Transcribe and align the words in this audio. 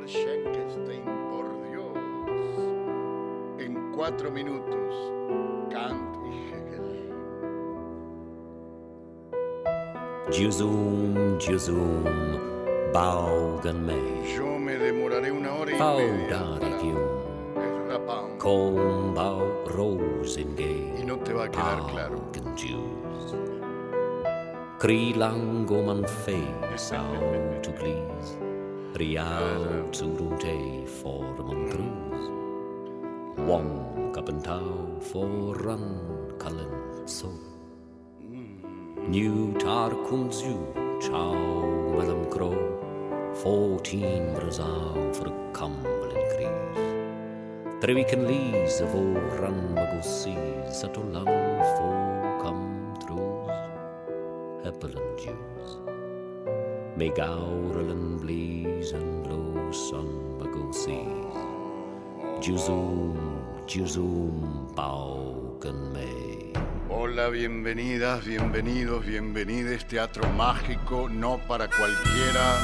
Victor 0.00 0.08
Schenkenstein, 0.08 1.04
por 1.30 1.46
Dios. 1.68 1.96
En 3.58 3.92
cuatro 3.92 4.30
minutos, 4.30 4.94
Kant 5.70 6.16
y 6.26 6.28
Hegel. 6.48 7.12
Juzum, 10.30 11.38
Juzum, 11.38 12.04
Baugen 12.92 13.84
me. 13.84 14.34
Yo 14.34 14.58
me 14.58 14.78
demoraré 14.78 15.30
una 15.32 15.52
hora 15.54 15.70
y 15.70 15.74
media 15.74 16.58
para 16.58 17.98
rapam. 17.98 18.38
Kombau 18.38 19.66
Rosengate. 19.66 20.94
Y 21.00 21.04
no 21.04 21.18
te 21.18 21.32
va 21.34 21.44
a 21.44 21.50
quedar 21.50 21.86
claro. 21.88 22.20
Jews. 22.56 23.34
Krilango 24.78 25.84
man 25.84 26.04
face 26.06 26.92
out 26.92 27.62
to 27.62 27.70
please. 27.72 28.49
Riau 28.90 29.86
Tsurunte 29.92 30.86
for 30.98 31.22
man 31.38 31.70
cruise. 31.70 32.26
Wong 33.38 34.10
Kapentau 34.12 35.00
for 35.00 35.54
run 35.62 36.34
Cullen 36.38 37.06
so. 37.06 37.30
New 39.06 39.54
tar 39.58 39.90
kunzu, 40.10 40.58
chow 41.00 41.38
melam 41.94 42.26
crow, 42.34 42.58
fourteen 43.34 44.34
brazau 44.34 45.14
for 45.14 45.28
a 45.30 45.34
Cumberland 45.54 46.26
crease. 46.34 46.90
Trevican 47.80 48.26
lees 48.26 48.80
of 48.80 48.92
all 48.94 49.14
run 49.38 49.72
magosies, 49.72 50.74
sato 50.74 51.00
for 51.00 51.62
fo 51.78 51.88
come 52.42 52.94
throughs, 52.98 53.54
Hepelin 54.66 55.08
Jews. 55.16 55.78
Make 56.96 57.18
Hola, 66.88 67.28
bienvenidas, 67.28 68.24
bienvenidos, 68.24 69.04
bienvenides. 69.04 69.86
Teatro 69.86 70.26
mágico, 70.30 71.10
no 71.10 71.38
para 71.46 71.68
cualquiera. 71.68 72.56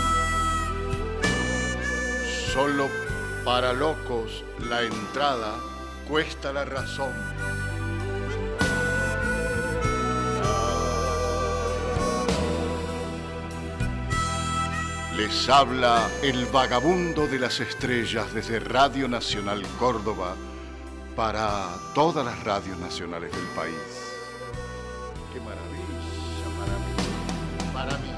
Solo 2.55 2.89
para 3.45 3.75
locos 3.75 4.45
la 4.71 4.83
entrada 4.83 5.53
cuesta 6.09 6.55
la 6.55 6.65
razón. 6.65 7.13
Les 15.27 15.49
habla 15.49 16.09
el 16.23 16.47
vagabundo 16.47 17.27
de 17.27 17.41
las 17.41 17.59
estrellas 17.59 18.33
desde 18.33 18.61
Radio 18.61 19.09
Nacional 19.09 19.61
Córdoba 19.77 20.37
para 21.17 21.67
todas 21.97 22.25
las 22.25 22.45
radios 22.45 22.79
nacionales 22.79 23.33
del 23.33 23.47
país. 23.47 23.75
Qué 25.33 25.41
maravilla 25.41 25.83
para 26.61 26.79
mí, 26.79 26.93
para 27.75 27.99
mí, 27.99 28.13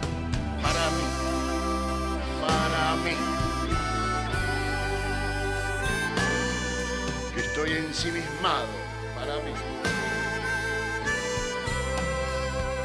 para 0.62 0.90
mí, 0.90 1.06
para 2.46 2.96
mí. 2.96 3.16
Que 7.34 7.40
estoy 7.40 7.72
ensimismado 7.72 8.68
para 9.16 9.36
mí. 9.36 9.52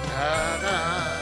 Nada. 0.07 1.12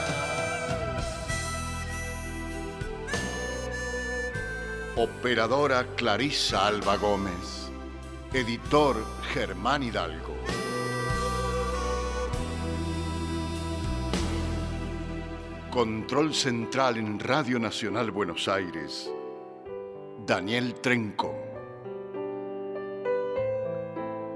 Operadora 5.03 5.83
Clarisa 5.95 6.67
Alba 6.67 6.95
Gómez. 6.95 7.71
Editor 8.31 9.03
Germán 9.33 9.81
Hidalgo. 9.81 10.35
Control 15.71 16.35
central 16.35 16.97
en 16.97 17.19
Radio 17.19 17.57
Nacional 17.57 18.11
Buenos 18.11 18.47
Aires. 18.47 19.11
Daniel 20.23 20.75
Trenco. 20.75 21.33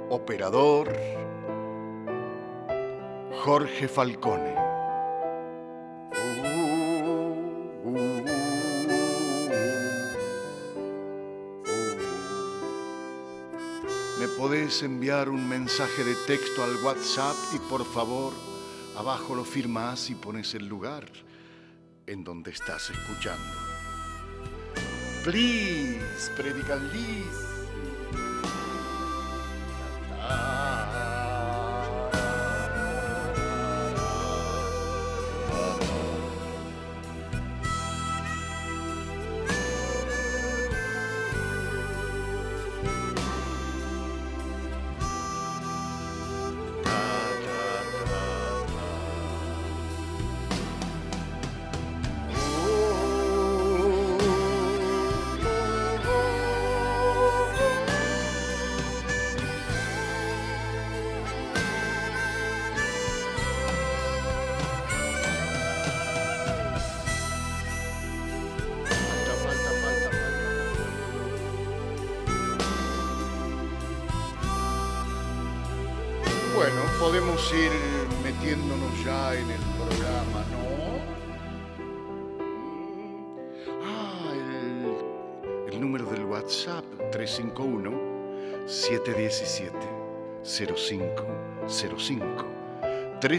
Operador 0.10 0.92
Jorge 3.44 3.88
Falcone. 3.88 4.65
Podés 14.66 14.82
enviar 14.82 15.30
un 15.30 15.48
mensaje 15.48 16.04
de 16.04 16.16
texto 16.26 16.64
al 16.64 16.76
WhatsApp 16.84 17.36
y 17.54 17.60
por 17.70 17.86
favor, 17.86 18.34
abajo 18.98 19.36
lo 19.36 19.46
firmas 19.46 20.10
y 20.10 20.16
pones 20.16 20.56
el 20.56 20.68
lugar 20.68 21.06
en 22.08 22.24
donde 22.24 22.50
estás 22.50 22.90
escuchando. 22.90 23.54
Please, 25.24 26.32
predican 26.36 26.92
Liz. 26.92 27.55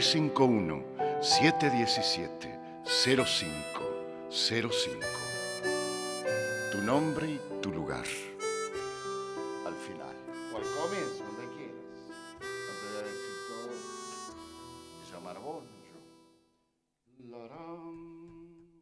351 0.07 0.87
717 1.21 2.49
0505 2.85 5.05
tu 6.71 6.79
nombre 6.83 7.27
y 7.27 7.41
tu 7.61 7.73
lugar. 7.73 8.05
Al 9.67 9.75
final. 9.75 10.15
O 10.53 10.59
al 10.59 10.63
comienzo, 10.63 11.25
donde 11.25 11.49
quieras. 11.57 11.75
No 12.39 12.47
te 12.79 12.87
voy 12.87 12.99
a 12.99 13.03
decir 13.03 13.35
todo. 13.49 13.73
No 15.11 15.19
yo. 15.91 15.99
Laram, 17.29 17.97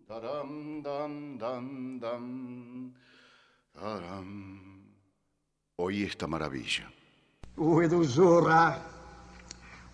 daram, 0.06 0.82
dam, 0.82 1.38
dam, 1.38 1.66
dam, 2.00 2.92
daram. 3.72 4.28
Oí 5.76 6.04
esta 6.04 6.26
maravilla. 6.26 6.92
Uzura, 7.56 8.93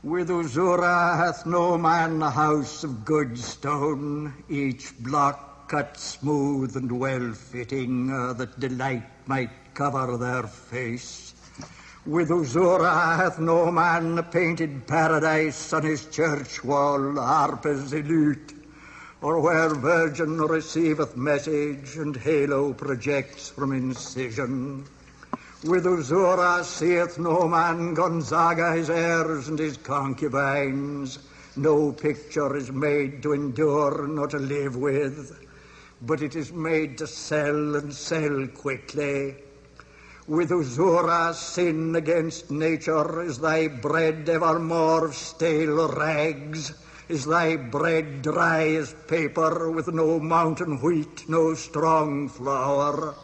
with 0.02 0.30
Uzura 0.30 1.14
hath 1.18 1.44
no 1.44 1.76
man 1.76 2.22
a 2.22 2.30
house 2.30 2.84
of 2.84 3.04
good 3.04 3.38
stone, 3.38 4.32
each 4.48 4.98
block 5.00 5.68
cut 5.68 5.98
smooth 5.98 6.74
and 6.74 6.90
well 6.98 7.32
fitting, 7.32 8.10
uh, 8.10 8.32
that 8.32 8.58
delight 8.58 9.04
might 9.26 9.50
cover 9.74 10.16
their 10.16 10.44
face. 10.44 11.34
With 12.06 12.30
Uzura 12.30 13.16
hath 13.18 13.38
no 13.38 13.70
man 13.70 14.16
a 14.16 14.22
painted 14.22 14.86
paradise 14.86 15.70
on 15.74 15.82
his 15.82 16.06
church 16.06 16.64
wall, 16.64 17.16
harpers 17.16 17.92
lute, 17.92 18.54
or 19.20 19.38
where 19.40 19.68
virgin 19.68 20.38
receiveth 20.38 21.14
message 21.14 21.96
and 21.96 22.16
halo 22.16 22.72
projects 22.72 23.50
from 23.50 23.72
incision. 23.72 24.86
With 25.62 25.84
Uzura 25.84 26.64
seeth 26.64 27.18
no 27.18 27.46
man 27.46 27.92
Gonzaga 27.92 28.72
his 28.72 28.88
heirs 28.88 29.48
and 29.48 29.58
his 29.58 29.76
concubines. 29.76 31.18
No 31.54 31.92
picture 31.92 32.56
is 32.56 32.72
made 32.72 33.22
to 33.22 33.32
endure 33.34 34.06
nor 34.08 34.26
to 34.28 34.38
live 34.38 34.76
with. 34.76 35.38
but 36.02 36.22
it 36.22 36.34
is 36.34 36.52
made 36.52 36.96
to 36.96 37.06
sell 37.06 37.76
and 37.76 37.92
sell 37.92 38.46
quickly. 38.48 39.36
With 40.26 40.50
usura 40.50 41.34
sin 41.34 41.94
against 41.94 42.50
nature 42.50 43.20
is 43.22 43.38
thy 43.38 43.68
bread 43.68 44.28
evermore 44.28 45.04
of 45.04 45.14
stale 45.14 45.88
rags, 45.88 46.72
is 47.08 47.26
thy 47.26 47.56
bread 47.56 48.22
dry 48.22 48.68
as 48.68 48.94
paper 49.08 49.70
with 49.70 49.88
no 49.88 50.18
mountain 50.20 50.80
wheat, 50.80 51.28
no 51.28 51.54
strong 51.54 52.28
flour. 52.28 53.14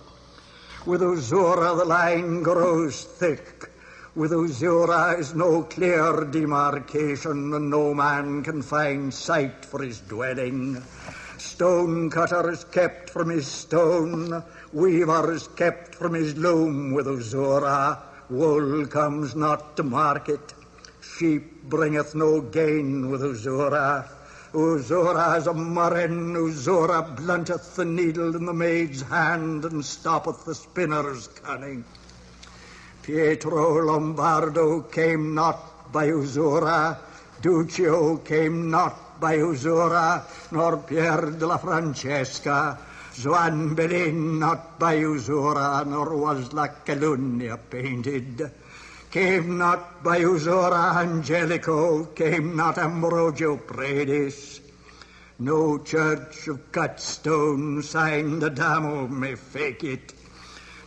With 0.87 1.00
usura 1.00 1.77
the 1.77 1.85
line 1.85 2.44
grows 2.44 3.03
thick, 3.03 3.69
with 4.15 4.31
usura 4.31 5.19
is 5.19 5.35
no 5.35 5.65
clear 5.65 6.25
demarcation, 6.25 7.53
and 7.55 7.69
no 7.69 7.93
man 7.93 8.44
can 8.44 8.62
find 8.62 9.12
site 9.12 9.65
for 9.65 9.83
his 9.83 9.99
dwelling. 9.99 10.81
Stone 11.38 12.11
cutter 12.11 12.53
is 12.53 12.62
kept 12.62 13.11
from 13.11 13.31
his 13.31 13.49
stone, 13.49 14.44
weaver 14.73 15.33
is 15.33 15.49
kept 15.56 15.97
from 15.97 16.15
his 16.15 16.37
loom 16.37 16.93
with 16.93 17.06
usura. 17.06 17.99
Wool 18.31 18.87
comes 18.87 19.35
not 19.35 19.77
to 19.79 19.83
market, 19.83 20.55
sheep 21.00 21.65
bringeth 21.65 22.15
no 22.15 22.41
gain 22.41 23.11
with 23.11 23.23
usura. 23.23 24.09
Usura 24.52 25.37
is 25.38 25.46
a 25.48 25.54
murrain, 25.54 26.34
usura 26.34 27.16
blunteth 27.16 27.75
the 27.75 27.84
needle 27.84 28.37
in 28.37 28.44
the 28.44 28.52
maid's 28.52 29.02
hand 29.02 29.64
and 29.64 29.84
stoppeth 29.84 30.44
the 30.44 30.54
spinner's 30.54 31.26
cunning. 31.28 31.84
Pietro 33.02 33.84
Lombardo 33.84 34.82
came 34.82 35.34
not 35.34 35.93
by 35.93 36.08
usura, 36.08 36.96
Duccio 37.43 38.25
came 38.25 38.70
not 38.70 39.20
by 39.20 39.38
usura, 39.38 40.22
nor 40.52 40.78
Pier 40.78 41.32
de 41.32 41.46
la 41.46 41.56
Francesca, 41.58 42.78
Joan 43.14 43.75
Bellin 43.75 44.38
not 44.38 44.78
by 44.78 44.96
usura, 44.96 45.84
nor 45.87 46.16
was 46.16 46.52
La 46.52 46.69
Calunnia 46.84 47.58
painted. 47.58 48.50
Came 49.16 49.56
not 49.56 50.04
by 50.04 50.20
usura 50.20 50.94
Angelico, 50.94 52.04
came 52.04 52.54
not 52.54 52.76
Ambrogio 52.76 53.56
Predis. 53.56 54.60
No 55.38 55.78
church 55.78 56.48
of 56.48 56.70
cut 56.70 57.00
stone 57.00 57.82
signed 57.82 58.44
Adamo 58.44 59.08
may 59.08 59.34
fake 59.34 59.84
it. 59.84 60.12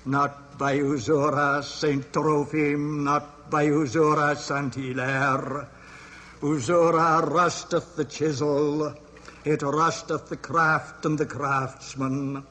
Not 0.06 0.60
by 0.60 0.78
usura 0.78 1.64
Saint 1.64 2.12
Trophim, 2.12 3.04
not 3.04 3.50
by 3.50 3.66
usura 3.66 4.38
Saint 4.38 4.76
Hilaire. 4.76 5.68
Usura 6.42 7.28
rusteth 7.28 7.96
the 7.96 8.06
chisel, 8.06 8.94
it 9.44 9.64
rusteth 9.64 10.30
the 10.30 10.38
craft 10.38 11.04
and 11.04 11.18
the 11.18 11.26
craftsman. 11.26 12.44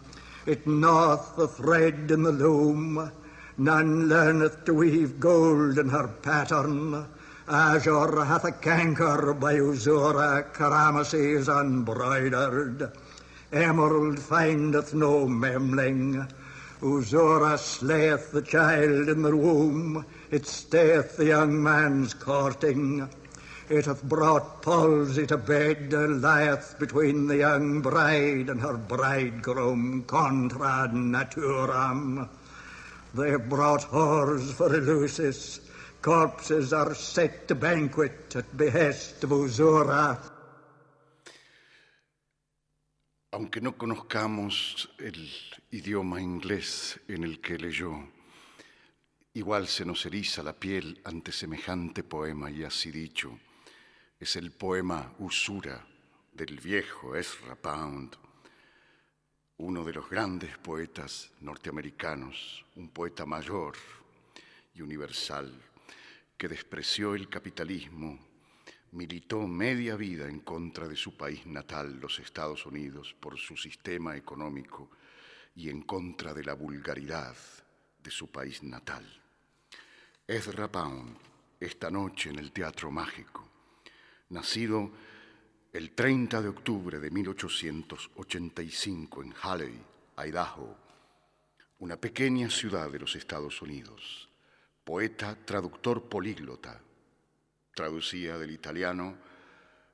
It 0.44 0.66
gnaweth 0.66 1.36
the 1.36 1.46
thread 1.46 2.10
in 2.10 2.24
the 2.24 2.32
loom. 2.32 3.12
None 3.60 4.08
learneth 4.08 4.64
to 4.66 4.74
weave 4.74 5.18
gold 5.18 5.80
in 5.80 5.88
her 5.88 6.06
pattern. 6.06 7.06
Azure 7.48 8.24
hath 8.24 8.44
a 8.44 8.52
canker 8.52 9.34
by 9.34 9.54
usura, 9.56 10.52
Karamasi 10.52 11.36
is 11.36 11.48
unbroidered. 11.48 12.92
Emerald 13.52 14.20
findeth 14.20 14.94
no 14.94 15.26
memling. 15.26 16.30
Usura 16.80 17.58
slayeth 17.58 18.30
the 18.30 18.42
child 18.42 19.08
in 19.08 19.22
the 19.22 19.36
womb. 19.36 20.06
It 20.30 20.46
stayeth 20.46 21.16
the 21.16 21.24
young 21.24 21.60
man's 21.60 22.14
courting. 22.14 23.08
It 23.68 23.86
hath 23.86 24.04
brought 24.04 24.62
palsy 24.62 25.26
to 25.26 25.36
bed, 25.36 25.92
and 25.92 26.22
lieth 26.22 26.76
between 26.78 27.26
the 27.26 27.38
young 27.38 27.80
bride 27.80 28.50
and 28.50 28.60
her 28.60 28.76
bridegroom, 28.76 30.04
contra 30.04 30.88
naturam. 30.92 32.28
They 33.14 33.36
brought 33.36 33.82
whores 33.82 34.52
for 34.52 34.68
Eleusis. 34.68 35.60
Corpses 36.00 36.72
are 36.72 36.94
set 36.94 37.48
to 37.48 37.54
banquet 37.54 38.36
at 38.36 38.56
behest 38.56 39.24
of 39.24 39.30
Usura. 39.30 40.18
Aunque 43.32 43.60
no 43.60 43.76
conozcamos 43.76 44.88
el 44.98 45.28
idioma 45.70 46.20
inglés 46.20 46.98
en 47.08 47.24
el 47.24 47.40
que 47.40 47.58
leyó, 47.58 48.08
igual 49.34 49.66
se 49.66 49.84
nos 49.84 50.06
eriza 50.06 50.42
la 50.42 50.52
piel 50.52 51.00
ante 51.04 51.32
semejante 51.32 52.02
poema 52.02 52.50
y 52.50 52.64
así 52.64 52.90
dicho 52.90 53.38
es 54.20 54.34
el 54.36 54.50
poema 54.50 55.14
Usura 55.18 55.86
del 56.32 56.58
viejo 56.58 57.14
Ezra 57.14 57.54
Pound, 57.54 58.16
uno 59.58 59.84
de 59.84 59.92
los 59.92 60.08
grandes 60.08 60.56
poetas 60.58 61.32
norteamericanos, 61.40 62.64
un 62.76 62.90
poeta 62.90 63.26
mayor 63.26 63.74
y 64.74 64.82
universal, 64.82 65.52
que 66.36 66.48
despreció 66.48 67.16
el 67.16 67.28
capitalismo, 67.28 68.18
militó 68.92 69.46
media 69.48 69.96
vida 69.96 70.28
en 70.28 70.40
contra 70.40 70.86
de 70.86 70.94
su 70.94 71.16
país 71.16 71.44
natal, 71.44 71.98
los 71.98 72.20
Estados 72.20 72.66
Unidos, 72.66 73.16
por 73.18 73.36
su 73.36 73.56
sistema 73.56 74.16
económico 74.16 74.90
y 75.56 75.68
en 75.68 75.82
contra 75.82 76.32
de 76.32 76.44
la 76.44 76.54
vulgaridad 76.54 77.34
de 78.00 78.10
su 78.12 78.30
país 78.30 78.62
natal. 78.62 79.04
Ezra 80.24 80.70
Pound, 80.70 81.16
esta 81.58 81.90
noche 81.90 82.30
en 82.30 82.38
el 82.38 82.52
Teatro 82.52 82.92
Mágico, 82.92 83.48
nacido 84.28 84.92
el 85.72 85.90
30 85.90 86.40
de 86.40 86.48
octubre 86.48 86.98
de 86.98 87.10
1885 87.10 89.22
en 89.22 89.34
Halley, 89.42 89.78
Idaho, 90.16 90.74
una 91.80 91.96
pequeña 91.96 92.48
ciudad 92.48 92.90
de 92.90 92.98
los 92.98 93.14
Estados 93.14 93.60
Unidos. 93.60 94.30
Poeta, 94.82 95.36
traductor 95.44 96.08
políglota, 96.08 96.80
traducía 97.74 98.38
del 98.38 98.50
italiano, 98.50 99.18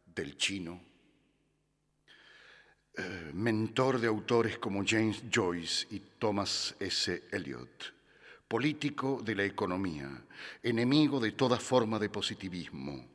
del 0.07 0.37
chino, 0.37 0.81
eh, 2.97 3.33
mentor 3.35 3.99
de 3.99 4.07
autores 4.07 4.59
como 4.59 4.85
James 4.87 5.25
Joyce 5.33 5.89
y 5.91 5.99
Thomas 5.99 6.77
S. 6.79 7.25
Eliot, 7.33 7.93
político 8.47 9.21
de 9.25 9.35
la 9.35 9.45
economía, 9.45 10.09
enemigo 10.63 11.19
de 11.19 11.33
toda 11.33 11.59
forma 11.59 11.99
de 11.99 12.11
positivismo, 12.11 13.14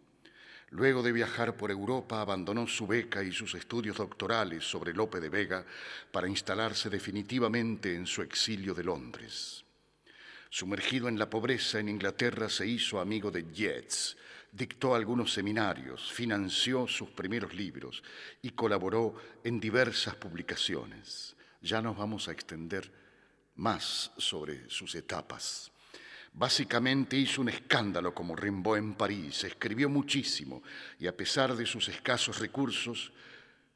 Luego 0.72 1.02
de 1.02 1.12
viajar 1.12 1.58
por 1.58 1.72
Europa, 1.72 2.22
abandonó 2.22 2.68
su 2.68 2.86
beca 2.86 3.24
y 3.24 3.32
sus 3.32 3.56
estudios 3.56 3.98
doctorales 3.98 4.64
sobre 4.64 4.94
Lope 4.94 5.20
de 5.20 5.30
Vega 5.30 5.66
para 6.12 6.28
instalarse 6.28 6.90
definitivamente 6.90 7.96
en 7.96 8.06
su 8.06 8.22
exilio 8.22 8.76
de 8.76 8.84
Londres. 8.84 9.66
Sumergido 10.52 11.08
en 11.08 11.18
la 11.18 11.30
pobreza 11.30 11.80
en 11.80 11.90
Inglaterra, 11.90 12.50
se 12.50 12.68
hizo 12.68 13.00
amigo 13.00 13.32
de 13.32 13.52
Yeats, 13.52 14.18
dictó 14.52 14.96
algunos 14.96 15.34
seminarios, 15.34 16.12
financió 16.12 16.88
sus 16.88 17.10
primeros 17.10 17.54
libros 17.54 18.04
y 18.42 18.52
colaboró 18.52 19.16
en 19.44 19.60
diversas 19.60 20.16
publicaciones. 20.16 21.36
Ya 21.62 21.82
nos 21.82 21.98
vamos 21.98 22.28
a 22.28 22.32
extender 22.32 22.92
más 23.56 24.12
sobre 24.18 24.70
sus 24.70 24.96
etapas. 24.96 25.72
Básicamente 26.34 27.18
hizo 27.18 27.42
un 27.42 27.50
escándalo 27.50 28.14
como 28.14 28.36
Rimbaud 28.36 28.78
en 28.78 28.94
París, 28.94 29.44
escribió 29.44 29.90
muchísimo 29.90 30.64
y 30.98 31.08
a 31.08 31.16
pesar 31.16 31.56
de 31.56 31.66
sus 31.66 31.90
escasos 31.90 32.40
recursos, 32.40 33.12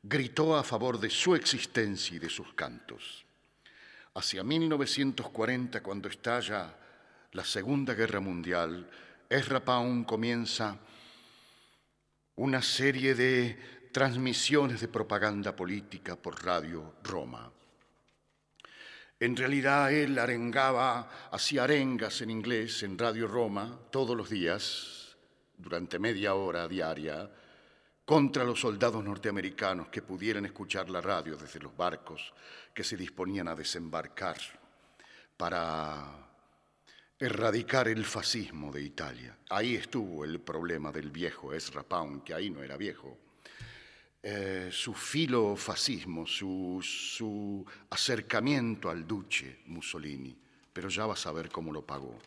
gritó 0.01 0.55
a 0.55 0.63
favor 0.63 0.99
de 0.99 1.09
su 1.09 1.35
existencia 1.35 2.15
y 2.15 2.19
de 2.19 2.29
sus 2.29 2.53
cantos. 2.53 3.25
Hacia 4.15 4.43
1940, 4.43 5.81
cuando 5.81 6.07
estalla 6.07 6.75
la 7.31 7.43
Segunda 7.43 7.93
Guerra 7.95 8.19
Mundial, 8.19 8.89
Ezra 9.27 9.63
Pound 9.63 10.05
comienza 10.05 10.77
una 12.35 12.61
serie 12.61 13.15
de 13.15 13.89
transmisiones 13.91 14.81
de 14.81 14.87
propaganda 14.87 15.55
política 15.55 16.15
por 16.15 16.43
Radio 16.43 16.95
Roma. 17.03 17.51
En 19.23 19.37
realidad 19.37 19.89
él 19.93 20.19
arengaba, 20.19 21.29
hacía 21.31 21.63
arengas 21.63 22.19
en 22.19 22.29
inglés 22.29 22.83
en 22.83 22.97
Radio 22.97 23.25
Roma 23.25 23.79
todos 23.89 24.17
los 24.17 24.29
días, 24.29 25.15
durante 25.57 25.97
media 25.97 26.35
hora 26.35 26.67
diaria, 26.67 27.31
contra 28.03 28.43
los 28.43 28.59
soldados 28.59 29.01
norteamericanos 29.01 29.87
que 29.87 30.01
pudieran 30.01 30.45
escuchar 30.45 30.89
la 30.89 30.99
radio 30.99 31.37
desde 31.37 31.61
los 31.61 31.73
barcos 31.77 32.33
que 32.73 32.83
se 32.83 32.97
disponían 32.97 33.47
a 33.47 33.55
desembarcar 33.55 34.35
para 35.37 36.03
erradicar 37.17 37.87
el 37.87 38.03
fascismo 38.03 38.73
de 38.73 38.81
Italia. 38.81 39.37
Ahí 39.51 39.75
estuvo 39.75 40.25
el 40.25 40.41
problema 40.41 40.91
del 40.91 41.11
viejo 41.11 41.53
Ezra 41.53 41.83
Pound, 41.83 42.25
que 42.25 42.33
ahí 42.33 42.49
no 42.49 42.61
era 42.61 42.75
viejo, 42.75 43.17
eh, 44.25 44.69
su 44.71 44.93
filofascismo, 44.93 46.25
su, 46.25 46.79
su 46.81 47.65
acercamiento 47.89 48.89
al 48.89 49.05
duce 49.05 49.59
Mussolini, 49.65 50.33
pero 50.71 50.87
ya 50.87 51.05
vas 51.05 51.25
a 51.25 51.33
ver 51.33 51.49
cómo 51.49 51.73
lo 51.73 51.85
pagó. 51.85 52.17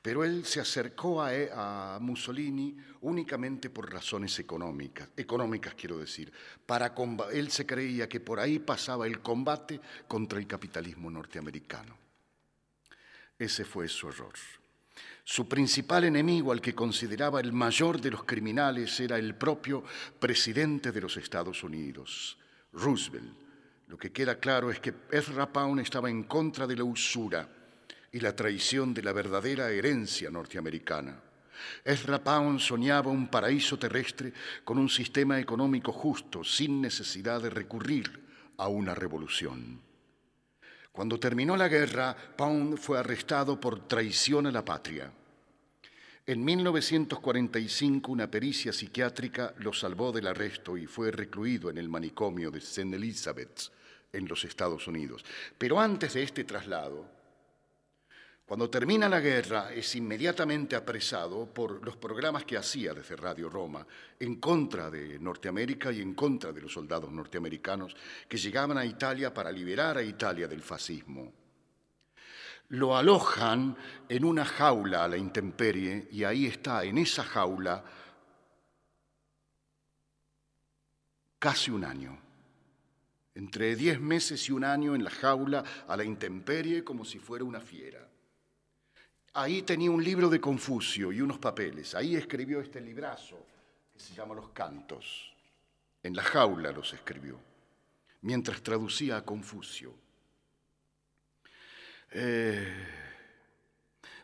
pero 0.00 0.22
él 0.22 0.44
se 0.44 0.60
acercó 0.60 1.20
a, 1.20 1.98
Mussolini 2.00 2.76
únicamente 3.00 3.70
por 3.70 3.92
razones 3.92 4.38
económicas, 4.38 5.08
económicas 5.16 5.74
quiero 5.74 5.98
decir. 5.98 6.32
Para 6.64 6.94
él 7.32 7.50
se 7.50 7.66
creía 7.66 8.08
que 8.08 8.20
por 8.20 8.38
ahí 8.38 8.60
pasaba 8.60 9.08
el 9.08 9.18
combate 9.18 9.80
contra 10.06 10.38
el 10.38 10.46
capitalismo 10.46 11.10
norteamericano. 11.10 11.96
Ese 13.36 13.64
fue 13.64 13.88
su 13.88 14.08
error. 14.08 14.34
Su 15.28 15.48
principal 15.48 16.04
enemigo, 16.04 16.52
al 16.52 16.60
que 16.60 16.72
consideraba 16.72 17.40
el 17.40 17.52
mayor 17.52 18.00
de 18.00 18.12
los 18.12 18.22
criminales, 18.22 19.00
era 19.00 19.18
el 19.18 19.34
propio 19.34 19.82
presidente 20.20 20.92
de 20.92 21.00
los 21.00 21.16
Estados 21.16 21.64
Unidos, 21.64 22.38
Roosevelt. 22.72 23.34
Lo 23.88 23.98
que 23.98 24.12
queda 24.12 24.38
claro 24.38 24.70
es 24.70 24.78
que 24.78 24.94
Ezra 25.10 25.52
Pound 25.52 25.80
estaba 25.80 26.08
en 26.08 26.22
contra 26.22 26.64
de 26.64 26.76
la 26.76 26.84
usura 26.84 27.48
y 28.12 28.20
la 28.20 28.36
traición 28.36 28.94
de 28.94 29.02
la 29.02 29.12
verdadera 29.12 29.68
herencia 29.68 30.30
norteamericana. 30.30 31.20
Ezra 31.84 32.22
Pound 32.22 32.60
soñaba 32.60 33.10
un 33.10 33.26
paraíso 33.26 33.76
terrestre 33.76 34.32
con 34.62 34.78
un 34.78 34.88
sistema 34.88 35.40
económico 35.40 35.90
justo, 35.90 36.44
sin 36.44 36.80
necesidad 36.80 37.42
de 37.42 37.50
recurrir 37.50 38.22
a 38.58 38.68
una 38.68 38.94
revolución. 38.94 39.85
Cuando 40.96 41.20
terminó 41.20 41.58
la 41.58 41.68
guerra, 41.68 42.16
Pound 42.16 42.78
fue 42.78 42.98
arrestado 42.98 43.60
por 43.60 43.86
traición 43.86 44.46
a 44.46 44.50
la 44.50 44.64
patria. 44.64 45.12
En 46.26 46.42
1945 46.42 48.10
una 48.10 48.30
pericia 48.30 48.72
psiquiátrica 48.72 49.52
lo 49.58 49.74
salvó 49.74 50.10
del 50.10 50.26
arresto 50.26 50.74
y 50.78 50.86
fue 50.86 51.10
recluido 51.10 51.68
en 51.68 51.76
el 51.76 51.90
manicomio 51.90 52.50
de 52.50 52.60
St. 52.60 52.96
Elizabeth 52.96 53.70
en 54.10 54.26
los 54.26 54.42
Estados 54.46 54.88
Unidos. 54.88 55.22
Pero 55.58 55.78
antes 55.78 56.14
de 56.14 56.22
este 56.22 56.44
traslado, 56.44 57.04
cuando 58.46 58.70
termina 58.70 59.08
la 59.08 59.18
guerra, 59.18 59.72
es 59.72 59.96
inmediatamente 59.96 60.76
apresado 60.76 61.52
por 61.52 61.84
los 61.84 61.96
programas 61.96 62.44
que 62.44 62.56
hacía 62.56 62.94
desde 62.94 63.16
Radio 63.16 63.48
Roma 63.48 63.84
en 64.20 64.36
contra 64.36 64.88
de 64.88 65.18
Norteamérica 65.18 65.90
y 65.90 66.00
en 66.00 66.14
contra 66.14 66.52
de 66.52 66.60
los 66.60 66.72
soldados 66.72 67.10
norteamericanos 67.10 67.96
que 68.28 68.38
llegaban 68.38 68.78
a 68.78 68.84
Italia 68.84 69.34
para 69.34 69.50
liberar 69.50 69.98
a 69.98 70.02
Italia 70.04 70.46
del 70.46 70.62
fascismo. 70.62 71.32
Lo 72.68 72.96
alojan 72.96 73.76
en 74.08 74.24
una 74.24 74.44
jaula 74.44 75.02
a 75.02 75.08
la 75.08 75.16
intemperie 75.16 76.06
y 76.12 76.22
ahí 76.22 76.46
está, 76.46 76.84
en 76.84 76.98
esa 76.98 77.24
jaula, 77.24 77.84
casi 81.40 81.72
un 81.72 81.84
año. 81.84 82.16
Entre 83.34 83.74
diez 83.74 84.00
meses 84.00 84.48
y 84.48 84.52
un 84.52 84.62
año 84.62 84.94
en 84.94 85.02
la 85.02 85.10
jaula 85.10 85.64
a 85.88 85.96
la 85.96 86.04
intemperie 86.04 86.84
como 86.84 87.04
si 87.04 87.18
fuera 87.18 87.44
una 87.44 87.60
fiera. 87.60 88.06
Ahí 89.38 89.60
tenía 89.60 89.90
un 89.90 90.02
libro 90.02 90.30
de 90.30 90.40
Confucio 90.40 91.12
y 91.12 91.20
unos 91.20 91.38
papeles. 91.38 91.94
Ahí 91.94 92.16
escribió 92.16 92.58
este 92.58 92.80
librazo 92.80 93.36
que 93.92 94.00
se 94.00 94.14
llama 94.14 94.34
Los 94.34 94.48
Cantos. 94.48 95.30
En 96.02 96.16
la 96.16 96.22
jaula 96.22 96.72
los 96.72 96.94
escribió, 96.94 97.38
mientras 98.22 98.62
traducía 98.62 99.18
a 99.18 99.24
Confucio. 99.26 99.92
Eh, 102.12 102.66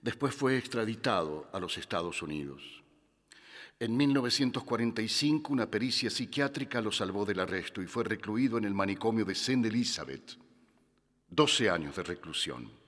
después 0.01 0.35
fue 0.35 0.57
extraditado 0.57 1.47
a 1.53 1.61
los 1.61 1.77
Estados 1.77 2.23
Unidos. 2.23 2.83
En 3.79 3.95
1945 3.95 5.53
una 5.53 5.71
pericia 5.71 6.09
psiquiátrica 6.09 6.81
lo 6.81 6.91
salvó 6.91 7.27
del 7.27 7.41
arresto 7.41 7.83
y 7.83 7.87
fue 7.87 8.05
recluido 8.05 8.57
en 8.57 8.65
el 8.65 8.73
manicomio 8.73 9.27
de 9.27 9.35
St. 9.35 9.69
Elizabeth. 9.69 10.39
12 11.29 11.69
años 11.69 11.97
de 11.97 12.03
reclusión. 12.03 12.82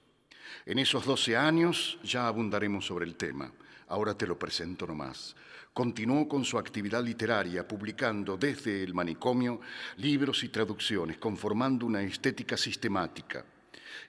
En 0.67 0.79
esos 0.79 1.05
12 1.05 1.37
años 1.37 1.99
ya 2.03 2.27
abundaremos 2.27 2.87
sobre 2.87 3.05
el 3.05 3.17
tema. 3.17 3.51
Ahora 3.89 4.17
te 4.17 4.27
lo 4.27 4.39
presento 4.39 4.87
nomás. 4.87 5.37
Continuó 5.73 6.29
con 6.29 6.45
su 6.45 6.57
actividad 6.57 7.05
literaria, 7.05 7.67
publicando 7.67 8.37
desde 8.37 8.83
el 8.83 8.95
manicomio 8.95 9.61
libros 9.97 10.45
y 10.45 10.49
traducciones, 10.49 11.19
conformando 11.19 11.85
una 11.85 12.01
estética 12.03 12.57
sistemática, 12.57 13.45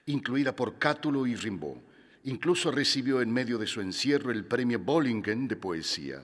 incluida 0.05 0.55
por 0.55 0.77
Cátulo 0.77 1.25
y 1.25 1.35
Rimbaud. 1.35 1.77
Incluso 2.25 2.71
recibió 2.71 3.21
en 3.21 3.31
medio 3.31 3.57
de 3.57 3.67
su 3.67 3.81
encierro 3.81 4.31
el 4.31 4.45
premio 4.45 4.79
Bollingen 4.79 5.47
de 5.47 5.55
poesía. 5.55 6.23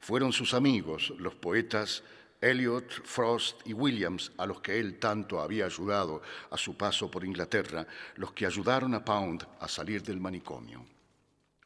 Fueron 0.00 0.32
sus 0.32 0.54
amigos, 0.54 1.12
los 1.18 1.34
poetas 1.34 2.02
Eliot, 2.40 2.90
Frost 3.04 3.66
y 3.66 3.74
Williams, 3.74 4.32
a 4.38 4.46
los 4.46 4.60
que 4.60 4.78
él 4.78 4.98
tanto 4.98 5.40
había 5.40 5.66
ayudado 5.66 6.22
a 6.50 6.56
su 6.56 6.76
paso 6.76 7.10
por 7.10 7.24
Inglaterra, 7.24 7.86
los 8.16 8.32
que 8.32 8.46
ayudaron 8.46 8.94
a 8.94 9.04
Pound 9.04 9.46
a 9.60 9.68
salir 9.68 10.02
del 10.02 10.20
manicomio. 10.20 10.84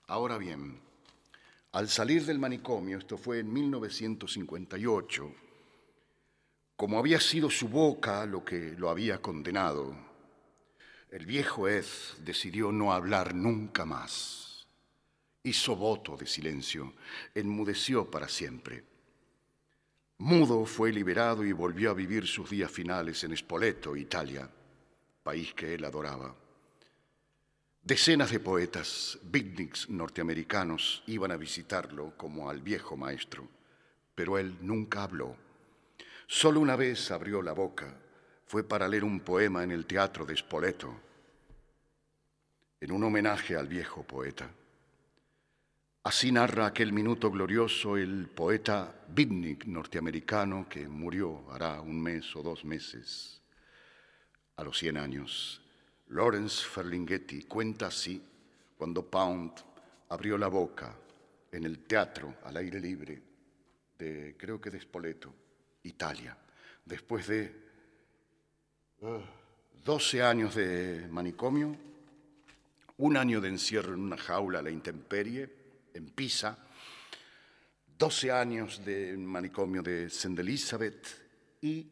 Ahora 0.09 0.37
bien, 0.37 0.81
al 1.73 1.89
salir 1.89 2.25
del 2.25 2.39
manicomio, 2.39 2.99
esto 2.99 3.17
fue 3.17 3.39
en 3.39 3.53
1958, 3.53 5.35
como 6.77 6.99
había 6.99 7.21
sido 7.21 7.51
su 7.51 7.69
boca 7.69 8.27
lo 8.27 8.45
que 8.45 8.75
lo 8.77 8.91
había 8.91 9.23
condenado, 9.23 9.95
el 11.11 11.27
viejo 11.27 11.69
Ed 11.69 11.85
decidió 12.25 12.73
no 12.73 12.93
hablar 12.93 13.35
nunca 13.35 13.85
más. 13.85 14.67
Hizo 15.45 15.77
voto 15.77 16.17
de 16.17 16.27
silencio, 16.27 16.95
enmudeció 17.35 18.11
para 18.11 18.29
siempre. 18.29 18.94
Mudo 20.19 20.65
fue 20.65 20.93
liberado 20.93 21.45
y 21.45 21.53
volvió 21.53 21.91
a 21.91 21.95
vivir 21.95 22.27
sus 22.27 22.49
días 22.49 22.71
finales 22.71 23.25
en 23.25 23.37
Spoleto, 23.37 23.97
Italia, 23.97 24.49
país 25.23 25.53
que 25.55 25.75
él 25.75 25.85
adoraba. 25.85 26.35
Decenas 27.83 28.31
de 28.31 28.41
poetas, 28.41 29.19
beatniks 29.25 29.91
norteamericanos, 29.91 31.03
iban 31.09 31.33
a 31.33 31.37
visitarlo 31.37 32.17
como 32.17 32.49
al 32.49 32.63
viejo 32.63 32.97
maestro, 32.97 33.49
pero 34.15 34.39
él 34.39 34.57
nunca 34.61 35.03
habló. 35.03 35.37
Solo 36.27 36.61
una 36.61 36.77
vez 36.77 37.11
abrió 37.11 37.43
la 37.43 37.53
boca, 37.53 38.01
fue 38.47 38.63
para 38.63 38.89
leer 38.89 39.05
un 39.05 39.21
poema 39.21 39.65
en 39.65 39.73
el 39.73 39.85
teatro 39.85 40.25
de 40.25 40.37
Spoleto, 40.37 40.95
en 42.81 42.93
un 42.93 43.03
homenaje 43.03 43.57
al 43.57 43.67
viejo 43.67 44.05
poeta. 44.05 44.49
Así 46.05 46.31
narra 46.31 46.67
aquel 46.67 46.93
minuto 46.93 47.31
glorioso 47.31 47.97
el 47.97 48.29
poeta 48.29 48.95
beatnik 49.09 49.65
norteamericano 49.65 50.69
que 50.69 50.87
murió 50.87 51.51
hará 51.51 51.81
un 51.81 51.99
mes 51.99 52.37
o 52.37 52.43
dos 52.43 52.63
meses, 52.63 53.41
a 54.57 54.65
los 54.65 54.77
100 54.77 54.99
años. 54.99 55.63
Lawrence 56.09 56.63
Ferlinghetti 56.63 57.45
cuenta 57.45 57.87
así 57.87 58.23
cuando 58.77 59.09
Pound 59.09 59.53
abrió 60.11 60.37
la 60.37 60.49
boca 60.49 60.95
en 61.51 61.65
el 61.65 61.79
teatro 61.79 62.35
al 62.45 62.59
aire 62.59 62.81
libre 62.81 63.23
de, 63.99 64.37
creo 64.37 64.61
que 64.61 64.71
de 64.71 64.81
Spoleto, 64.83 65.33
Italia, 65.85 66.37
después 66.85 67.27
de 67.29 67.51
12 69.83 70.21
uh, 70.21 70.27
años 70.27 70.55
de 70.55 71.09
manicomio, 71.11 71.75
un 72.99 73.17
año 73.17 73.41
de 73.41 73.49
encierro 73.49 73.95
en 73.95 74.01
una 74.01 74.19
jaula 74.19 74.59
a 74.59 74.63
la 74.63 74.71
intemperie, 74.71 75.64
en 75.95 76.11
Pisa, 76.11 76.59
12 77.97 78.33
años 78.33 78.85
de 78.85 79.17
manicomio 79.17 79.83
de 79.83 80.07
St. 80.07 80.41
Elizabeth 80.41 81.07
y 81.63 81.89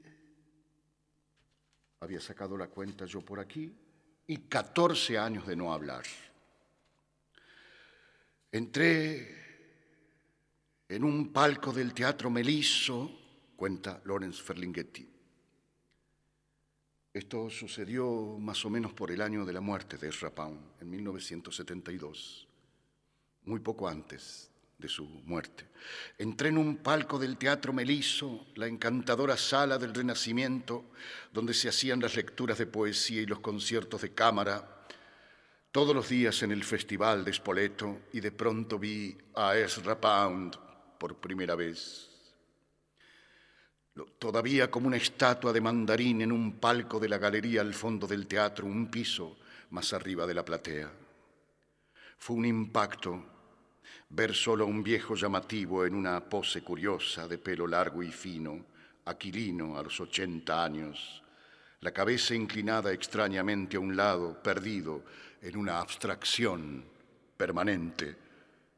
había 2.00 2.20
sacado 2.20 2.56
la 2.56 2.66
cuenta 2.66 3.06
yo 3.06 3.20
por 3.20 3.38
aquí, 3.38 3.72
y 4.26 4.36
14 4.38 5.18
años 5.18 5.46
de 5.46 5.54
no 5.54 5.72
hablar. 5.72 6.02
Entré 8.50 9.42
en 10.88 11.04
un 11.04 11.32
palco 11.32 11.72
del 11.72 11.94
Teatro 11.94 12.28
Melisso, 12.28 13.10
cuenta 13.54 14.00
Lorenz 14.04 14.42
Ferlinghetti. 14.42 15.08
Esto 17.14 17.48
sucedió 17.50 18.36
más 18.38 18.64
o 18.64 18.70
menos 18.70 18.92
por 18.92 19.12
el 19.12 19.22
año 19.22 19.44
de 19.44 19.52
la 19.52 19.60
muerte 19.60 19.96
de 19.96 20.08
Ezra 20.08 20.30
Pound, 20.30 20.60
en 20.80 20.90
1972 20.90 22.48
muy 23.44 23.60
poco 23.60 23.88
antes 23.88 24.50
de 24.78 24.88
su 24.88 25.04
muerte. 25.24 25.68
Entré 26.18 26.48
en 26.48 26.58
un 26.58 26.76
palco 26.76 27.18
del 27.18 27.38
Teatro 27.38 27.72
Meliso, 27.72 28.46
la 28.56 28.66
encantadora 28.66 29.36
sala 29.36 29.78
del 29.78 29.94
Renacimiento, 29.94 30.90
donde 31.32 31.54
se 31.54 31.68
hacían 31.68 32.00
las 32.00 32.16
lecturas 32.16 32.58
de 32.58 32.66
poesía 32.66 33.22
y 33.22 33.26
los 33.26 33.40
conciertos 33.40 34.02
de 34.02 34.12
cámara, 34.12 34.86
todos 35.70 35.94
los 35.94 36.08
días 36.08 36.42
en 36.42 36.52
el 36.52 36.64
Festival 36.64 37.24
de 37.24 37.32
Spoleto, 37.32 38.00
y 38.12 38.20
de 38.20 38.32
pronto 38.32 38.78
vi 38.78 39.16
a 39.34 39.56
Ezra 39.56 39.98
Pound 39.98 40.56
por 40.98 41.16
primera 41.18 41.54
vez. 41.54 42.10
Todavía 44.18 44.70
como 44.70 44.86
una 44.86 44.96
estatua 44.96 45.52
de 45.52 45.60
mandarín 45.60 46.22
en 46.22 46.32
un 46.32 46.58
palco 46.58 46.98
de 46.98 47.08
la 47.08 47.18
galería 47.18 47.60
al 47.60 47.74
fondo 47.74 48.06
del 48.06 48.26
teatro, 48.26 48.66
un 48.66 48.90
piso 48.90 49.38
más 49.70 49.92
arriba 49.92 50.26
de 50.26 50.34
la 50.34 50.44
platea. 50.44 50.90
Fue 52.18 52.36
un 52.36 52.46
impacto 52.46 53.31
ver 54.14 54.34
solo 54.34 54.64
a 54.64 54.66
un 54.66 54.82
viejo 54.82 55.14
llamativo 55.14 55.86
en 55.86 55.94
una 55.94 56.20
pose 56.20 56.62
curiosa 56.62 57.26
de 57.26 57.38
pelo 57.38 57.66
largo 57.66 58.02
y 58.02 58.12
fino, 58.12 58.66
aquilino 59.06 59.78
a 59.78 59.82
los 59.82 60.00
ochenta 60.00 60.62
años, 60.62 61.22
la 61.80 61.92
cabeza 61.92 62.34
inclinada 62.34 62.92
extrañamente 62.92 63.76
a 63.76 63.80
un 63.80 63.96
lado, 63.96 64.40
perdido 64.42 65.02
en 65.40 65.56
una 65.56 65.80
abstracción 65.80 66.84
permanente 67.36 68.16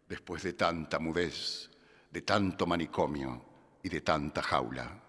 después 0.09 0.43
de 0.45 0.53
tanta 0.53 1.01
mudez, 1.01 1.69
de 2.11 2.23
tanto 2.23 2.65
manicomio 2.65 3.45
y 3.83 3.89
de 3.89 4.01
tanta 4.03 4.41
jaula. 4.41 5.04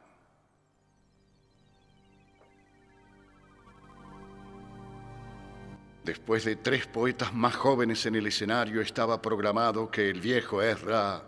Después 6.06 6.46
de 6.46 6.56
tres 6.56 6.86
poetas 6.86 7.34
más 7.34 7.56
jóvenes 7.56 8.06
en 8.06 8.14
el 8.14 8.28
escenario, 8.28 8.80
estaba 8.80 9.20
programado 9.20 9.90
que 9.90 10.08
el 10.08 10.22
viejo 10.22 10.62
Ezra 10.62 11.24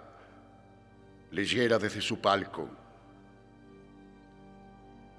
leyera 1.32 1.80
desde 1.80 2.00
su 2.00 2.22
palco. 2.22 2.70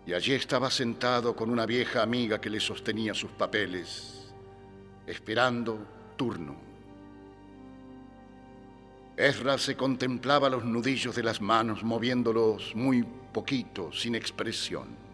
Y 0.07 0.13
allí 0.13 0.33
estaba 0.33 0.71
sentado 0.71 1.35
con 1.35 1.51
una 1.51 1.67
vieja 1.67 2.05
amiga 2.05 2.41
que 2.41 2.51
le 2.51 2.61
sostenía 2.61 3.15
sus 3.15 3.33
papeles, 3.33 4.33
esperando 5.09 5.85
turno. 6.17 6.55
Ezra 9.17 9.59
se 9.59 9.77
contemplaba 9.77 10.49
los 10.49 10.65
nudillos 10.65 11.17
de 11.17 11.25
las 11.25 11.41
manos, 11.41 11.83
moviéndolos 11.83 12.77
muy 12.77 13.03
poquito, 13.33 13.91
sin 13.93 14.15
expresión. 14.15 15.08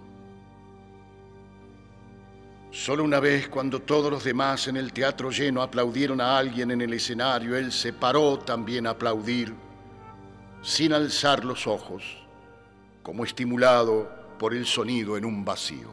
Solo 2.75 3.05
una 3.05 3.21
vez, 3.21 3.49
cuando 3.49 3.83
todos 3.83 4.11
los 4.11 4.25
demás 4.25 4.67
en 4.67 4.77
el 4.77 4.93
teatro 4.93 5.31
lleno 5.31 5.63
aplaudieron 5.63 6.21
a 6.21 6.37
alguien 6.37 6.73
en 6.73 6.81
el 6.81 6.93
escenario, 6.93 7.57
él 7.57 7.71
se 7.71 7.93
paró 7.93 8.41
también 8.41 8.89
a 8.89 8.91
aplaudir, 8.91 9.55
sin 10.61 10.93
alzar 10.93 11.45
los 11.45 11.69
ojos, 11.69 12.03
como 13.01 13.25
estimulado 13.25 14.11
por 14.41 14.55
el 14.55 14.67
sonido 14.67 15.17
en 15.17 15.25
un 15.25 15.45
vacío. 15.45 15.89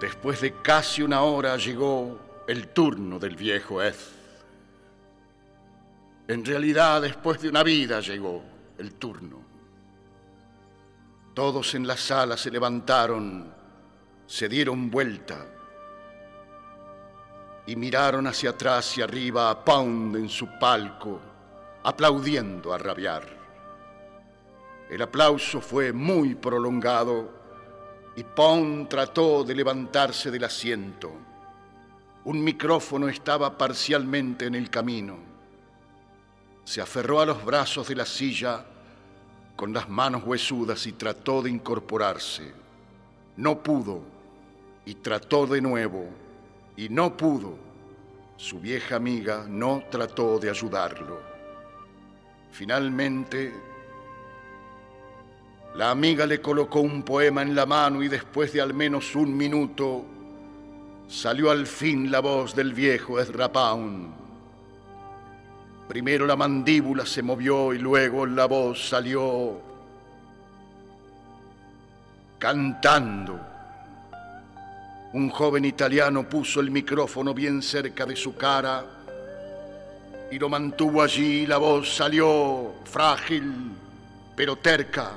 Después 0.00 0.40
de 0.40 0.54
casi 0.54 1.02
una 1.02 1.22
hora 1.22 1.56
llegó 1.58 2.18
el 2.48 2.66
turno 2.66 3.20
del 3.20 3.36
viejo 3.36 3.80
Ed. 3.80 3.94
En 6.26 6.44
realidad, 6.44 7.00
después 7.00 7.40
de 7.40 7.48
una 7.48 7.62
vida 7.62 8.00
llegó 8.00 8.42
el 8.76 8.94
turno. 8.94 9.41
Todos 11.34 11.74
en 11.74 11.86
la 11.86 11.96
sala 11.96 12.36
se 12.36 12.50
levantaron, 12.50 13.54
se 14.26 14.50
dieron 14.50 14.90
vuelta 14.90 15.46
y 17.66 17.74
miraron 17.74 18.26
hacia 18.26 18.50
atrás 18.50 18.98
y 18.98 19.02
arriba 19.02 19.48
a 19.48 19.64
Pound 19.64 20.16
en 20.16 20.28
su 20.28 20.46
palco, 20.58 21.20
aplaudiendo 21.84 22.74
a 22.74 22.78
rabiar. 22.78 23.26
El 24.90 25.00
aplauso 25.00 25.62
fue 25.62 25.90
muy 25.90 26.34
prolongado 26.34 27.30
y 28.14 28.24
Pound 28.24 28.90
trató 28.90 29.42
de 29.42 29.54
levantarse 29.54 30.30
del 30.30 30.44
asiento. 30.44 31.12
Un 32.24 32.44
micrófono 32.44 33.08
estaba 33.08 33.56
parcialmente 33.56 34.44
en 34.44 34.54
el 34.54 34.68
camino. 34.68 35.18
Se 36.64 36.82
aferró 36.82 37.20
a 37.20 37.26
los 37.26 37.42
brazos 37.42 37.88
de 37.88 37.96
la 37.96 38.04
silla 38.04 38.66
con 39.56 39.72
las 39.72 39.88
manos 39.88 40.22
huesudas 40.24 40.86
y 40.86 40.92
trató 40.92 41.42
de 41.42 41.50
incorporarse. 41.50 42.52
No 43.36 43.62
pudo 43.62 44.02
y 44.84 44.94
trató 44.94 45.46
de 45.46 45.60
nuevo 45.60 46.06
y 46.76 46.88
no 46.88 47.16
pudo. 47.16 47.56
Su 48.36 48.58
vieja 48.60 48.96
amiga 48.96 49.46
no 49.48 49.84
trató 49.90 50.38
de 50.38 50.50
ayudarlo. 50.50 51.20
Finalmente, 52.50 53.52
la 55.74 55.90
amiga 55.90 56.26
le 56.26 56.40
colocó 56.40 56.80
un 56.80 57.02
poema 57.02 57.42
en 57.42 57.54
la 57.54 57.64
mano 57.64 58.02
y 58.02 58.08
después 58.08 58.52
de 58.52 58.60
al 58.60 58.74
menos 58.74 59.14
un 59.14 59.34
minuto 59.34 60.04
salió 61.08 61.50
al 61.50 61.66
fin 61.66 62.10
la 62.10 62.20
voz 62.20 62.54
del 62.54 62.74
viejo 62.74 63.20
Ezra 63.20 63.50
Primero 65.88 66.26
la 66.26 66.36
mandíbula 66.36 67.04
se 67.04 67.22
movió 67.22 67.72
y 67.72 67.78
luego 67.78 68.24
la 68.26 68.46
voz 68.46 68.88
salió 68.88 69.60
cantando. 72.38 73.38
Un 75.12 75.28
joven 75.28 75.64
italiano 75.64 76.28
puso 76.28 76.60
el 76.60 76.70
micrófono 76.70 77.34
bien 77.34 77.62
cerca 77.62 78.06
de 78.06 78.16
su 78.16 78.34
cara 78.34 78.84
y 80.30 80.38
lo 80.38 80.48
mantuvo 80.48 81.02
allí. 81.02 81.46
La 81.46 81.58
voz 81.58 81.94
salió 81.94 82.72
frágil, 82.84 83.52
pero 84.34 84.56
terca. 84.56 85.12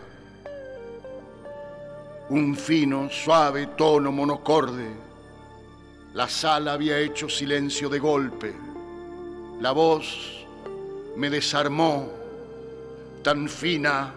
Un 2.30 2.56
fino, 2.56 3.10
suave 3.10 3.68
tono 3.78 4.12
monocorde. 4.12 4.90
La 6.14 6.28
sala 6.28 6.74
había 6.74 7.00
hecho 7.00 7.30
silencio 7.30 7.88
de 7.88 8.00
golpe. 8.00 8.54
La 9.62 9.72
voz 9.72 10.45
me 11.16 11.30
desarmó, 11.30 12.12
tan 13.24 13.48
fina, 13.48 14.14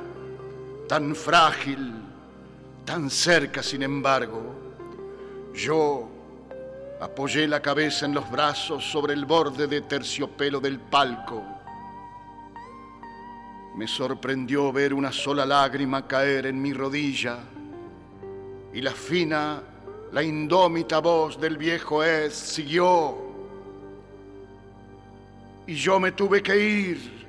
tan 0.89 1.15
frágil, 1.15 1.93
tan 2.85 3.11
cerca 3.11 3.63
sin 3.63 3.83
embargo. 3.83 4.41
Yo 5.55 6.09
apoyé 7.01 7.47
la 7.47 7.61
cabeza 7.61 8.07
en 8.07 8.15
los 8.15 8.31
brazos 8.31 8.85
sobre 8.85 9.15
el 9.15 9.25
borde 9.25 9.67
de 9.67 9.83
terciopelo 9.83 10.61
del 10.61 10.79
palco. 10.79 11.43
Me 13.77 13.87
sorprendió 13.87 14.73
ver 14.73 14.93
una 14.93 15.13
sola 15.13 15.47
lágrima 15.47 16.07
caer 16.07 16.47
en 16.47 16.61
mi 16.61 16.73
rodilla 16.73 17.39
y 18.73 18.81
la 18.81 18.91
fina, 18.91 19.63
la 20.13 20.23
indómita 20.23 20.99
voz 20.99 21.41
del 21.41 21.57
viejo 21.57 22.03
Es 22.03 22.35
siguió 22.35 23.28
y 25.69 25.75
yo 25.75 26.01
me 26.01 26.13
tuve 26.13 26.43
que 26.43 26.59
ir. 26.59 27.27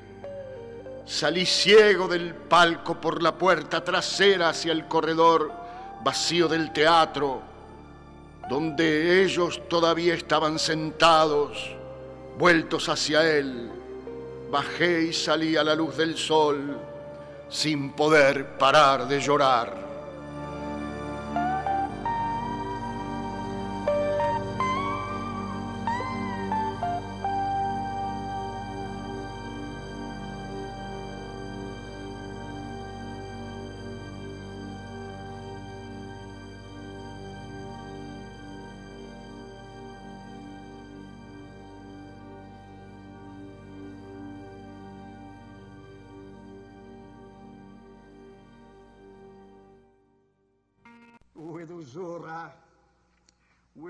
Salí 1.06 1.46
ciego 1.46 2.08
del 2.08 2.34
palco 2.34 2.96
por 2.96 3.22
la 3.22 3.38
puerta 3.38 3.84
trasera 3.84 4.50
hacia 4.50 4.72
el 4.72 4.88
corredor 4.88 5.52
vacío 6.06 6.48
del 6.48 6.72
teatro, 6.72 7.42
donde 8.50 9.24
ellos 9.24 9.62
todavía 9.68 10.14
estaban 10.14 10.58
sentados, 10.58 11.76
vueltos 12.38 12.88
hacia 12.88 13.30
él. 13.30 13.70
Bajé 14.50 15.04
y 15.10 15.14
salí 15.14 15.58
a 15.58 15.64
la 15.64 15.76
luz 15.76 15.98
del 15.98 16.18
sol 16.18 16.80
sin 17.50 17.92
poder 17.92 18.58
parar 18.58 19.06
de 19.06 19.20
llorar. 19.20 19.89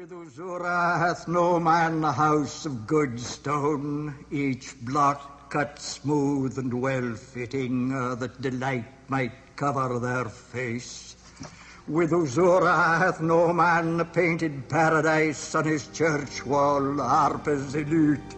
With 0.09 0.33
Uzura 0.33 0.97
hath 0.97 1.27
no 1.27 1.59
man 1.59 2.03
a 2.03 2.11
house 2.11 2.65
of 2.65 2.87
good 2.87 3.19
stone, 3.19 4.25
each 4.31 4.73
block 4.81 5.51
cut 5.51 5.77
smooth 5.77 6.57
and 6.57 6.81
well 6.81 7.13
fitting, 7.13 7.93
uh, 7.93 8.15
that 8.15 8.41
delight 8.41 8.85
might 9.07 9.55
cover 9.55 9.99
their 9.99 10.25
face. 10.25 11.15
With 11.87 12.09
Uzura 12.09 12.97
hath 12.97 13.21
no 13.21 13.53
man 13.53 13.99
a 13.99 14.05
painted 14.05 14.67
paradise 14.67 15.53
on 15.53 15.65
his 15.65 15.87
church 15.89 16.43
wall, 16.43 16.97
harpers 16.97 17.75
elute, 17.75 18.35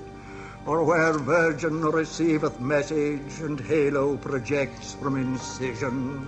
or 0.65 0.83
where 0.83 1.13
Virgin 1.13 1.79
receiveth 1.83 2.59
message 2.59 3.39
and 3.39 3.61
halo 3.61 4.17
projects 4.17 4.93
from 4.95 5.15
incision. 5.15 6.27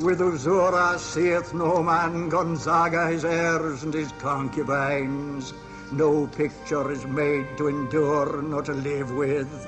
With 0.00 0.20
Uzura 0.20 0.98
seeth 0.98 1.52
no 1.52 1.82
man 1.82 2.30
Gonzaga 2.30 3.08
his 3.08 3.26
heirs 3.26 3.82
and 3.82 3.92
his 3.92 4.10
concubines. 4.12 5.52
No 5.92 6.26
picture 6.26 6.90
is 6.90 7.06
made 7.06 7.46
to 7.58 7.68
endure 7.68 8.40
nor 8.40 8.62
to 8.62 8.72
live 8.72 9.12
with, 9.12 9.66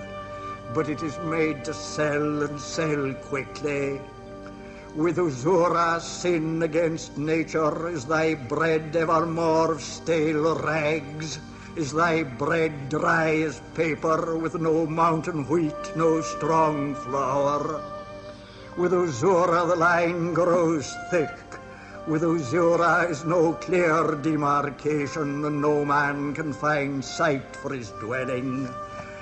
but 0.72 0.88
it 0.88 1.02
is 1.02 1.18
made 1.18 1.62
to 1.66 1.74
sell 1.74 2.42
and 2.42 2.58
sell 2.58 3.12
quickly. 3.26 4.00
With 4.96 5.18
Uzura, 5.18 6.00
sin 6.00 6.62
against 6.62 7.18
nature 7.18 7.88
is 7.88 8.06
thy 8.06 8.34
bread 8.34 8.96
evermore 8.96 9.72
of 9.72 9.82
stale 9.82 10.58
rags. 10.58 11.38
Is 11.76 11.92
thy 11.92 12.22
bread 12.22 12.88
dry 12.88 13.36
as 13.42 13.60
paper 13.74 14.38
with 14.38 14.54
no 14.54 14.86
mountain 14.86 15.46
wheat, 15.46 15.96
no 15.96 16.22
strong 16.22 16.94
flour? 16.94 17.93
With 18.76 18.90
Uzura 18.90 19.68
the 19.68 19.76
line 19.76 20.34
grows 20.34 20.96
thick, 21.08 21.30
With 22.08 22.22
Usura 22.22 23.08
is 23.08 23.24
no 23.24 23.52
clear 23.52 24.16
demarcation, 24.20 25.44
and 25.44 25.62
no 25.62 25.84
man 25.84 26.34
can 26.34 26.52
find 26.52 27.02
site 27.02 27.54
for 27.54 27.72
his 27.72 27.90
dwelling. 28.00 28.68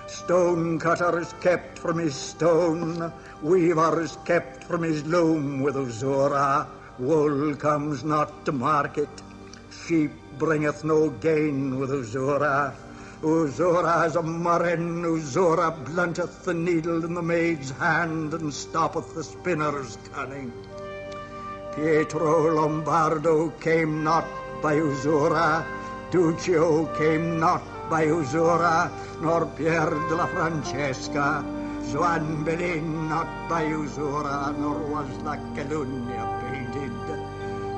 Stone 0.06 0.78
cutter 0.78 1.20
is 1.20 1.34
kept 1.42 1.78
from 1.78 1.98
his 1.98 2.14
stone, 2.14 3.12
weaver 3.42 4.00
is 4.00 4.16
kept 4.24 4.64
from 4.64 4.82
his 4.82 5.04
loom 5.04 5.60
with 5.60 5.76
Usura. 5.76 6.66
Wool 6.98 7.54
comes 7.54 8.02
not 8.02 8.46
to 8.46 8.52
market, 8.52 9.10
sheep 9.86 10.12
bringeth 10.38 10.82
no 10.82 11.10
gain 11.10 11.78
with 11.78 11.90
Usura. 11.90 12.72
Usura 13.22 14.04
is 14.08 14.16
a 14.16 14.22
murrain, 14.22 15.04
Usura 15.04 15.70
blunteth 15.84 16.44
the 16.44 16.52
needle 16.52 17.04
in 17.04 17.14
the 17.14 17.22
maid's 17.22 17.70
hand 17.70 18.34
and 18.34 18.52
stoppeth 18.52 19.14
the 19.14 19.22
spinner's 19.22 19.96
cunning. 20.12 20.52
Pietro 21.72 22.52
Lombardo 22.52 23.50
came 23.60 24.02
not 24.02 24.26
by 24.60 24.74
Usura, 24.74 25.64
Duccio 26.10 26.86
came 26.98 27.38
not 27.38 27.62
by 27.88 28.06
Usura, 28.06 28.90
nor 29.20 29.46
Pier 29.46 29.90
de 30.08 30.16
la 30.16 30.26
Francesca, 30.26 31.44
Juan 31.94 32.42
Bellin 32.42 33.08
not 33.08 33.48
by 33.48 33.62
Usura, 33.66 34.52
nor 34.58 34.78
was 34.90 35.08
la 35.22 35.36
painted. 35.54 36.31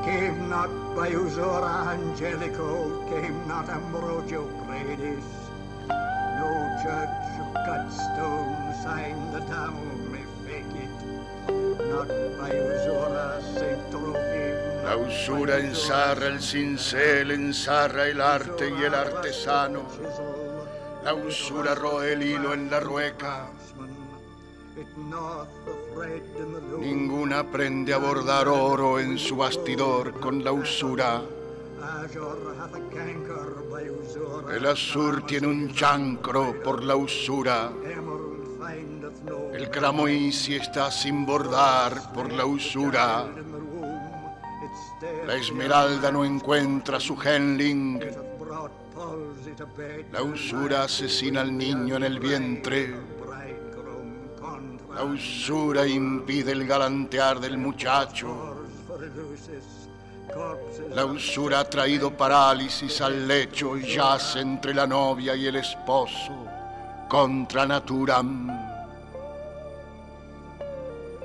Came 0.05 0.51
not 0.51 0.69
by 0.95 1.09
Usura 1.09 1.89
Angelico, 1.89 3.01
came 3.09 3.49
not 3.49 3.69
Ambrogio 3.69 4.45
Predis. 4.67 5.25
No 5.89 6.51
church 6.83 7.25
of 7.41 7.55
cut 7.65 7.91
stone 7.91 8.75
signed 8.83 9.35
the 9.35 9.41
town 9.51 9.81
may 10.13 10.25
fake 10.45 10.77
it. 10.85 10.95
Not 11.89 12.09
by 12.39 12.51
Usura 12.51 13.41
Saint 13.57 13.91
Trophy. 13.91 14.45
La 14.85 14.99
usura 14.99 15.59
ensarra 15.59 16.27
el 16.27 16.43
cincel, 16.43 17.31
ensarra 17.31 18.07
el 18.07 18.21
arte 18.21 18.69
y 18.69 18.83
el 18.83 18.93
artesano. 18.93 19.85
La 21.03 21.15
usura 21.15 21.75
roe 21.75 22.13
el 22.13 22.23
hilo 22.23 22.53
en 22.53 22.71
la 22.71 22.81
rueca. 22.81 23.49
Ninguna 26.79 27.41
aprende 27.41 27.93
a 27.95 27.99
bordar 27.99 28.49
oro 28.49 28.99
en 28.99 29.19
su 29.19 29.37
bastidor 29.37 30.19
con 30.21 30.43
la 30.45 30.53
usura. 30.53 31.23
El 34.53 34.67
azur 34.67 35.27
tiene 35.27 35.47
un 35.47 35.73
chancro 35.73 36.63
por 36.63 36.83
la 36.83 36.97
usura. 36.97 37.71
El 39.53 39.71
cramoisi 39.71 40.57
está 40.57 40.91
sin 40.91 41.25
bordar 41.25 42.13
por 42.13 42.33
la 42.33 42.45
usura. 42.45 43.27
La 45.27 45.37
esmeralda 45.37 46.11
no 46.11 46.25
encuentra 46.25 47.01
su 47.01 47.17
henling. 47.23 48.01
La 50.13 50.23
usura 50.23 50.85
asesina 50.85 51.41
al 51.43 51.57
niño 51.57 51.97
en 51.97 52.05
el 52.05 52.19
vientre. 52.19 52.95
La 54.95 55.03
usura 55.03 55.87
impide 55.87 56.53
el 56.53 56.67
galantear 56.69 57.41
del 57.41 57.59
muchacho. 57.59 58.55
La 60.91 61.05
usura 61.05 61.61
ha 61.61 61.65
traído 61.65 62.17
parálisis 62.17 63.01
al 63.01 63.27
lecho 63.27 63.77
y 63.77 63.93
yace 63.95 64.39
entre 64.41 64.73
la 64.73 64.87
novia 64.87 65.35
y 65.35 65.47
el 65.47 65.57
esposo 65.57 66.33
contra 67.09 67.67
naturam. 67.67 68.49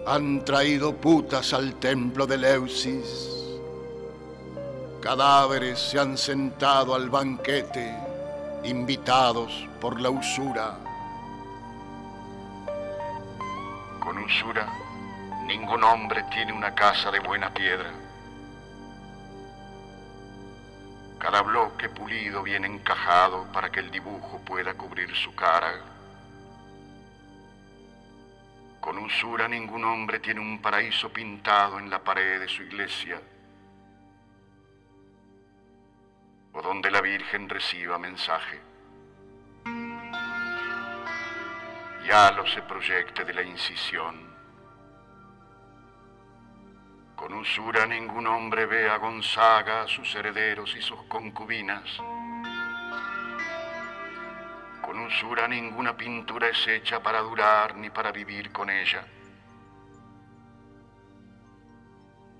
Han 0.07 0.43
traído 0.43 0.95
putas 0.95 1.53
al 1.53 1.75
templo 1.75 2.25
de 2.25 2.37
Leusis. 2.39 3.29
Cadáveres 4.99 5.79
se 5.79 5.99
han 5.99 6.17
sentado 6.17 6.95
al 6.95 7.09
banquete, 7.11 7.95
invitados 8.63 9.67
por 9.79 10.01
la 10.01 10.09
usura. 10.09 10.88
Con 13.99 14.17
usura, 14.17 14.67
ningún 15.45 15.83
hombre 15.83 16.23
tiene 16.31 16.53
una 16.53 16.73
casa 16.73 17.11
de 17.11 17.19
buena 17.19 17.53
piedra. 17.53 17.91
Cada 21.19 21.41
bloque 21.41 21.89
pulido 21.89 22.41
viene 22.43 22.67
encajado 22.67 23.45
para 23.51 23.69
que 23.69 23.81
el 23.81 23.91
dibujo 23.91 24.39
pueda 24.45 24.73
cubrir 24.73 25.13
su 25.15 25.35
cara. 25.35 25.81
Con 28.79 28.97
usura 28.99 29.47
ningún 29.47 29.83
hombre 29.83 30.19
tiene 30.19 30.39
un 30.39 30.61
paraíso 30.61 31.09
pintado 31.09 31.77
en 31.77 31.89
la 31.89 31.99
pared 32.03 32.39
de 32.39 32.47
su 32.47 32.63
iglesia 32.63 33.19
o 36.53 36.61
donde 36.61 36.89
la 36.89 37.01
Virgen 37.01 37.49
reciba 37.49 37.97
mensaje. 37.97 38.68
Ya 42.09 42.31
lo 42.31 42.43
se 42.47 42.63
proyecte 42.63 43.23
de 43.23 43.35
la 43.35 43.43
incisión. 43.43 44.15
Con 47.15 47.35
usura 47.35 47.85
ningún 47.85 48.25
hombre 48.25 48.65
ve 48.65 48.89
a 48.89 48.97
Gonzaga, 48.97 49.87
sus 49.87 50.15
herederos 50.15 50.75
y 50.75 50.81
sus 50.81 51.03
concubinas. 51.03 51.83
Con 54.81 54.99
usura 55.01 55.47
ninguna 55.47 55.95
pintura 55.95 56.47
es 56.47 56.67
hecha 56.67 56.99
para 56.99 57.19
durar 57.19 57.75
ni 57.75 57.91
para 57.91 58.11
vivir 58.11 58.51
con 58.51 58.71
ella, 58.71 59.05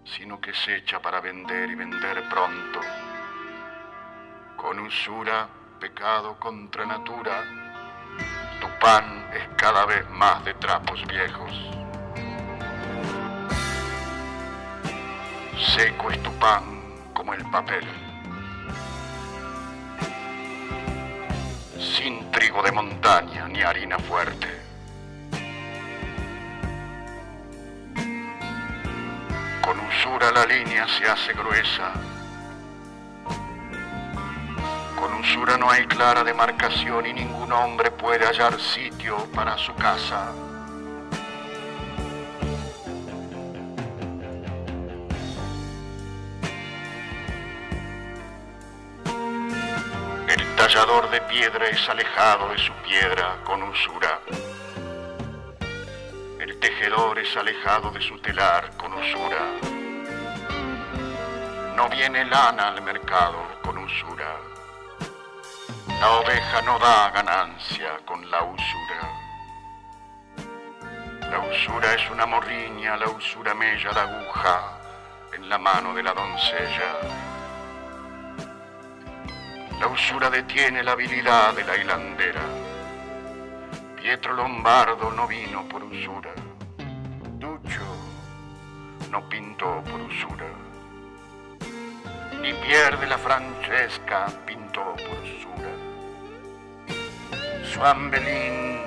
sino 0.03 0.41
que 0.41 0.49
es 0.49 0.67
hecha 0.67 0.99
para 0.99 1.21
vender 1.21 1.69
y 1.69 1.75
vender 1.75 2.27
pronto. 2.27 2.79
Con 4.55 4.79
usura, 4.79 5.47
pecado 5.79 6.39
contra 6.39 6.87
natura, 6.87 7.43
tu 7.43 7.58
pan 8.79 9.25
es 9.33 9.47
cada 9.57 9.85
vez 9.85 10.09
más 10.09 10.43
de 10.45 10.53
trapos 10.55 11.05
viejos. 11.07 11.51
Seco 15.75 16.09
es 16.09 16.23
tu 16.23 16.31
pan 16.39 16.63
como 17.13 17.33
el 17.33 17.43
papel. 17.51 17.85
Sin 21.77 22.31
trigo 22.31 22.63
de 22.63 22.71
montaña 22.71 23.47
ni 23.47 23.61
harina 23.61 23.99
fuerte. 23.99 24.47
Con 29.61 29.79
usura 29.81 30.31
la 30.31 30.45
línea 30.45 30.87
se 30.87 31.05
hace 31.05 31.33
gruesa. 31.33 31.91
Con 35.19 35.27
usura 35.27 35.57
no 35.57 35.69
hay 35.69 35.85
clara 35.85 36.23
demarcación 36.23 37.05
y 37.05 37.11
ningún 37.11 37.51
hombre 37.51 37.91
puede 37.91 38.25
hallar 38.25 38.57
sitio 38.57 39.17
para 39.35 39.57
su 39.57 39.75
casa. 39.75 40.31
El 50.29 50.55
tallador 50.55 51.09
de 51.11 51.19
piedra 51.23 51.67
es 51.67 51.89
alejado 51.89 52.47
de 52.53 52.57
su 52.57 52.71
piedra 52.75 53.39
con 53.43 53.61
usura. 53.63 54.21
El 56.39 56.57
tejedor 56.61 57.19
es 57.19 57.35
alejado 57.35 57.91
de 57.91 57.99
su 57.99 58.17
telar 58.19 58.71
con 58.77 58.93
usura. 58.93 59.45
No 61.75 61.89
viene 61.89 62.23
lana 62.23 62.69
al 62.69 62.81
mercado 62.83 63.43
con 63.61 63.79
usura. 63.79 64.48
La 65.99 66.11
oveja 66.19 66.61
no 66.61 66.79
da 66.79 67.09
ganancia 67.11 67.99
con 68.05 68.29
la 68.31 68.41
usura. 68.41 69.01
La 71.29 71.39
usura 71.39 71.93
es 71.93 72.09
una 72.09 72.25
morriña, 72.25 72.95
la 72.95 73.09
usura 73.09 73.53
mella 73.53 73.91
de 73.91 73.99
aguja 73.99 74.79
en 75.33 75.49
la 75.49 75.57
mano 75.57 75.93
de 75.93 76.01
la 76.01 76.13
doncella. 76.13 76.95
La 79.77 79.87
usura 79.87 80.29
detiene 80.29 80.83
la 80.83 80.93
habilidad 80.93 81.53
de 81.53 81.65
la 81.65 81.75
hilandera. 81.75 82.43
Pietro 83.97 84.33
Lombardo 84.33 85.11
no 85.11 85.27
vino 85.27 85.67
por 85.67 85.83
usura. 85.83 86.31
Ducho 87.37 87.81
no 89.11 89.27
pintó 89.27 89.83
por 89.83 89.99
usura. 89.99 90.47
Ni 92.41 92.53
Pier 92.53 92.97
de 92.97 93.07
la 93.07 93.17
Francesca 93.17 94.27
pintó 94.45 94.95
por 94.95 95.18
usura. 95.18 95.18
Belín 98.09 98.81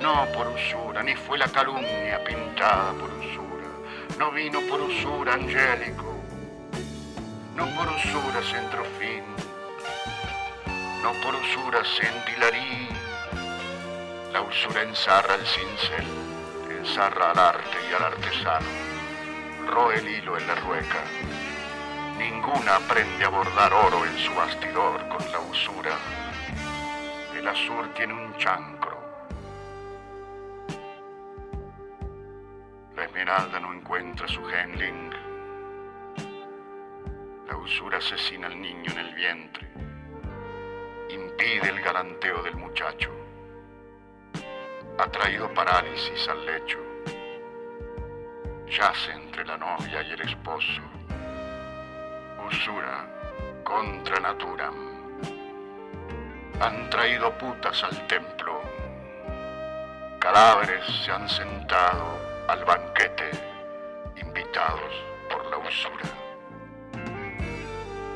no 0.00 0.26
por 0.34 0.48
usura, 0.48 1.02
ni 1.02 1.14
fue 1.14 1.38
la 1.38 1.48
calumnia 1.48 2.22
pintada 2.24 2.92
por 2.92 3.10
usura. 3.10 3.68
No 4.18 4.32
vino 4.32 4.60
por 4.68 4.80
usura 4.80 5.34
Angélico 5.34 6.14
no 7.54 7.66
por 7.76 7.86
usura 7.86 8.42
Centrofín, 8.42 9.22
no 11.02 11.12
por 11.22 11.34
usura 11.36 11.82
Centilarí. 11.84 12.88
La 14.32 14.42
usura 14.42 14.82
ensarra 14.82 15.36
el 15.36 15.46
cincel, 15.46 16.04
ensarra 16.80 17.30
al 17.30 17.38
arte 17.38 17.76
y 17.88 17.94
al 17.94 18.02
artesano, 18.02 18.66
roe 19.68 19.94
el 19.96 20.08
hilo 20.08 20.36
en 20.36 20.46
la 20.48 20.56
rueca. 20.56 21.04
Ninguna 22.18 22.76
aprende 22.76 23.24
a 23.24 23.28
bordar 23.28 23.72
oro 23.72 24.04
en 24.04 24.18
su 24.18 24.34
bastidor 24.34 25.08
con 25.08 25.30
la 25.30 25.38
usura. 25.38 26.23
El 27.44 27.50
azur 27.50 27.92
tiene 27.92 28.14
un 28.14 28.34
chancro. 28.38 28.98
La 32.96 33.04
esmeralda 33.04 33.60
no 33.60 33.74
encuentra 33.74 34.26
su 34.26 34.42
genling. 34.46 35.10
La 37.46 37.54
usura 37.58 37.98
asesina 37.98 38.46
al 38.46 38.58
niño 38.58 38.90
en 38.92 38.98
el 38.98 39.14
vientre. 39.14 39.68
Impide 41.10 41.68
el 41.68 41.82
galanteo 41.82 42.42
del 42.42 42.56
muchacho. 42.56 43.10
Ha 44.96 45.06
traído 45.10 45.52
parálisis 45.52 46.26
al 46.26 46.46
lecho. 46.46 46.78
Yace 48.70 49.12
entre 49.12 49.44
la 49.44 49.58
novia 49.58 50.00
y 50.00 50.12
el 50.12 50.20
esposo. 50.22 50.80
Usura 52.48 53.06
contra 53.64 54.18
naturam. 54.18 54.93
Han 56.64 56.88
traído 56.88 57.30
putas 57.32 57.84
al 57.84 58.06
templo. 58.06 58.58
Cadáveres 60.18 60.82
se 61.04 61.12
han 61.12 61.28
sentado 61.28 62.18
al 62.48 62.64
banquete, 62.64 63.30
invitados 64.16 64.94
por 65.30 65.44
la 65.50 65.58
usura. 65.58 66.08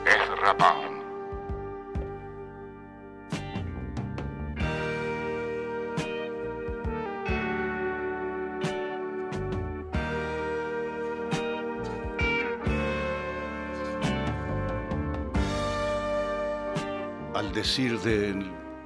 Es 0.06 0.54
Pound. 0.56 0.87
Decir 17.68 18.00
de 18.00 18.34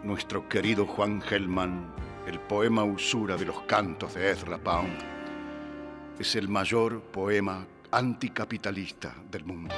nuestro 0.03 0.49
querido 0.49 0.87
Juan 0.87 1.23
Gelman, 1.23 1.87
el 2.27 2.41
poema 2.41 2.83
Usura 2.83 3.37
de 3.37 3.45
los 3.45 3.61
cantos 3.63 4.15
de 4.15 4.33
Ezra 4.33 4.59
Pound 4.59 4.99
es 6.19 6.35
el 6.35 6.49
mayor 6.49 7.01
poema 7.01 7.65
anticapitalista 7.93 9.15
del 9.31 9.45
mundo. 9.45 9.73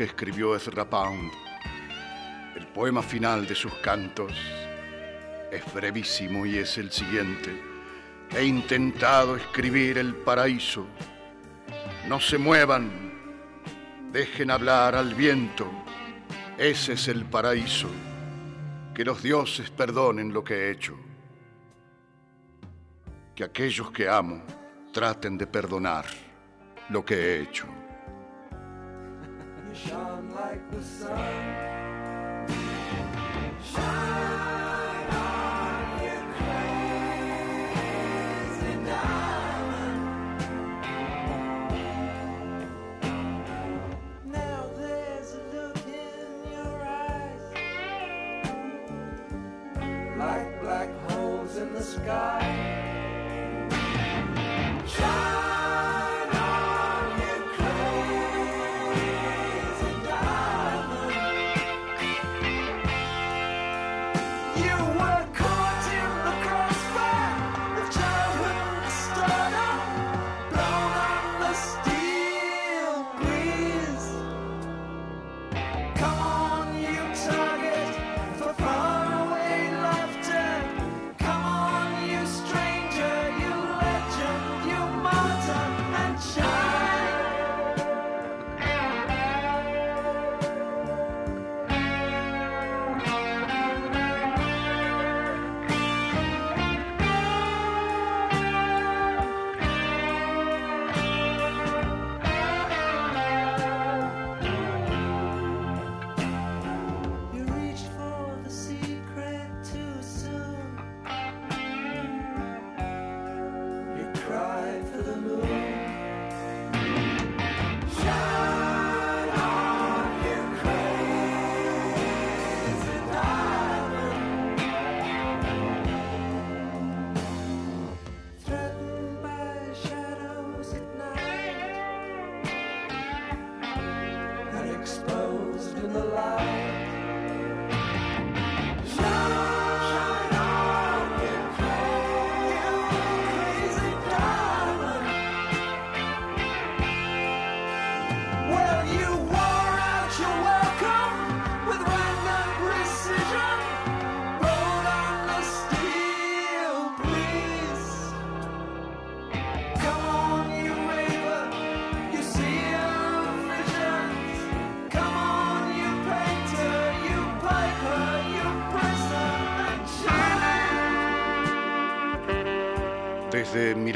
Que 0.00 0.04
escribió 0.04 0.56
Ezra 0.56 0.88
Pound. 0.88 1.30
El 2.56 2.66
poema 2.68 3.02
final 3.02 3.46
de 3.46 3.54
sus 3.54 3.74
cantos 3.82 4.32
es 5.52 5.74
brevísimo 5.74 6.46
y 6.46 6.56
es 6.56 6.78
el 6.78 6.90
siguiente. 6.90 7.54
He 8.34 8.44
intentado 8.44 9.36
escribir 9.36 9.98
el 9.98 10.14
paraíso. 10.14 10.86
No 12.08 12.18
se 12.18 12.38
muevan, 12.38 12.90
dejen 14.10 14.50
hablar 14.50 14.94
al 14.94 15.14
viento. 15.14 15.70
Ese 16.56 16.94
es 16.94 17.06
el 17.08 17.26
paraíso. 17.26 17.90
Que 18.94 19.04
los 19.04 19.22
dioses 19.22 19.68
perdonen 19.68 20.32
lo 20.32 20.42
que 20.42 20.54
he 20.54 20.70
hecho. 20.70 20.96
Que 23.34 23.44
aquellos 23.44 23.90
que 23.90 24.08
amo 24.08 24.42
traten 24.94 25.36
de 25.36 25.46
perdonar 25.46 26.06
lo 26.88 27.04
que 27.04 27.16
he 27.16 27.42
hecho. 27.42 27.79
Shone 29.86 30.32
like 30.34 30.70
the 30.70 30.82
sun. 30.82 31.69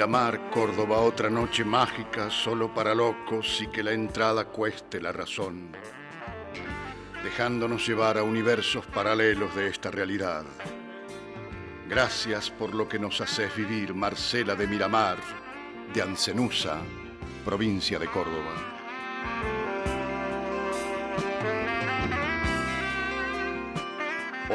Miramar, 0.04 0.50
Córdoba, 0.50 0.98
otra 0.98 1.30
noche 1.30 1.64
mágica 1.64 2.28
solo 2.28 2.74
para 2.74 2.94
locos 2.94 3.62
y 3.62 3.68
que 3.68 3.82
la 3.82 3.92
entrada 3.92 4.44
cueste 4.44 5.00
la 5.00 5.12
razón, 5.12 5.70
dejándonos 7.22 7.86
llevar 7.86 8.18
a 8.18 8.22
universos 8.22 8.84
paralelos 8.84 9.56
de 9.56 9.68
esta 9.68 9.90
realidad. 9.90 10.44
Gracias 11.88 12.50
por 12.50 12.74
lo 12.74 12.86
que 12.86 12.98
nos 12.98 13.22
haces 13.22 13.56
vivir, 13.56 13.94
Marcela 13.94 14.54
de 14.54 14.66
Miramar, 14.66 15.16
de 15.94 16.02
Ancenusa, 16.02 16.80
provincia 17.42 17.98
de 17.98 18.06
Córdoba. 18.08 18.73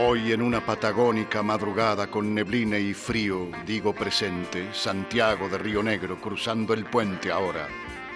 Hoy 0.02 0.32
en 0.32 0.42
una 0.42 0.66
patagónica 0.66 1.44
madrugada 1.44 2.10
con 2.10 2.34
neblina 2.34 2.78
y 2.78 2.94
frío, 2.94 3.50
digo 3.68 3.94
presente, 3.94 4.74
Santiago 4.74 5.50
de 5.50 5.58
Río 5.58 5.84
Negro 5.84 6.22
cruzando 6.22 6.74
el 6.74 6.86
puente 6.86 7.30
ahora 7.30 7.68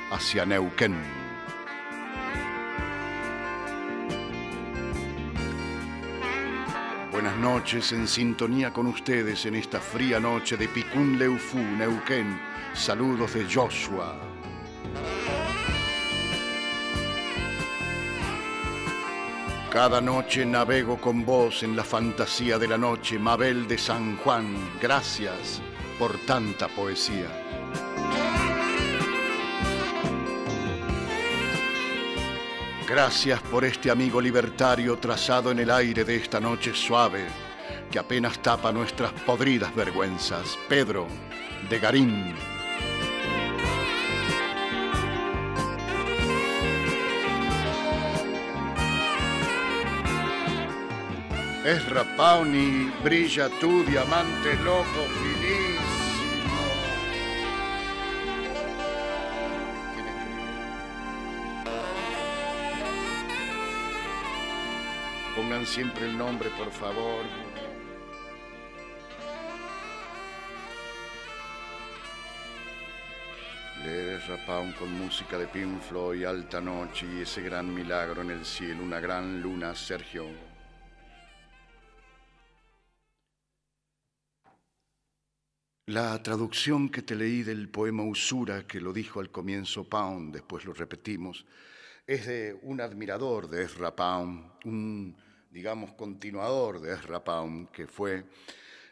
hacia 0.10 0.46
Neuquén. 0.46 0.96
Buenas 7.12 7.38
noches 7.40 7.92
en 7.92 8.08
sintonía 8.08 8.72
con 8.72 8.88
ustedes 8.88 9.46
en 9.46 9.56
esta 9.56 9.82
fría 9.82 10.22
noche 10.22 10.56
de 10.56 10.70
Picún 10.70 11.20
Leufú, 11.20 11.58
Neuquén. 11.58 12.40
Saludos 12.74 13.34
de 13.34 13.46
Joshua. 13.54 14.43
Cada 19.74 20.00
noche 20.00 20.46
navego 20.46 21.02
con 21.02 21.26
vos 21.26 21.64
en 21.64 21.76
la 21.76 21.84
fantasía 21.84 22.60
de 22.60 22.68
la 22.68 22.78
noche, 22.78 23.18
Mabel 23.18 23.68
de 23.68 23.80
San 23.80 24.18
Juan. 24.18 24.70
Gracias 24.80 25.64
por 25.98 26.16
tanta 26.28 26.68
poesía. 26.68 27.26
Gracias 32.88 33.42
por 33.42 33.66
este 33.66 33.90
amigo 33.90 34.22
libertario 34.22 34.96
trazado 35.00 35.50
en 35.50 35.58
el 35.58 35.72
aire 35.72 36.04
de 36.04 36.18
esta 36.18 36.40
noche 36.40 36.76
suave 36.76 37.26
que 37.90 37.98
apenas 37.98 38.44
tapa 38.44 38.72
nuestras 38.72 39.12
podridas 39.26 39.74
vergüenzas. 39.74 40.56
Pedro 40.70 41.08
de 41.68 41.80
Garín. 41.80 42.53
Es 51.66 51.88
Rapauni, 51.88 52.92
brilla 53.02 53.48
tu 53.62 53.86
diamante 53.86 54.54
loco 54.66 55.08
finísimo. 55.22 56.58
Pongan 65.38 65.66
siempre 65.66 66.08
el 66.08 66.18
nombre, 66.18 66.50
por 66.50 66.70
favor. 66.70 67.24
Leer 73.86 74.22
Rapaun 74.28 74.74
con 74.74 74.92
música 74.92 75.38
de 75.38 75.48
Pink 75.48 75.80
Floyd, 75.80 76.26
Alta 76.26 76.60
Noche 76.60 77.06
y 77.06 77.22
ese 77.22 77.42
gran 77.42 77.74
milagro 77.74 78.22
en 78.22 78.32
el 78.32 78.44
cielo, 78.46 78.84
una 78.84 79.00
gran 79.00 79.42
luna, 79.42 79.74
Sergio. 79.74 80.53
La 85.88 86.24
traducción 86.24 86.88
que 86.88 87.02
te 87.02 87.14
leí 87.14 87.44
del 87.44 87.68
poema 87.68 88.04
Usura, 88.04 88.66
que 88.66 88.80
lo 88.80 88.94
dijo 88.94 89.20
al 89.20 89.32
comienzo 89.32 89.84
Pound, 89.84 90.34
después 90.34 90.64
lo 90.64 90.74
repetimos, 90.74 91.46
es 92.08 92.26
de 92.26 92.58
un 92.62 92.80
admirador 92.80 93.50
de 93.50 93.64
Ezra 93.64 93.94
Pound, 93.94 94.50
un, 94.64 95.18
digamos, 95.52 95.92
continuador 95.92 96.80
de 96.80 96.94
Ezra 96.94 97.22
Pound, 97.22 97.70
que 97.72 97.86
fue 97.86 98.24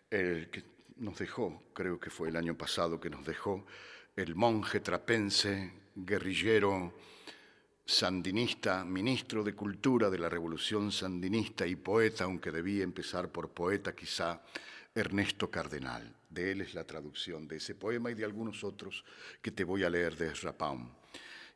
el 0.10 0.50
que 0.50 0.66
nos 0.98 1.18
dejó, 1.18 1.64
creo 1.74 1.98
que 1.98 2.10
fue 2.10 2.28
el 2.28 2.36
año 2.36 2.58
pasado 2.58 3.00
que 3.00 3.10
nos 3.10 3.26
dejó, 3.26 3.66
el 4.18 4.36
monje 4.36 4.82
trapense, 4.82 5.72
guerrillero 5.96 6.94
sandinista, 7.86 8.84
ministro 8.84 9.46
de 9.46 9.56
Cultura 9.56 10.10
de 10.10 10.20
la 10.20 10.28
Revolución 10.28 10.92
Sandinista 10.92 11.66
y 11.66 11.78
poeta, 11.78 12.26
aunque 12.26 12.52
debía 12.52 12.84
empezar 12.84 13.30
por 13.30 13.52
poeta 13.52 13.96
quizá, 13.96 14.42
Ernesto 14.94 15.50
Cardenal. 15.50 16.21
De 16.32 16.52
él 16.52 16.62
es 16.62 16.74
la 16.74 16.86
traducción 16.86 17.48
de 17.48 17.58
ese 17.58 17.76
poema 17.76 18.10
y 18.10 18.16
de 18.16 18.26
algunos 18.26 18.64
otros 18.64 19.06
que 19.42 19.52
te 19.52 19.64
voy 19.64 19.84
a 19.84 19.90
leer 19.90 20.16
de 20.16 20.32
Ezra 20.32 20.58
Pound. 20.58 20.90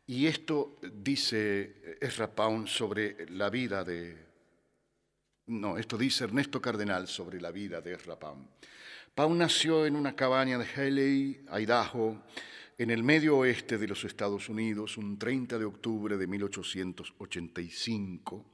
Y 0.08 0.28
esto 0.28 0.78
dice 0.94 1.98
Ezra 2.02 2.30
Pound 2.30 2.68
sobre 2.68 3.26
la 3.30 3.50
vida 3.50 3.84
de... 3.84 4.24
No, 5.48 5.78
esto 5.78 5.98
dice 5.98 6.26
Ernesto 6.26 6.62
Cardenal 6.62 7.08
sobre 7.08 7.40
la 7.40 7.52
vida 7.52 7.82
de 7.82 7.94
Ezra 7.94 8.20
Pound. 8.20 8.48
Pound 9.14 9.40
nació 9.40 9.86
en 9.86 9.96
una 9.96 10.16
cabaña 10.16 10.58
de 10.58 10.66
Haley, 10.66 11.46
Idaho, 11.58 12.22
en 12.78 12.92
el 12.92 13.04
medio 13.04 13.38
oeste 13.38 13.78
de 13.78 13.88
los 13.88 14.04
Estados 14.04 14.50
Unidos, 14.50 14.98
un 14.98 15.18
30 15.18 15.58
de 15.58 15.66
octubre 15.66 16.18
de 16.18 16.28
1885 16.28 18.46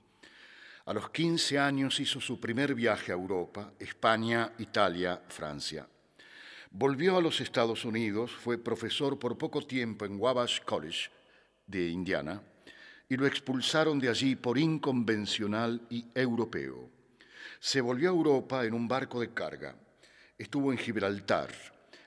a 0.86 0.94
los 0.94 1.12
15 1.12 1.60
años 1.60 2.00
hizo 2.00 2.20
su 2.20 2.40
primer 2.40 2.74
viaje 2.74 3.12
a 3.12 3.16
Europa, 3.16 3.74
España, 3.80 4.54
Italia, 4.58 5.22
Francia. 5.28 5.88
Volvió 6.74 7.18
a 7.18 7.22
los 7.22 7.42
Estados 7.42 7.84
Unidos, 7.84 8.32
fue 8.32 8.58
profesor 8.58 9.20
por 9.20 9.38
poco 9.38 9.62
tiempo 9.62 10.06
en 10.06 10.18
Wabash 10.18 10.62
College 10.62 11.10
de 11.68 11.90
Indiana 11.90 12.42
y 13.10 13.18
lo 13.18 13.28
expulsaron 13.28 14.00
de 14.00 14.08
allí 14.08 14.38
por 14.38 14.58
inconvencional 14.58 15.86
y 15.90 16.06
europeo. 16.16 16.90
Se 17.60 17.82
volvió 17.82 18.10
a 18.10 18.14
Europa 18.14 18.64
en 18.66 18.74
un 18.74 18.88
barco 18.88 19.20
de 19.20 19.34
carga. 19.34 19.76
Estuvo 20.38 20.72
en 20.72 20.78
Gibraltar. 20.78 21.52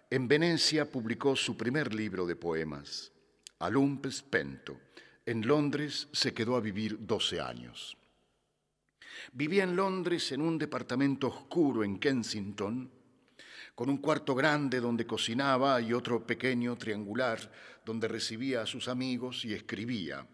En 0.08 0.26
Venecia 0.26 0.90
publicó 0.90 1.36
su 1.36 1.58
primer 1.58 1.92
libro 1.92 2.24
de 2.24 2.36
poemas, 2.36 3.12
Alumpe 3.58 4.10
Spento. 4.10 4.80
En 5.26 5.46
Londres 5.46 6.08
se 6.12 6.32
quedó 6.32 6.56
a 6.56 6.60
vivir 6.60 6.96
12 7.00 7.38
años. 7.38 7.98
Vivía 9.34 9.64
en 9.64 9.76
Londres 9.76 10.32
en 10.32 10.40
un 10.40 10.56
departamento 10.56 11.28
oscuro 11.28 11.84
en 11.84 11.98
Kensington, 11.98 12.90
con 13.74 13.90
un 13.90 13.98
cuarto 13.98 14.34
grande 14.34 14.80
donde 14.80 15.06
cocinaba 15.06 15.80
y 15.80 15.92
otro 15.92 16.26
pequeño 16.26 16.76
triangular 16.76 17.50
donde 17.84 18.08
recibía 18.08 18.62
a 18.62 18.66
sus 18.66 18.88
amigos 18.88 19.44
y 19.44 19.54
escribía. 19.54 20.26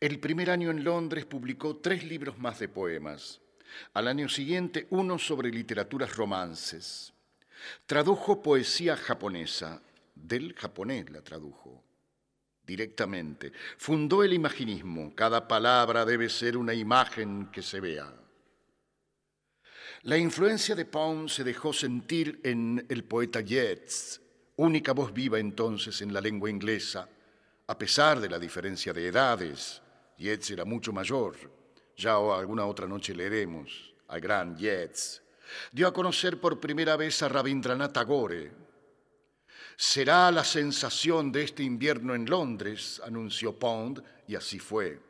El 0.00 0.20
primer 0.20 0.50
año 0.50 0.70
en 0.70 0.84
Londres 0.84 1.24
publicó 1.24 1.76
tres 1.76 2.04
libros 2.04 2.38
más 2.38 2.58
de 2.58 2.68
poemas. 2.68 3.40
Al 3.94 4.08
año 4.08 4.28
siguiente 4.28 4.86
uno 4.90 5.18
sobre 5.18 5.50
literaturas 5.50 6.14
romances. 6.16 7.12
Tradujo 7.86 8.42
poesía 8.42 8.96
japonesa, 8.96 9.82
del 10.14 10.54
japonés 10.54 11.10
la 11.10 11.22
tradujo 11.22 11.86
directamente. 12.66 13.52
Fundó 13.78 14.24
el 14.24 14.32
imaginismo. 14.32 15.14
Cada 15.14 15.46
palabra 15.46 16.04
debe 16.04 16.28
ser 16.28 16.56
una 16.56 16.74
imagen 16.74 17.46
que 17.52 17.62
se 17.62 17.80
vea. 17.80 18.12
La 20.06 20.16
influencia 20.16 20.76
de 20.76 20.84
Pound 20.84 21.28
se 21.28 21.42
dejó 21.42 21.72
sentir 21.72 22.38
en 22.44 22.86
el 22.88 23.02
poeta 23.02 23.40
Yeats, 23.40 24.20
única 24.54 24.92
voz 24.92 25.12
viva 25.12 25.40
entonces 25.40 26.00
en 26.00 26.14
la 26.14 26.20
lengua 26.20 26.48
inglesa, 26.48 27.08
a 27.66 27.76
pesar 27.76 28.20
de 28.20 28.28
la 28.28 28.38
diferencia 28.38 28.92
de 28.92 29.08
edades. 29.08 29.82
Yeats 30.16 30.52
era 30.52 30.64
mucho 30.64 30.92
mayor. 30.92 31.34
Ya 31.96 32.14
alguna 32.14 32.66
otra 32.66 32.86
noche 32.86 33.16
leeremos 33.16 33.92
al 34.06 34.20
gran 34.20 34.56
Yeats. 34.56 35.22
Dio 35.72 35.88
a 35.88 35.92
conocer 35.92 36.40
por 36.40 36.60
primera 36.60 36.96
vez 36.96 37.20
a 37.24 37.28
Rabindranath 37.28 37.94
Tagore, 37.94 38.52
Será 39.76 40.30
la 40.30 40.44
sensación 40.44 41.32
de 41.32 41.42
este 41.42 41.64
invierno 41.64 42.14
en 42.14 42.30
Londres, 42.30 43.02
anunció 43.04 43.58
Pond, 43.58 44.00
y 44.28 44.36
así 44.36 44.60
fue. 44.60 45.05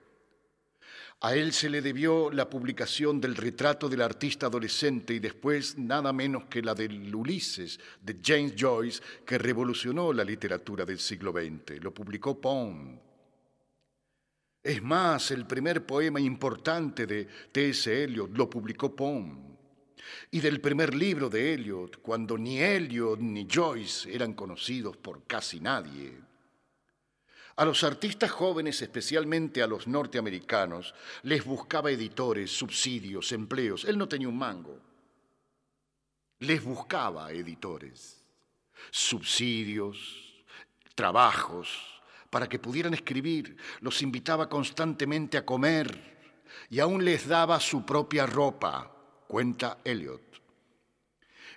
A 1.21 1.35
él 1.35 1.53
se 1.53 1.71
le 1.71 1.81
debió 1.81 2.31
la 2.31 2.49
publicación 2.51 3.21
del 3.21 3.37
retrato 3.37 3.89
del 3.89 4.03
artista 4.03 4.47
adolescente 4.47 5.15
y 5.15 5.19
después 5.19 5.79
nada 5.79 6.13
menos 6.13 6.45
que 6.45 6.61
la 6.61 6.75
del 6.75 7.15
Ulises 7.15 7.81
de 8.03 8.19
James 8.23 8.55
Joyce, 8.57 9.03
que 9.25 9.39
revolucionó 9.39 10.13
la 10.13 10.25
literatura 10.25 10.85
del 10.85 10.99
siglo 10.99 11.33
XX. 11.33 11.83
Lo 11.83 11.95
publicó 11.95 12.39
Pond. 12.39 13.01
Es 14.63 14.83
más, 14.83 15.31
el 15.31 15.47
primer 15.47 15.87
poema 15.87 16.21
importante 16.21 17.07
de 17.07 17.27
T.S. 17.51 18.05
Eliot 18.05 18.37
lo 18.37 18.51
publicó 18.51 18.95
Pond 18.95 19.57
y 20.31 20.41
del 20.41 20.61
primer 20.61 20.95
libro 20.95 21.29
de 21.29 21.55
Eliot, 21.55 22.01
cuando 22.03 22.37
ni 22.37 22.59
Eliot 22.59 23.19
ni 23.21 23.47
Joyce 23.51 24.13
eran 24.13 24.35
conocidos 24.35 24.97
por 24.97 25.25
casi 25.27 25.61
nadie. 25.61 26.26
A 27.57 27.65
los 27.65 27.83
artistas 27.85 28.31
jóvenes, 28.31 28.83
especialmente 28.83 29.63
a 29.63 29.67
los 29.67 29.87
norteamericanos, 29.87 30.95
les 31.23 31.43
buscaba 31.45 31.91
editores, 31.91 32.51
subsidios, 32.51 33.33
empleos. 33.33 33.85
Él 33.87 33.97
no 33.97 34.07
tenía 34.07 34.29
un 34.29 34.39
mango. 34.39 34.79
Les 36.41 36.63
buscaba 36.63 37.33
editores. 37.33 38.23
subsidios, 38.91 40.45
trabajos, 40.95 41.97
para 42.31 42.47
que 42.49 42.59
pudieran 42.59 42.93
escribir, 42.93 43.57
los 43.81 44.03
invitaba 44.03 44.49
constantemente 44.49 45.39
a 45.39 45.47
comer 45.47 46.45
y 46.69 46.79
aún 46.81 47.05
les 47.05 47.27
daba 47.27 47.59
su 47.59 47.85
propia 47.85 48.27
ropa, 48.27 48.93
cuenta 49.27 49.79
Eliot. 49.83 50.46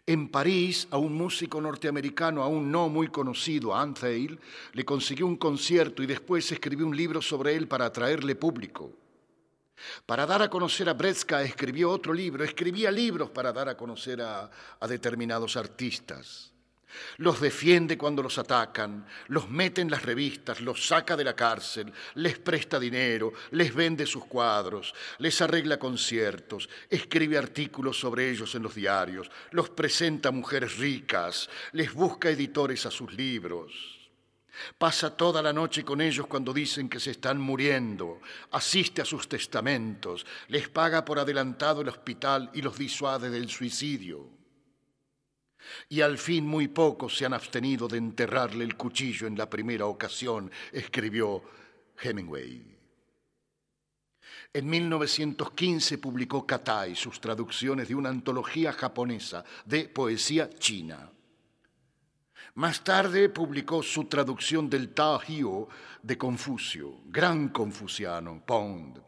En 0.09 0.27
París, 0.27 0.87
a 0.89 0.97
un 0.97 1.13
músico 1.13 1.61
norteamericano 1.61 2.41
aún 2.41 2.71
no 2.71 2.89
muy 2.89 3.09
conocido, 3.09 3.75
Antheil, 3.75 4.39
le 4.73 4.83
consiguió 4.83 5.27
un 5.27 5.35
concierto 5.37 6.01
y 6.01 6.07
después 6.07 6.51
escribió 6.51 6.87
un 6.87 6.97
libro 6.97 7.21
sobre 7.21 7.53
él 7.53 7.67
para 7.67 7.85
atraerle 7.85 8.33
público. 8.33 8.91
Para 10.07 10.25
dar 10.25 10.41
a 10.41 10.49
conocer 10.49 10.89
a 10.89 10.93
Bretska 10.93 11.43
escribió 11.43 11.91
otro 11.91 12.11
libro, 12.11 12.43
escribía 12.43 12.89
libros 12.89 13.29
para 13.29 13.53
dar 13.53 13.69
a 13.69 13.77
conocer 13.77 14.19
a, 14.19 14.49
a 14.79 14.87
determinados 14.87 15.55
artistas. 15.55 16.53
Los 17.17 17.39
defiende 17.39 17.97
cuando 17.97 18.23
los 18.23 18.37
atacan, 18.37 19.05
los 19.27 19.49
mete 19.49 19.81
en 19.81 19.91
las 19.91 20.03
revistas, 20.03 20.61
los 20.61 20.87
saca 20.87 21.15
de 21.15 21.23
la 21.23 21.35
cárcel, 21.35 21.91
les 22.15 22.39
presta 22.39 22.79
dinero, 22.79 23.33
les 23.51 23.73
vende 23.73 24.05
sus 24.05 24.25
cuadros, 24.25 24.93
les 25.19 25.39
arregla 25.41 25.77
conciertos, 25.77 26.67
escribe 26.89 27.37
artículos 27.37 27.99
sobre 27.99 28.29
ellos 28.29 28.55
en 28.55 28.63
los 28.63 28.73
diarios, 28.73 29.29
los 29.51 29.69
presenta 29.69 30.29
a 30.29 30.31
mujeres 30.31 30.77
ricas, 30.77 31.49
les 31.73 31.93
busca 31.93 32.29
editores 32.29 32.85
a 32.85 32.91
sus 32.91 33.13
libros. 33.13 33.71
Pasa 34.77 35.15
toda 35.15 35.41
la 35.41 35.53
noche 35.53 35.85
con 35.85 36.01
ellos 36.01 36.27
cuando 36.27 36.51
dicen 36.51 36.89
que 36.89 36.99
se 36.99 37.11
están 37.11 37.39
muriendo, 37.39 38.19
asiste 38.51 39.01
a 39.01 39.05
sus 39.05 39.29
testamentos, 39.29 40.25
les 40.47 40.67
paga 40.67 41.05
por 41.05 41.19
adelantado 41.19 41.81
el 41.81 41.89
hospital 41.89 42.49
y 42.53 42.61
los 42.61 42.77
disuade 42.77 43.29
del 43.29 43.49
suicidio 43.49 44.38
y 45.89 46.01
al 46.01 46.17
fin 46.17 46.45
muy 46.45 46.67
pocos 46.67 47.17
se 47.17 47.25
han 47.25 47.33
abstenido 47.33 47.87
de 47.87 47.97
enterrarle 47.97 48.63
el 48.63 48.75
cuchillo 48.75 49.27
en 49.27 49.37
la 49.37 49.49
primera 49.49 49.85
ocasión, 49.85 50.51
escribió 50.71 51.43
Hemingway. 52.01 52.77
En 54.51 54.67
1915 54.67 55.99
publicó 55.99 56.45
Katai 56.45 56.95
sus 56.95 57.21
traducciones 57.21 57.87
de 57.87 57.95
una 57.95 58.09
antología 58.09 58.73
japonesa 58.73 59.43
de 59.65 59.87
poesía 59.89 60.49
china. 60.49 61.11
Más 62.55 62.83
tarde 62.83 63.29
publicó 63.29 63.83
su 63.83 64.05
traducción 64.05 64.69
del 64.69 64.93
Tao 64.93 65.21
de 66.01 66.17
Confucio, 66.17 67.01
gran 67.05 67.49
confuciano, 67.49 68.43
Pond, 68.45 68.99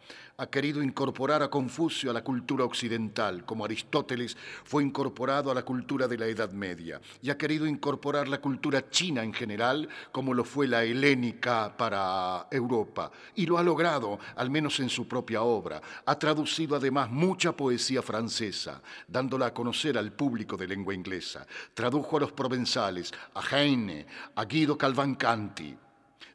ha 0.41 0.49
querido 0.49 0.81
incorporar 0.81 1.43
a 1.43 1.51
Confucio 1.51 2.09
a 2.09 2.13
la 2.15 2.23
cultura 2.23 2.65
occidental, 2.65 3.45
como 3.45 3.63
Aristóteles 3.63 4.35
fue 4.63 4.81
incorporado 4.81 5.51
a 5.51 5.53
la 5.53 5.61
cultura 5.61 6.07
de 6.07 6.17
la 6.17 6.25
Edad 6.25 6.51
Media, 6.51 6.99
y 7.21 7.29
ha 7.29 7.37
querido 7.37 7.67
incorporar 7.67 8.27
la 8.27 8.41
cultura 8.41 8.89
china 8.89 9.23
en 9.23 9.33
general, 9.33 9.87
como 10.11 10.33
lo 10.33 10.43
fue 10.43 10.67
la 10.67 10.83
helénica 10.83 11.77
para 11.77 12.47
Europa, 12.49 13.11
y 13.35 13.45
lo 13.45 13.59
ha 13.59 13.63
logrado, 13.63 14.17
al 14.35 14.49
menos 14.49 14.79
en 14.79 14.89
su 14.89 15.07
propia 15.07 15.43
obra. 15.43 15.79
Ha 16.07 16.17
traducido 16.17 16.75
además 16.75 17.11
mucha 17.11 17.55
poesía 17.55 18.01
francesa, 18.01 18.81
dándola 19.07 19.45
a 19.45 19.53
conocer 19.53 19.95
al 19.95 20.11
público 20.11 20.57
de 20.57 20.67
lengua 20.67 20.95
inglesa. 20.95 21.45
Tradujo 21.75 22.17
a 22.17 22.21
los 22.21 22.31
provenzales, 22.31 23.11
a 23.35 23.41
Heine, 23.55 24.07
a 24.33 24.45
Guido 24.45 24.75
Calvancanti. 24.75 25.77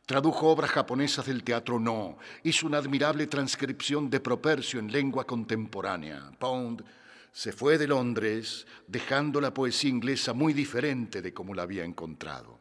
Tradujo 0.05 0.49
obras 0.49 0.70
japonesas 0.70 1.26
del 1.26 1.43
teatro 1.43 1.78
No. 1.80 2.18
Hizo 2.45 2.66
una 2.66 2.78
admirable 2.78 3.26
transcripción 3.26 4.09
de 4.09 4.20
Propercio 4.20 4.78
en 4.78 4.93
lengua 4.93 5.26
contemporánea. 5.26 6.30
Pound 6.39 6.84
se 7.32 7.53
fue 7.53 7.76
de 7.76 7.87
Londres 7.87 8.66
dejando 8.87 9.41
la 9.41 9.53
poesía 9.53 9.91
inglesa 9.91 10.32
muy 10.32 10.53
diferente 10.53 11.20
de 11.20 11.34
como 11.34 11.55
la 11.55 11.62
había 11.62 11.84
encontrado. 11.84 12.59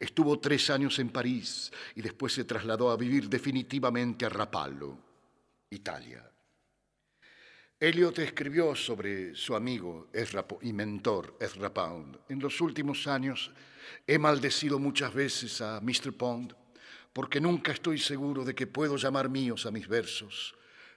Estuvo 0.00 0.38
tres 0.40 0.70
años 0.70 0.98
en 0.98 1.10
París 1.10 1.70
y 1.94 2.02
después 2.02 2.32
se 2.32 2.44
trasladó 2.44 2.90
a 2.90 2.96
vivir 2.96 3.28
definitivamente 3.28 4.26
a 4.26 4.28
Rapallo, 4.28 4.96
Italia. 5.70 6.28
Eliot 7.80 8.18
escribió 8.18 8.74
sobre 8.74 9.34
su 9.34 9.54
amigo 9.54 10.08
y 10.62 10.72
mentor 10.72 11.36
Ezra 11.40 11.72
Pound. 11.72 12.18
En 12.28 12.40
los 12.40 12.60
últimos 12.60 13.06
años 13.06 13.52
He 14.06 14.18
maldecido 14.18 14.78
muchas 14.78 15.12
veces 15.12 15.60
a 15.60 15.80
Mr. 15.80 16.12
Pond 16.12 16.54
porque 17.12 17.40
nunca 17.40 17.72
estoy 17.72 17.98
seguro 17.98 18.44
de 18.44 18.54
que 18.54 18.66
puedo 18.66 18.96
llamar 18.96 19.28
míos 19.28 19.66
a 19.66 19.70
mis 19.70 19.88
versos. 19.88 20.54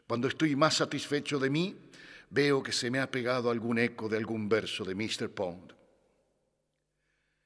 Cuando 0.07 0.27
estoy 0.27 0.55
más 0.55 0.75
satisfecho 0.75 1.39
de 1.39 1.49
mí, 1.49 1.75
veo 2.29 2.61
que 2.61 2.71
se 2.71 2.91
me 2.91 2.99
ha 2.99 3.09
pegado 3.09 3.49
algún 3.49 3.79
eco 3.79 4.07
de 4.07 4.17
algún 4.17 4.47
verso 4.47 4.83
de 4.83 4.93
Mr. 4.95 5.29
Pond. 5.29 5.73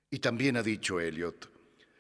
Y 0.09 0.19
también 0.19 0.57
ha 0.57 0.63
dicho 0.63 0.99
Eliot, 0.99 1.49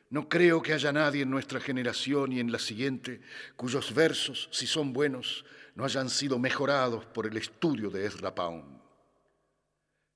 no 0.09 0.29
creo 0.29 0.61
que 0.61 0.73
haya 0.73 0.91
nadie 0.91 1.23
en 1.23 1.29
nuestra 1.29 1.59
generación 1.59 2.31
y 2.31 2.39
en 2.39 2.51
la 2.51 2.59
siguiente 2.59 3.21
cuyos 3.55 3.93
versos, 3.93 4.49
si 4.51 4.67
son 4.67 4.93
buenos, 4.93 5.45
no 5.75 5.85
hayan 5.85 6.09
sido 6.09 6.39
mejorados 6.39 7.05
por 7.05 7.27
el 7.27 7.37
estudio 7.37 7.89
de 7.89 8.05
Ezra 8.05 8.33
Pound. 8.33 8.81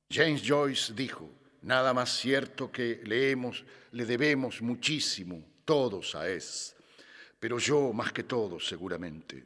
James 0.09 0.41
Joyce 0.43 0.93
dijo, 0.93 1.29
Nada 1.61 1.93
más 1.93 2.17
cierto 2.17 2.71
que 2.71 3.01
leemos, 3.03 3.65
le 3.91 4.05
debemos 4.05 4.61
muchísimo, 4.61 5.43
todos 5.65 6.15
a 6.15 6.29
Es, 6.29 6.75
pero 7.39 7.59
yo 7.59 7.91
más 7.91 8.13
que 8.13 8.23
todos 8.23 8.65
seguramente. 8.67 9.43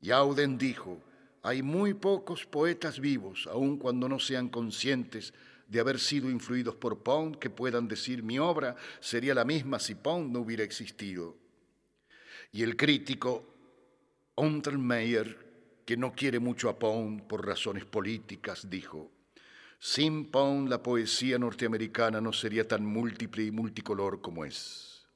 Y 0.00 0.12
Auden 0.12 0.56
dijo, 0.56 1.02
hay 1.42 1.62
muy 1.62 1.94
pocos 1.94 2.44
poetas 2.46 3.00
vivos, 3.00 3.48
aun 3.50 3.76
cuando 3.76 4.08
no 4.08 4.20
sean 4.20 4.48
conscientes 4.48 5.34
de 5.66 5.80
haber 5.80 5.98
sido 5.98 6.30
influidos 6.30 6.76
por 6.76 7.02
Pound, 7.02 7.38
que 7.38 7.50
puedan 7.50 7.88
decir 7.88 8.22
mi 8.22 8.38
obra 8.38 8.76
sería 9.00 9.34
la 9.34 9.44
misma 9.44 9.80
si 9.80 9.96
Pound 9.96 10.32
no 10.32 10.40
hubiera 10.40 10.62
existido. 10.62 11.36
Y 12.52 12.62
el 12.62 12.76
crítico 12.76 13.55
Untermeyer, 14.36 15.82
que 15.84 15.96
no 15.96 16.12
quiere 16.12 16.38
mucho 16.38 16.68
a 16.68 16.78
Pound 16.78 17.22
por 17.22 17.46
razones 17.46 17.84
políticas, 17.84 18.68
dijo, 18.68 19.10
sin 19.78 20.30
Pound 20.30 20.68
la 20.68 20.82
poesía 20.82 21.38
norteamericana 21.38 22.20
no 22.20 22.32
sería 22.32 22.66
tan 22.66 22.84
múltiple 22.84 23.44
y 23.44 23.50
multicolor 23.50 24.20
como 24.20 24.44
es. 24.44 25.06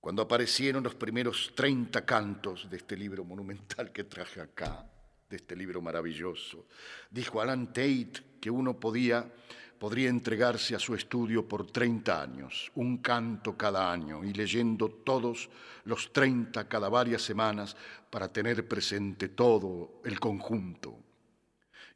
Cuando 0.00 0.22
aparecieron 0.22 0.84
los 0.84 0.94
primeros 0.94 1.52
30 1.54 2.04
cantos 2.04 2.70
de 2.70 2.76
este 2.76 2.96
libro 2.96 3.24
monumental 3.24 3.92
que 3.92 4.04
traje 4.04 4.40
acá, 4.40 4.88
de 5.28 5.36
este 5.36 5.56
libro 5.56 5.82
maravilloso, 5.82 6.66
dijo 7.10 7.40
Alan 7.40 7.66
Tate 7.68 8.38
que 8.40 8.50
uno 8.50 8.78
podía, 8.78 9.30
podría 9.78 10.08
entregarse 10.08 10.74
a 10.74 10.78
su 10.78 10.94
estudio 10.94 11.46
por 11.46 11.70
30 11.70 12.22
años, 12.22 12.70
un 12.74 12.98
canto 12.98 13.56
cada 13.56 13.92
año, 13.92 14.24
y 14.24 14.32
leyendo 14.32 14.88
todos 14.88 15.48
los 15.84 16.12
30 16.12 16.68
cada 16.68 16.88
varias 16.88 17.22
semanas 17.22 17.76
para 18.10 18.32
tener 18.32 18.66
presente 18.66 19.28
todo 19.28 20.00
el 20.04 20.18
conjunto 20.18 20.98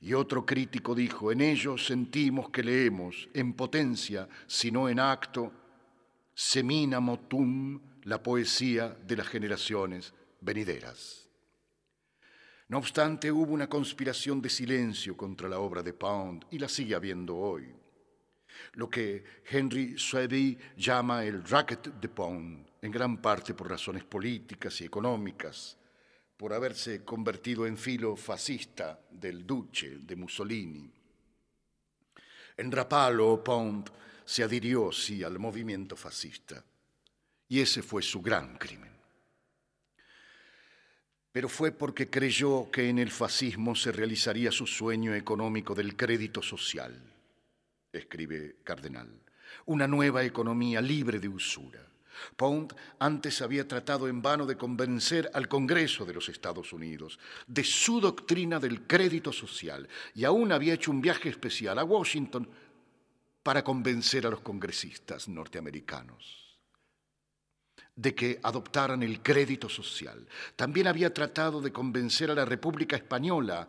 y 0.02 0.14
otro 0.14 0.44
crítico 0.44 0.96
dijo, 0.96 1.30
en 1.30 1.40
ellos 1.40 1.86
sentimos 1.86 2.50
que 2.50 2.64
leemos 2.64 3.28
en 3.32 3.52
potencia, 3.52 4.28
sino 4.48 4.88
en 4.88 4.98
acto, 4.98 5.52
semina 6.34 6.98
motum, 6.98 7.80
la 8.02 8.20
poesía 8.20 8.88
de 8.88 9.16
las 9.16 9.28
generaciones 9.28 10.12
venideras. 10.40 11.21
No 12.72 12.78
obstante, 12.78 13.30
hubo 13.30 13.52
una 13.52 13.68
conspiración 13.68 14.40
de 14.40 14.48
silencio 14.48 15.14
contra 15.14 15.46
la 15.46 15.58
obra 15.58 15.82
de 15.82 15.92
Pound 15.92 16.46
y 16.50 16.58
la 16.58 16.70
sigue 16.70 16.94
habiendo 16.94 17.36
hoy. 17.36 17.70
Lo 18.72 18.88
que 18.88 19.22
Henry 19.44 19.98
Sweeby 19.98 20.56
llama 20.78 21.22
el 21.22 21.44
racket 21.44 21.88
de 22.00 22.08
Pound, 22.08 22.66
en 22.80 22.90
gran 22.90 23.20
parte 23.20 23.52
por 23.52 23.68
razones 23.68 24.04
políticas 24.04 24.80
y 24.80 24.86
económicas, 24.86 25.76
por 26.34 26.54
haberse 26.54 27.04
convertido 27.04 27.66
en 27.66 27.76
filo 27.76 28.16
fascista 28.16 28.98
del 29.10 29.46
Duce 29.46 29.98
de 29.98 30.16
Mussolini. 30.16 30.90
En 32.56 32.72
Rapallo, 32.72 33.44
Pont 33.44 33.90
se 34.24 34.44
adhirió, 34.44 34.90
sí, 34.90 35.22
al 35.22 35.38
movimiento 35.38 35.94
fascista, 35.94 36.64
y 37.48 37.60
ese 37.60 37.82
fue 37.82 38.00
su 38.00 38.22
gran 38.22 38.56
crimen. 38.56 38.91
Pero 41.32 41.48
fue 41.48 41.72
porque 41.72 42.10
creyó 42.10 42.70
que 42.70 42.90
en 42.90 42.98
el 42.98 43.10
fascismo 43.10 43.74
se 43.74 43.90
realizaría 43.90 44.52
su 44.52 44.66
sueño 44.66 45.14
económico 45.14 45.74
del 45.74 45.96
crédito 45.96 46.42
social, 46.42 46.94
escribe 47.90 48.56
Cardenal, 48.62 49.08
una 49.64 49.86
nueva 49.86 50.24
economía 50.24 50.82
libre 50.82 51.18
de 51.18 51.28
usura. 51.28 51.88
Pound 52.36 52.74
antes 52.98 53.40
había 53.40 53.66
tratado 53.66 54.06
en 54.06 54.20
vano 54.20 54.44
de 54.44 54.58
convencer 54.58 55.30
al 55.32 55.48
Congreso 55.48 56.04
de 56.04 56.12
los 56.12 56.28
Estados 56.28 56.74
Unidos 56.74 57.18
de 57.46 57.64
su 57.64 58.00
doctrina 58.00 58.60
del 58.60 58.86
crédito 58.86 59.32
social 59.32 59.88
y 60.14 60.24
aún 60.24 60.52
había 60.52 60.74
hecho 60.74 60.90
un 60.90 61.00
viaje 61.00 61.30
especial 61.30 61.78
a 61.78 61.84
Washington 61.84 62.46
para 63.42 63.64
convencer 63.64 64.26
a 64.26 64.30
los 64.30 64.40
congresistas 64.40 65.26
norteamericanos 65.26 66.41
de 67.94 68.14
que 68.14 68.40
adoptaran 68.42 69.02
el 69.02 69.22
crédito 69.22 69.68
social. 69.68 70.26
También 70.56 70.86
había 70.86 71.12
tratado 71.12 71.60
de 71.60 71.72
convencer 71.72 72.30
a 72.30 72.34
la 72.34 72.44
República 72.44 72.96
Española 72.96 73.68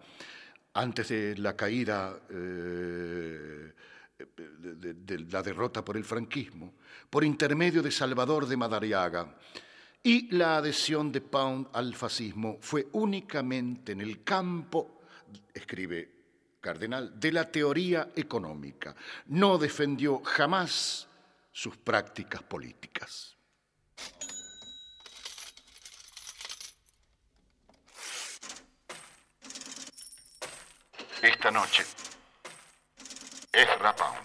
antes 0.73 1.09
de 1.09 1.37
la 1.37 1.55
caída 1.55 2.19
eh, 2.29 3.73
de, 4.27 5.19
la 5.29 5.43
derrota 5.43 5.83
por 5.83 5.97
el 5.97 6.03
franquismo, 6.03 6.73
por 7.09 7.23
intermedio 7.23 7.81
de 7.81 7.91
Salvador 7.91 8.47
de 8.47 8.57
Madariaga, 8.57 9.35
y 10.01 10.35
la 10.35 10.57
adhesión 10.57 11.11
de 11.11 11.21
Pound 11.21 11.67
al 11.73 11.95
fascismo 11.95 12.57
fue 12.59 12.87
únicamente 12.93 13.93
en 13.93 14.01
el 14.01 14.23
campo, 14.23 15.01
escribe 15.53 16.11
Cardenal, 16.59 17.19
de 17.19 17.31
la 17.31 17.49
teoría 17.49 18.11
económica. 18.15 18.95
No 19.27 19.57
defendió 19.57 20.21
jamás 20.23 21.07
sus 21.51 21.77
prácticas 21.77 22.41
políticas. 22.43 23.32
Esta 31.23 31.49
noche 31.51 31.85
es 33.53 33.67
Rapound. 33.79 34.19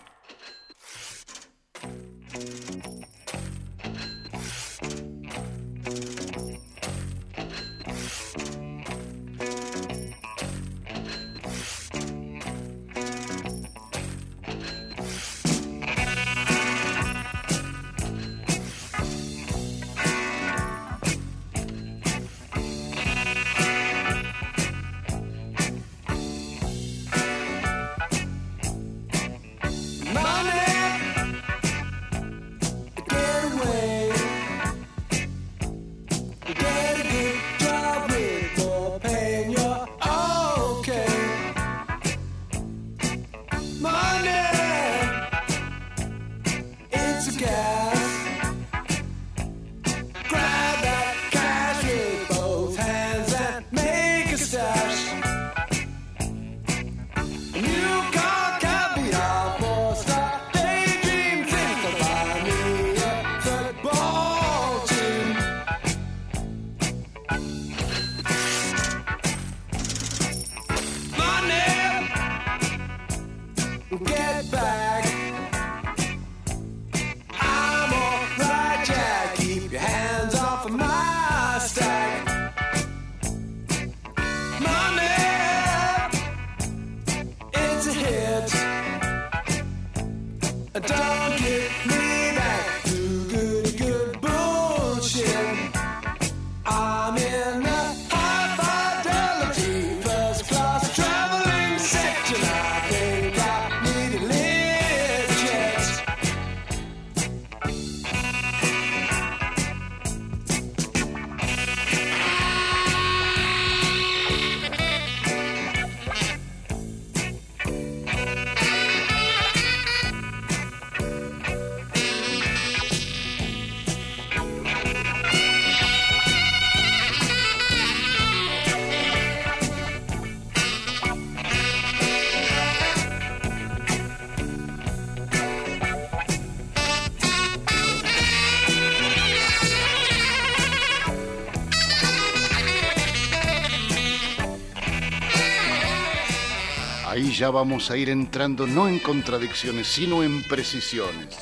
Ya 147.39 147.51
vamos 147.51 147.93
a 147.93 147.97
ir 147.97 148.11
entrando 148.11 148.67
no 148.67 148.89
en 148.89 148.99
contradicciones, 148.99 149.87
sino 149.87 150.25
en 150.25 150.43
precisiones. 150.43 151.37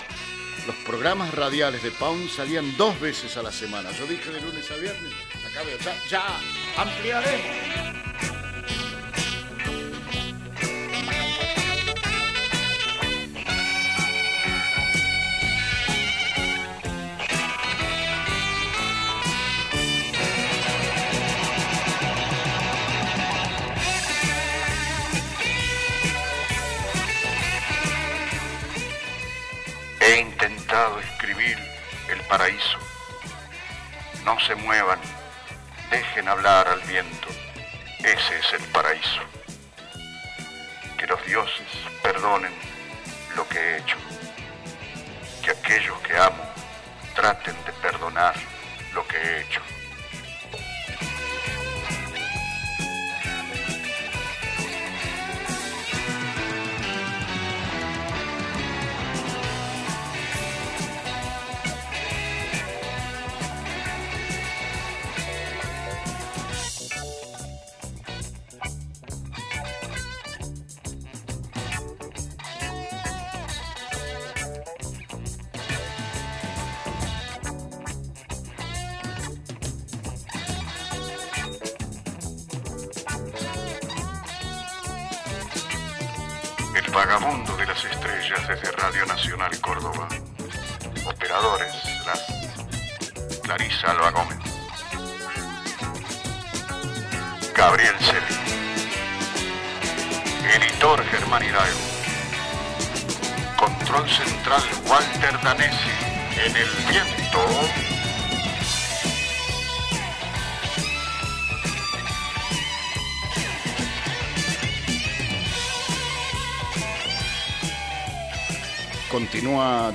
Los 0.67 0.77
programas 0.85 1.35
radiales 1.35 1.83
de 1.83 1.91
Pound 1.91 2.29
salían 2.29 2.77
dos 2.77 3.01
veces 3.01 3.35
a 3.39 3.43
la 3.43 3.51
semana. 3.51 3.91
Yo 3.93 4.07
dije 4.07 4.31
de 4.31 4.43
lunes 4.43 4.71
a 4.71 4.75
viernes, 4.75 5.13
acá 5.51 5.63
veo, 5.63 5.79
ya, 6.11 6.39
ya. 6.77 7.86
Se 34.47 34.55
muevan, 34.55 35.01
dejen 35.91 36.29
hablar 36.29 36.69
al 36.69 36.81
viento. 36.83 37.16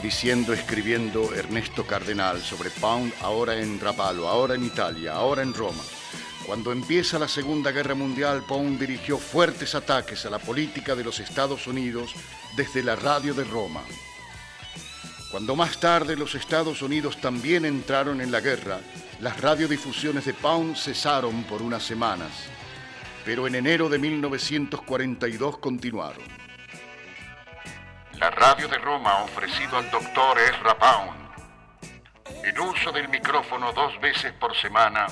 Diciendo, 0.02 0.54
escribiendo 0.54 1.34
Ernesto 1.34 1.86
Cardenal 1.86 2.42
sobre 2.42 2.70
Pound, 2.70 3.14
ahora 3.22 3.60
en 3.60 3.80
Rapallo, 3.80 4.28
ahora 4.28 4.56
en 4.56 4.66
Italia, 4.66 5.14
ahora 5.14 5.44
en 5.44 5.54
Roma. 5.54 5.84
Cuando 6.46 6.72
empieza 6.72 7.20
la 7.20 7.28
Segunda 7.28 7.72
Guerra 7.72 7.94
Mundial, 7.94 8.44
Pound 8.48 8.80
dirigió 8.80 9.18
fuertes 9.18 9.76
ataques 9.76 10.26
a 10.26 10.30
la 10.30 10.40
política 10.40 10.96
de 10.96 11.04
los 11.04 11.20
Estados 11.20 11.68
Unidos 11.68 12.14
desde 12.56 12.84
la 12.84 12.96
radio 12.96 13.34
de 13.34 13.44
Roma. 13.44 13.84
Cuando 15.30 15.56
más 15.56 15.80
tarde 15.80 16.18
los 16.18 16.36
Estados 16.36 16.82
Unidos 16.82 17.22
también 17.22 17.64
entraron 17.64 18.22
en 18.22 18.32
la 18.32 18.42
guerra, 18.42 18.80
las 19.22 19.40
radiodifusiones 19.40 20.26
de 20.26 20.34
Pound 20.34 20.76
cesaron 20.76 21.44
por 21.44 21.62
unas 21.62 21.84
semanas, 21.84 22.32
pero 23.24 23.46
en 23.46 23.56
enero 23.56 23.88
de 23.88 24.00
1942 24.00 25.60
continuaron. 25.60 26.41
La 28.22 28.30
radio 28.30 28.68
de 28.68 28.78
Roma 28.78 29.14
ha 29.14 29.24
ofrecido 29.24 29.78
al 29.78 29.90
doctor 29.90 30.38
Ezra 30.38 30.78
Pound 30.78 31.32
el 32.44 32.60
uso 32.60 32.92
del 32.92 33.10
micrófono 33.10 33.74
dos 33.74 34.00
veces 34.00 34.32
por 34.34 34.56
semana 34.56 35.08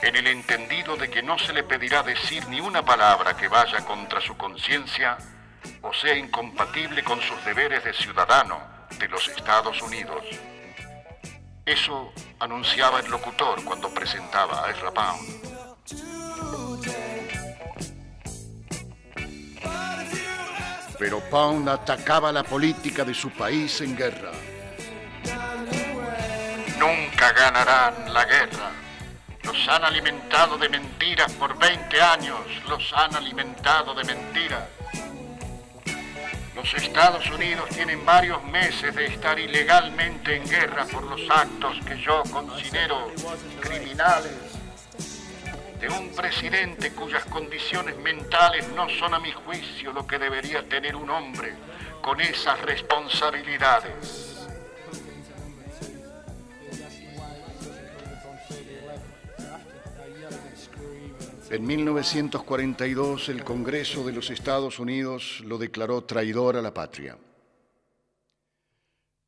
en 0.00 0.16
el 0.16 0.28
entendido 0.28 0.96
de 0.96 1.10
que 1.10 1.22
no 1.22 1.38
se 1.38 1.52
le 1.52 1.64
pedirá 1.64 2.02
decir 2.02 2.48
ni 2.48 2.60
una 2.60 2.82
palabra 2.82 3.36
que 3.36 3.46
vaya 3.46 3.84
contra 3.84 4.22
su 4.22 4.38
conciencia 4.38 5.18
o 5.82 5.92
sea 5.92 6.16
incompatible 6.16 7.04
con 7.04 7.20
sus 7.20 7.44
deberes 7.44 7.84
de 7.84 7.92
ciudadano 7.92 8.58
de 8.98 9.06
los 9.08 9.28
Estados 9.28 9.82
Unidos. 9.82 10.24
Eso 11.66 12.10
anunciaba 12.40 13.00
el 13.00 13.10
locutor 13.10 13.62
cuando 13.64 13.92
presentaba 13.92 14.64
a 14.64 14.70
Ezra 14.70 14.92
Pound. 14.92 15.54
Pero 20.98 21.20
Pound 21.20 21.68
atacaba 21.68 22.30
la 22.30 22.42
política 22.44 23.04
de 23.04 23.14
su 23.14 23.30
país 23.30 23.80
en 23.80 23.96
guerra. 23.96 24.32
Nunca 26.78 27.32
ganarán 27.32 28.12
la 28.12 28.24
guerra. 28.24 28.70
Los 29.42 29.68
han 29.68 29.84
alimentado 29.84 30.56
de 30.56 30.68
mentiras 30.68 31.32
por 31.32 31.58
20 31.58 32.00
años. 32.00 32.38
Los 32.68 32.92
han 32.92 33.14
alimentado 33.14 33.94
de 33.94 34.04
mentiras. 34.04 34.64
Los 36.54 36.72
Estados 36.74 37.28
Unidos 37.30 37.68
tienen 37.70 38.04
varios 38.06 38.42
meses 38.44 38.94
de 38.94 39.06
estar 39.06 39.38
ilegalmente 39.38 40.36
en 40.36 40.48
guerra 40.48 40.86
por 40.86 41.02
los 41.02 41.20
actos 41.28 41.76
que 41.84 42.00
yo 42.00 42.22
considero 42.30 43.10
criminales 43.60 44.53
de 45.84 45.90
un 45.90 46.08
presidente 46.14 46.92
cuyas 46.92 47.26
condiciones 47.26 47.94
mentales 47.98 48.66
no 48.74 48.88
son 48.88 49.12
a 49.12 49.18
mi 49.18 49.32
juicio 49.32 49.92
lo 49.92 50.06
que 50.06 50.18
debería 50.18 50.66
tener 50.66 50.96
un 50.96 51.10
hombre 51.10 51.52
con 52.00 52.22
esas 52.22 52.58
responsabilidades. 52.62 54.46
En 61.50 61.66
1942 61.66 63.28
el 63.28 63.44
Congreso 63.44 64.04
de 64.04 64.12
los 64.12 64.30
Estados 64.30 64.78
Unidos 64.78 65.42
lo 65.44 65.58
declaró 65.58 66.02
traidor 66.04 66.56
a 66.56 66.62
la 66.62 66.72
patria. 66.72 67.18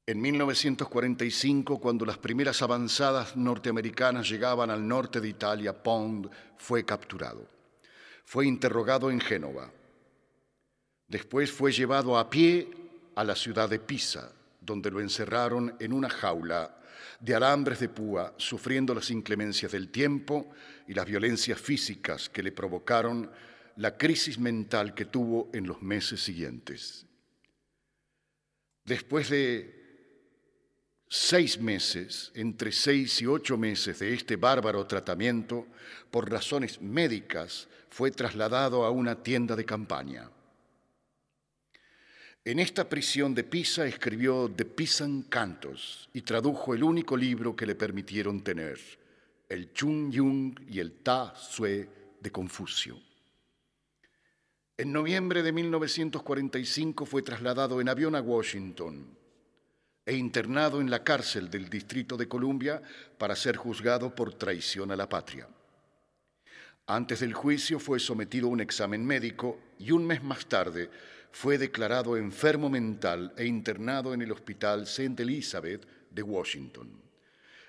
En 0.09 0.21
1945, 0.21 1.81
cuando 1.81 2.07
las 2.07 2.19
primeras 2.19 2.63
avanzadas 2.63 3.37
norteamericanas 3.37 4.29
llegaban 4.29 4.71
al 4.71 4.87
norte 4.87 5.21
de 5.21 5.29
Italia, 5.29 5.83
Pond 5.83 6.31
fue 6.57 6.85
capturado. 6.85 7.49
Fue 8.25 8.47
interrogado 8.47 9.11
en 9.11 9.21
Génova. 9.21 9.73
Después 11.09 11.51
fue 11.51 11.73
llevado 11.73 12.17
a 12.17 12.31
pie 12.31 12.69
a 13.17 13.25
la 13.25 13.35
ciudad 13.35 13.69
de 13.69 13.81
Pisa, 13.81 14.31
donde 14.61 14.93
lo 14.93 15.01
encerraron 15.01 15.75
en 15.81 15.93
una 15.93 16.09
jaula 16.09 16.77
de 17.19 17.35
alambres 17.35 17.81
de 17.81 17.89
púa, 17.89 18.33
sufriendo 18.37 18.95
las 18.95 19.11
inclemencias 19.11 19.73
del 19.73 19.89
tiempo 19.91 20.53
y 20.87 20.95
las 20.95 21.07
violencias 21.07 21.61
físicas 21.61 22.29
que 22.29 22.45
le 22.45 22.53
provocaron 22.53 23.29
la 23.75 23.97
crisis 23.97 24.39
mental 24.39 24.95
que 24.95 25.07
tuvo 25.07 25.51
en 25.53 25.67
los 25.67 25.83
meses 25.83 26.23
siguientes. 26.23 27.07
Después 28.85 29.31
de 29.31 29.76
seis 31.09 31.59
meses, 31.61 32.33
entre 32.35 32.73
seis 32.73 33.21
y 33.23 33.27
ocho 33.27 33.57
meses 33.57 33.99
de 34.01 34.13
este 34.13 34.37
bárbaro 34.37 34.87
tratamiento, 34.87 35.67
por 36.11 36.31
razones 36.31 36.81
médicas, 36.81 37.69
fue 37.91 38.11
trasladado 38.11 38.85
a 38.85 38.91
una 38.91 39.23
tienda 39.23 39.55
de 39.57 39.65
campaña. 39.65 40.31
En 42.45 42.59
esta 42.61 42.89
prisión 42.89 43.35
de 43.35 43.43
Pisa 43.43 43.87
escribió 43.87 44.51
The 44.55 44.65
Pisan 44.65 45.23
Cantos 45.23 46.09
y 46.13 46.23
tradujo 46.23 46.75
el 46.75 46.83
único 46.85 47.17
libro 47.17 47.57
que 47.57 47.67
le 47.67 47.75
permitieron 47.75 48.43
tener, 48.43 48.79
el 49.49 49.73
Chung 49.73 50.13
Yung 50.13 50.55
y 50.69 50.79
el 50.79 50.93
Ta 51.03 51.35
Sue 51.35 51.89
de 52.21 52.31
Confucio. 52.31 53.01
En 54.77 54.93
noviembre 54.93 55.43
de 55.43 55.53
1945 55.53 57.07
fue 57.07 57.23
trasladado 57.23 57.81
en 57.81 57.89
avión 57.89 58.15
a 58.15 58.21
Washington 58.21 59.17
e 60.07 60.15
internado 60.15 60.81
en 60.81 60.89
la 60.89 61.03
cárcel 61.03 61.51
del 61.51 61.69
Distrito 61.69 62.17
de 62.17 62.29
Columbia 62.29 62.81
para 63.19 63.35
ser 63.35 63.57
juzgado 63.57 64.15
por 64.15 64.35
traición 64.35 64.93
a 64.93 64.97
la 64.97 65.09
patria. 65.09 65.49
Antes 66.87 67.19
del 67.19 67.35
juicio 67.35 67.81
fue 67.81 67.99
sometido 67.99 68.47
a 68.47 68.53
un 68.53 68.61
examen 68.61 69.05
médico 69.05 69.59
y 69.81 69.91
un 69.91 70.07
mes 70.07 70.23
más 70.23 70.47
tarde 70.47 70.89
fue 71.33 71.59
declarado 71.59 72.17
enfermo 72.17 72.71
mental 72.71 73.35
e 73.37 73.45
internado 73.45 74.15
en 74.15 74.23
el 74.23 74.31
Hospital 74.31 74.85
St. 74.85 75.21
Elizabeth 75.21 75.85
de 76.11 76.23
Washington. 76.23 76.89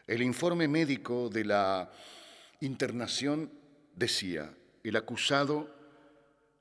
El 0.05 0.21
informe 0.21 0.67
médico 0.67 1.29
de 1.29 1.43
la 1.43 1.91
internación 2.61 3.51
decía, 3.95 4.53
el 4.83 4.95
acusado 4.95 5.75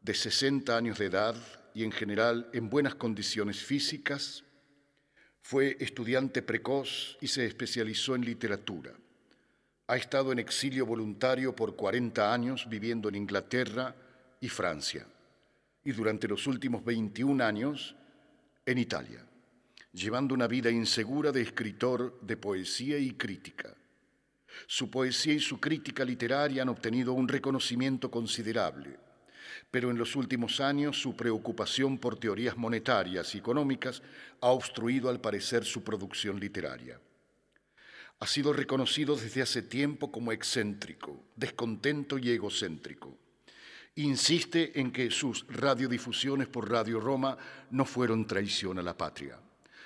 de 0.01 0.15
60 0.15 0.75
años 0.75 0.99
de 0.99 1.07
edad 1.07 1.37
y 1.75 1.85
en 1.85 1.93
general 1.93 2.49
en 2.55 2.71
buenas 2.71 2.95
condiciones 2.95 3.63
físicas, 3.63 4.46
fue 5.49 5.77
estudiante 5.79 6.43
precoz 6.43 7.17
y 7.21 7.29
se 7.29 7.47
especializó 7.47 8.17
en 8.17 8.25
literatura. 8.25 8.93
Ha 9.87 9.97
estado 9.97 10.33
en 10.33 10.41
exilio 10.41 10.85
voluntario 10.85 11.55
por 11.55 11.77
40 11.77 12.35
años 12.35 12.69
viviendo 12.69 13.09
en 13.09 13.15
Inglaterra 13.15 13.95
y 14.41 14.49
Francia 14.49 15.07
y 15.85 15.93
durante 15.93 16.27
los 16.27 16.49
últimos 16.49 16.85
21 16.85 17.45
años 17.45 17.95
en 18.67 18.79
Italia, 18.79 19.25
llevando 19.93 20.35
una 20.35 20.49
vida 20.49 20.69
insegura 20.69 21.31
de 21.31 21.43
escritor 21.43 22.21
de 22.23 22.37
poesía 22.37 22.99
y 22.99 23.13
crítica. 23.13 23.73
Su 24.67 24.91
poesía 24.91 25.35
y 25.35 25.39
su 25.39 25.61
crítica 25.61 26.05
literaria 26.05 26.63
han 26.63 26.71
obtenido 26.71 27.13
un 27.13 27.29
reconocimiento 27.29 28.11
considerable, 28.11 28.99
pero 29.71 29.91
en 29.91 29.99
los 29.99 30.17
últimos 30.17 30.61
años 30.61 31.01
su 31.01 31.17
preocupación 31.17 31.99
por 31.99 32.19
teorías 32.19 32.57
monetarias 32.57 33.35
y 33.35 33.39
económicas 33.39 34.03
ha 34.41 34.49
obstruido 34.49 35.09
al 35.09 35.21
parecer 35.21 35.65
su 35.65 35.83
producción 35.83 36.39
literaria. 36.41 37.01
Ha 38.19 38.27
sido 38.27 38.53
reconocido 38.53 39.17
desde 39.17 39.43
hace 39.43 39.63
tiempo 39.63 40.11
como 40.11 40.33
excéntrico, 40.33 41.25
descontento 41.37 42.19
y 42.19 42.31
egocéntrico 42.31 43.19
insiste 43.97 44.79
en 44.79 44.93
que 44.93 45.11
sus 45.11 45.47
radiodifusiones 45.49 46.49
por 46.49 46.71
Radio 46.71 47.01
Roma 47.01 47.37
no 47.71 47.85
fueron 47.85 48.27
traición 48.27 48.79
a 48.79 48.83
la 48.83 48.97
patria, 48.97 49.41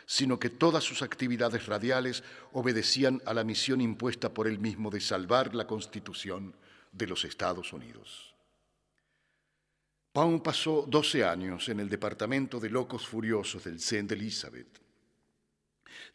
sino 0.05 0.39
que 0.39 0.51
todas 0.51 0.83
sus 0.83 1.03
actividades 1.03 1.67
radiales 1.67 2.25
obedecían 2.53 3.23
a 3.25 3.33
la 3.33 3.45
misión 3.45 3.81
impuesta 3.81 4.35
por 4.35 4.49
él 4.49 4.59
mismo 4.59 4.91
de 4.91 5.01
salvar 5.01 5.55
la 5.55 5.67
Constitución 5.67 6.55
de 6.93 7.07
los 7.07 7.25
Estados 7.25 7.73
Unidos. 7.73 8.30
Pound 10.21 10.43
pasó 10.43 10.85
12 10.87 11.25
años 11.25 11.71
en 11.71 11.81
el 11.81 11.89
departamento 11.89 12.61
de 12.61 12.69
locos 12.69 13.07
furiosos 13.07 13.65
del 13.65 13.77
St. 13.77 14.13
Elizabeth. 14.13 14.79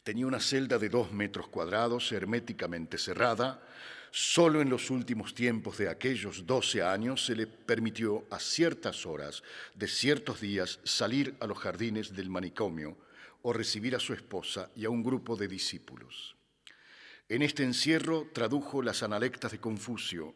Tenía 0.04 0.28
una 0.28 0.38
celda 0.38 0.78
de 0.78 0.88
dos 0.88 1.10
metros 1.10 1.48
cuadrados 1.48 2.12
herméticamente 2.12 2.98
cerrada, 2.98 3.66
Solo 4.12 4.62
en 4.62 4.70
los 4.70 4.90
últimos 4.90 5.34
tiempos 5.34 5.76
de 5.78 5.88
aquellos 5.88 6.46
12 6.46 6.84
años 6.84 7.26
se 7.26 7.34
le 7.34 7.48
permitió 7.48 8.24
a 8.30 8.38
ciertas 8.38 9.04
horas 9.06 9.42
de 9.74 9.88
ciertos 9.88 10.40
días 10.40 10.78
salir 10.84 11.34
a 11.40 11.46
los 11.48 11.58
jardines 11.58 12.14
del 12.14 12.30
manicomio 12.30 12.96
o 13.42 13.52
recibir 13.52 13.96
a 13.96 14.00
su 14.00 14.12
esposa 14.12 14.70
y 14.76 14.84
a 14.84 14.90
un 14.90 15.02
grupo 15.02 15.34
de 15.34 15.48
discípulos. 15.48 16.36
En 17.28 17.42
este 17.42 17.64
encierro 17.64 18.28
tradujo 18.32 18.82
las 18.82 19.02
analectas 19.02 19.50
de 19.50 19.58
Confucio, 19.58 20.32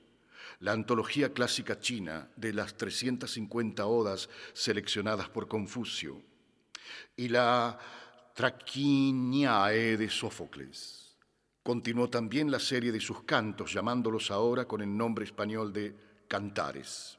la 0.60 0.72
antología 0.72 1.32
clásica 1.32 1.80
china 1.80 2.28
de 2.36 2.52
las 2.52 2.76
350 2.76 3.86
odas 3.86 4.28
seleccionadas 4.52 5.28
por 5.28 5.48
Confucio 5.48 6.22
y 7.16 7.28
la 7.28 7.78
Traquiniae 8.34 9.96
de 9.96 10.10
Sófocles. 10.10 11.16
Continuó 11.62 12.10
también 12.10 12.50
la 12.50 12.58
serie 12.58 12.92
de 12.92 13.00
sus 13.00 13.22
cantos, 13.22 13.72
llamándolos 13.72 14.30
ahora 14.30 14.66
con 14.66 14.82
el 14.82 14.94
nombre 14.94 15.24
español 15.24 15.72
de 15.72 15.94
Cantares. 16.28 17.18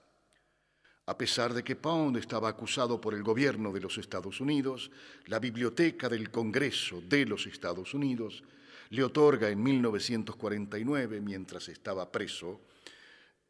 A 1.07 1.17
pesar 1.17 1.53
de 1.53 1.63
que 1.63 1.75
Pound 1.75 2.17
estaba 2.17 2.47
acusado 2.47 3.01
por 3.01 3.15
el 3.15 3.23
gobierno 3.23 3.71
de 3.71 3.81
los 3.81 3.97
Estados 3.97 4.39
Unidos, 4.39 4.91
la 5.25 5.39
Biblioteca 5.39 6.07
del 6.07 6.29
Congreso 6.29 7.01
de 7.01 7.25
los 7.25 7.47
Estados 7.47 7.93
Unidos 7.95 8.43
le 8.91 9.03
otorga 9.03 9.49
en 9.49 9.63
1949, 9.63 11.21
mientras 11.21 11.69
estaba 11.69 12.11
preso 12.11 12.61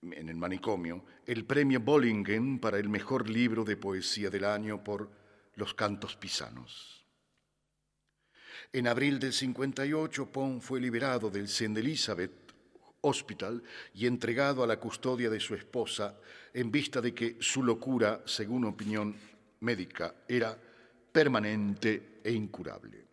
en 0.02 0.30
el 0.30 0.36
manicomio, 0.36 1.06
el 1.26 1.46
premio 1.46 1.80
Bollingen 1.80 2.60
para 2.60 2.80
el 2.80 2.90
mejor 2.90 3.30
libro 3.30 3.64
de 3.64 3.78
poesía 3.78 4.30
del 4.30 4.46
año 4.46 4.84
por 4.84 5.12
Los 5.56 5.74
Cantos 5.74 6.16
Pisanos. 6.16 7.06
En 8.74 8.88
abril 8.88 9.20
del 9.20 9.34
58, 9.34 10.32
Pound 10.32 10.62
fue 10.62 10.80
liberado 10.80 11.30
del 11.30 11.46
St. 11.46 11.80
Elizabeth 11.80 12.54
Hospital 13.02 13.64
y 13.94 14.06
entregado 14.06 14.64
a 14.64 14.68
la 14.68 14.80
custodia 14.80 15.30
de 15.30 15.40
su 15.40 15.56
esposa 15.56 16.20
en 16.54 16.72
vista 16.72 17.02
de 17.02 17.14
que 17.14 17.38
su 17.40 17.64
locura, 17.64 18.22
según 18.26 18.66
opinión 18.66 19.16
médica, 19.62 20.16
era 20.28 20.58
permanente 21.12 22.20
e 22.24 22.32
incurable 22.32 23.08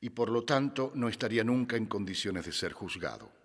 y 0.00 0.10
por 0.10 0.30
lo 0.30 0.42
tanto 0.44 0.92
no 0.94 1.08
estaría 1.08 1.44
nunca 1.44 1.76
en 1.76 1.86
condiciones 1.86 2.44
de 2.44 2.52
ser 2.52 2.72
juzgado. 2.72 3.41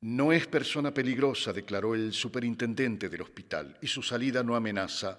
No 0.00 0.32
es 0.32 0.46
persona 0.46 0.94
peligrosa, 0.94 1.52
declaró 1.52 1.94
el 1.94 2.12
superintendente 2.12 3.08
del 3.08 3.22
hospital, 3.22 3.76
y 3.82 3.88
su 3.88 4.02
salida 4.02 4.44
no 4.44 4.54
amenaza 4.54 5.18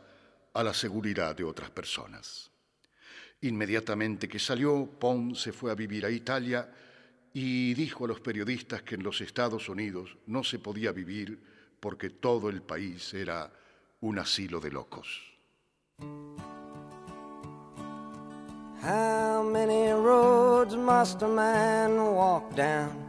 a 0.53 0.63
la 0.63 0.73
seguridad 0.73 1.35
de 1.35 1.43
otras 1.43 1.69
personas. 1.69 2.49
Inmediatamente 3.41 4.27
que 4.27 4.39
salió, 4.39 4.85
Pon 4.85 5.35
se 5.35 5.51
fue 5.51 5.71
a 5.71 5.75
vivir 5.75 6.05
a 6.05 6.09
Italia 6.09 6.69
y 7.33 7.73
dijo 7.73 8.05
a 8.05 8.07
los 8.07 8.21
periodistas 8.21 8.81
que 8.83 8.95
en 8.95 9.03
los 9.03 9.21
Estados 9.21 9.69
Unidos 9.69 10.17
no 10.27 10.43
se 10.43 10.59
podía 10.59 10.91
vivir 10.91 11.41
porque 11.79 12.09
todo 12.09 12.49
el 12.49 12.61
país 12.61 13.13
era 13.13 13.51
un 14.01 14.19
asilo 14.19 14.59
de 14.59 14.71
locos. 14.71 15.07
How 18.81 19.43
many 19.43 19.91
roads 19.91 20.75
must 20.75 21.21
a 21.21 21.27
man 21.27 21.97
walk 22.15 22.55
down 22.55 23.08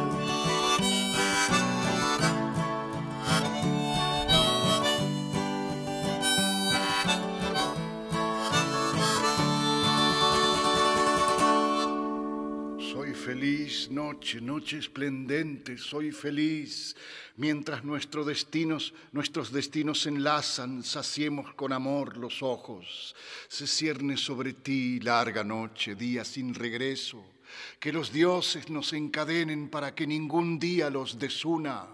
Noche, 13.91 14.41
noche 14.41 14.77
esplendente, 14.77 15.77
soy 15.77 16.11
feliz. 16.11 16.95
Mientras 17.37 17.83
nuestros 17.83 18.25
destinos, 18.25 18.93
nuestros 19.11 19.51
destinos 19.51 20.01
se 20.01 20.09
enlazan, 20.09 20.83
saciemos 20.83 21.53
con 21.53 21.73
amor 21.73 22.17
los 22.17 22.41
ojos. 22.41 23.15
Se 23.47 23.67
cierne 23.67 24.17
sobre 24.17 24.53
ti 24.53 24.99
larga 24.99 25.43
noche, 25.43 25.95
día 25.95 26.25
sin 26.25 26.53
regreso. 26.53 27.23
Que 27.79 27.91
los 27.91 28.11
dioses 28.11 28.69
nos 28.69 28.93
encadenen 28.93 29.69
para 29.69 29.93
que 29.93 30.07
ningún 30.07 30.57
día 30.57 30.89
los 30.89 31.19
desuna. 31.19 31.87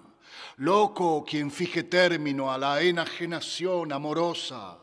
Loco 0.58 1.26
quien 1.28 1.52
fije 1.52 1.84
término 1.84 2.52
a 2.52 2.58
la 2.58 2.82
enajenación 2.82 3.92
amorosa. 3.92 4.80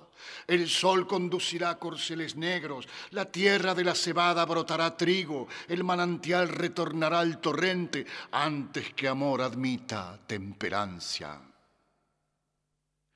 El 0.47 0.69
sol 0.69 1.07
conducirá 1.07 1.79
corceles 1.79 2.37
negros, 2.37 2.89
la 3.11 3.27
tierra 3.27 3.75
de 3.75 3.85
la 3.85 3.95
cebada 3.95 4.45
brotará 4.45 4.97
trigo, 4.97 5.49
el 5.69 5.85
manantial 5.85 6.49
retornará 6.49 7.21
al 7.21 7.41
torrente 7.41 8.07
antes 8.33 8.93
que 8.95 9.09
amor 9.09 9.43
admita 9.43 10.19
temperancia. 10.27 11.41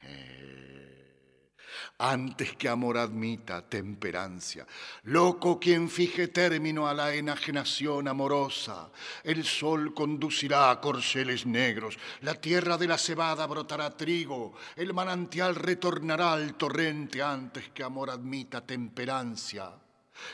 Eh, 0.01 0.68
antes 1.99 2.57
que 2.57 2.69
amor 2.69 2.97
admita 2.97 3.63
temperancia. 3.63 4.67
Loco 5.05 5.59
quien 5.59 5.91
fije 5.91 6.29
término 6.29 6.87
a 6.87 6.95
la 6.95 7.15
enajenación 7.15 8.07
amorosa. 8.09 8.91
El 9.25 9.45
sol 9.45 9.93
conducirá 9.93 10.71
a 10.71 10.81
corceles 10.81 11.45
negros, 11.45 11.99
la 12.23 12.35
tierra 12.35 12.79
de 12.79 12.87
la 12.87 12.99
cebada 12.99 13.47
brotará 13.47 13.97
trigo, 13.97 14.55
el 14.77 14.95
manantial 14.95 15.55
retornará 15.55 16.33
al 16.33 16.55
torrente 16.55 17.23
antes 17.23 17.71
que 17.71 17.83
amor 17.83 18.11
admita 18.11 18.65
temperancia. 18.65 19.73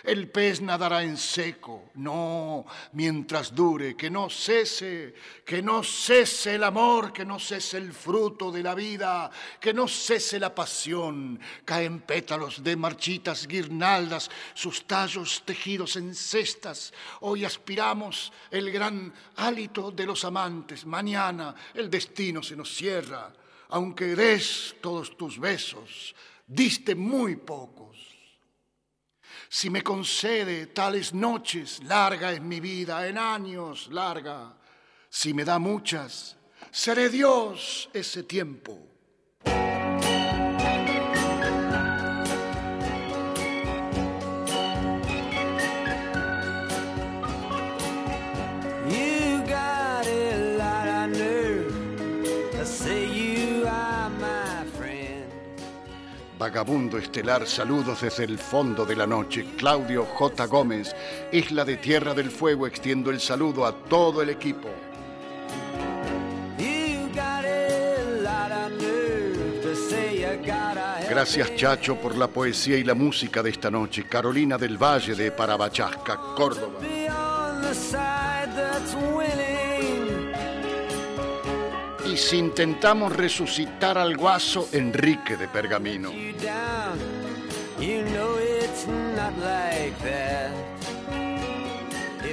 El 0.02 0.28
pez 0.30 0.60
nadará 0.60 1.02
en 1.02 1.16
seco, 1.16 1.90
no, 1.94 2.66
mientras 2.92 3.54
dure, 3.54 3.96
que 3.96 4.10
no 4.10 4.28
cese, 4.28 5.14
que 5.44 5.62
no 5.62 5.82
cese 5.82 6.56
el 6.56 6.64
amor, 6.64 7.12
que 7.12 7.24
no 7.24 7.38
cese 7.38 7.78
el 7.78 7.92
fruto 7.92 8.50
de 8.50 8.62
la 8.62 8.74
vida, 8.74 9.30
que 9.60 9.72
no 9.72 9.88
cese 9.88 10.38
la 10.38 10.54
pasión. 10.54 11.40
Caen 11.64 12.00
pétalos 12.00 12.62
de 12.62 12.76
marchitas 12.76 13.46
guirnaldas, 13.46 14.30
sus 14.54 14.86
tallos 14.86 15.42
tejidos 15.44 15.96
en 15.96 16.14
cestas. 16.14 16.92
Hoy 17.20 17.44
aspiramos 17.44 18.32
el 18.50 18.70
gran 18.70 19.12
hálito 19.36 19.90
de 19.90 20.06
los 20.06 20.24
amantes, 20.24 20.84
mañana 20.84 21.54
el 21.72 21.88
destino 21.88 22.42
se 22.42 22.56
nos 22.56 22.74
cierra. 22.74 23.32
Aunque 23.70 24.14
des 24.14 24.76
todos 24.80 25.16
tus 25.16 25.38
besos, 25.38 26.14
diste 26.46 26.94
muy 26.94 27.36
pocos 27.36 27.83
si 29.54 29.70
me 29.70 29.82
concede 29.82 30.66
tales 30.66 31.14
noches, 31.14 31.80
larga 31.84 32.32
es 32.32 32.42
mi 32.42 32.58
vida, 32.58 33.06
en 33.06 33.16
años 33.16 33.86
larga. 33.92 34.52
Si 35.08 35.32
me 35.32 35.44
da 35.44 35.60
muchas, 35.60 36.36
seré 36.72 37.08
Dios 37.08 37.88
ese 37.92 38.24
tiempo. 38.24 38.93
Vagabundo 56.44 56.98
estelar, 56.98 57.46
saludos 57.46 58.02
desde 58.02 58.24
el 58.24 58.38
fondo 58.38 58.84
de 58.84 58.94
la 58.94 59.06
noche. 59.06 59.46
Claudio 59.56 60.04
J. 60.04 60.44
Gómez, 60.44 60.94
Isla 61.32 61.64
de 61.64 61.78
Tierra 61.78 62.12
del 62.12 62.30
Fuego, 62.30 62.66
extiendo 62.66 63.10
el 63.10 63.18
saludo 63.18 63.64
a 63.64 63.72
todo 63.72 64.20
el 64.20 64.28
equipo. 64.28 64.68
Gracias 71.08 71.56
Chacho 71.56 71.96
por 71.96 72.14
la 72.14 72.28
poesía 72.28 72.76
y 72.76 72.84
la 72.84 72.92
música 72.92 73.42
de 73.42 73.48
esta 73.48 73.70
noche. 73.70 74.04
Carolina 74.06 74.58
del 74.58 74.76
Valle 74.76 75.14
de 75.14 75.32
Parabachasca, 75.32 76.20
Córdoba. 76.36 76.78
Y 82.14 82.16
si 82.16 82.36
intentamos 82.36 83.16
resucitar 83.16 83.98
al 83.98 84.16
guaso 84.16 84.68
Enrique 84.70 85.36
de 85.36 85.48
Pergamino. 85.48 86.12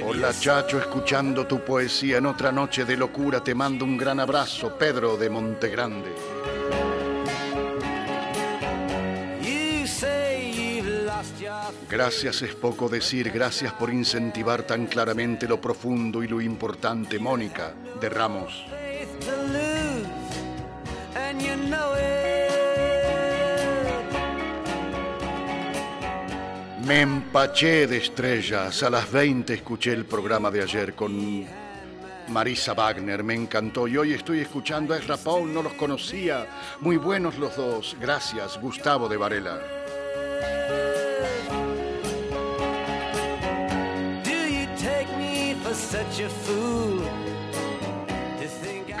Hola 0.04 0.32
Chacho, 0.38 0.78
escuchando 0.78 1.48
tu 1.48 1.64
poesía 1.64 2.18
en 2.18 2.26
otra 2.26 2.52
noche 2.52 2.84
de 2.84 2.96
locura, 2.96 3.42
te 3.42 3.56
mando 3.56 3.84
un 3.84 3.96
gran 3.96 4.20
abrazo, 4.20 4.78
Pedro 4.78 5.16
de 5.16 5.28
Montegrande. 5.28 6.12
Gracias 11.90 12.42
es 12.42 12.54
poco 12.54 12.88
decir, 12.88 13.32
gracias 13.32 13.72
por 13.72 13.92
incentivar 13.92 14.62
tan 14.62 14.86
claramente 14.86 15.48
lo 15.48 15.60
profundo 15.60 16.22
y 16.22 16.28
lo 16.28 16.40
importante, 16.40 17.18
Mónica 17.18 17.74
de 18.00 18.08
Ramos. 18.08 18.64
Me 26.86 27.00
empaché 27.00 27.86
de 27.86 27.98
estrellas. 27.98 28.82
A 28.82 28.90
las 28.90 29.10
20 29.10 29.54
escuché 29.54 29.92
el 29.92 30.04
programa 30.04 30.50
de 30.50 30.62
ayer 30.62 30.94
con 30.94 31.46
Marisa 32.28 32.74
Wagner. 32.74 33.22
Me 33.22 33.34
encantó. 33.34 33.86
Y 33.86 33.96
hoy 33.96 34.12
estoy 34.14 34.40
escuchando 34.40 34.92
a 34.92 34.98
Ezra 34.98 35.16
Paul. 35.16 35.54
No 35.54 35.62
los 35.62 35.74
conocía. 35.74 36.46
Muy 36.80 36.96
buenos 36.96 37.38
los 37.38 37.56
dos. 37.56 37.96
Gracias, 38.00 38.60
Gustavo 38.60 39.08
de 39.08 39.16
Varela. 39.16 39.60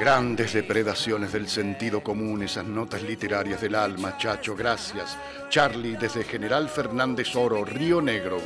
Grandes 0.02 0.52
depredaciones 0.52 1.30
del 1.32 1.46
sentido 1.46 2.02
común, 2.02 2.42
esas 2.42 2.64
notas 2.64 3.04
literarias 3.04 3.60
del 3.60 3.76
alma, 3.76 4.18
Chacho, 4.18 4.56
gracias. 4.56 5.16
Charlie, 5.48 5.96
desde 5.96 6.24
General 6.24 6.68
Fernández 6.68 7.36
Oro, 7.36 7.64
Río 7.64 8.02
Negro. 8.02 8.38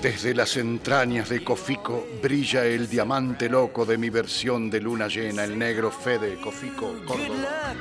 Desde 0.00 0.32
las 0.32 0.56
entrañas 0.56 1.28
de 1.28 1.42
Cofico 1.42 2.06
brilla 2.22 2.64
el 2.64 2.88
diamante 2.88 3.48
loco 3.48 3.84
de 3.84 3.98
mi 3.98 4.10
versión 4.10 4.70
de 4.70 4.80
luna 4.80 5.08
llena, 5.08 5.42
el 5.42 5.58
negro 5.58 5.90
Fede 5.90 6.36
Cofico, 6.40 6.94
Córdoba. 7.04 7.74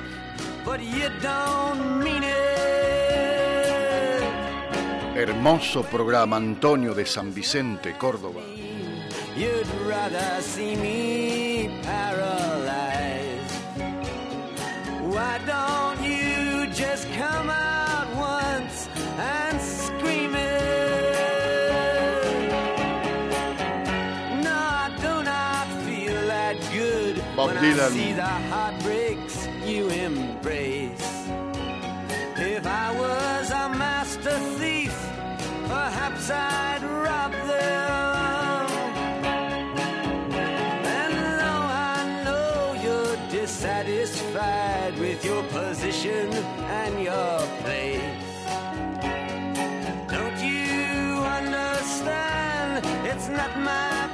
Hermoso 5.15 5.81
programa 5.83 6.35
Antonio 6.35 6.93
de 6.93 7.05
San 7.05 7.33
Vicente, 7.33 7.93
Córdoba. 7.97 8.41
You'd 9.37 9.65
rather 9.87 10.41
see 10.41 10.75
me 10.75 11.79
paralyzed. 11.83 13.51
Why 15.13 15.39
don't 15.45 16.03
you 16.03 16.67
just 16.73 17.07
come 17.13 17.49
out 17.49 18.07
once 18.17 18.89
and 19.17 19.61
scream 19.61 20.35
it? 20.35 21.15
No, 24.43 24.51
I 24.51 24.91
do 24.99 25.23
not 25.23 25.67
feel 25.85 26.27
that 26.27 26.57
good 26.73 27.23
Bob 27.37 27.47
when 27.47 27.57
Dylan. 27.63 27.79
I 27.79 27.89
see 27.89 28.11
the 28.11 28.33
heartbreaks 28.51 29.24
dissatisfied 43.45 44.97
with 44.97 45.23
your 45.23 45.43
position 45.43 46.33
and 46.33 47.03
your 47.03 47.39
place, 47.61 48.43
don't 50.09 50.39
you 50.39 51.21
understand? 51.39 52.83
It's 53.05 53.29
not 53.29 53.55
my 53.59 54.04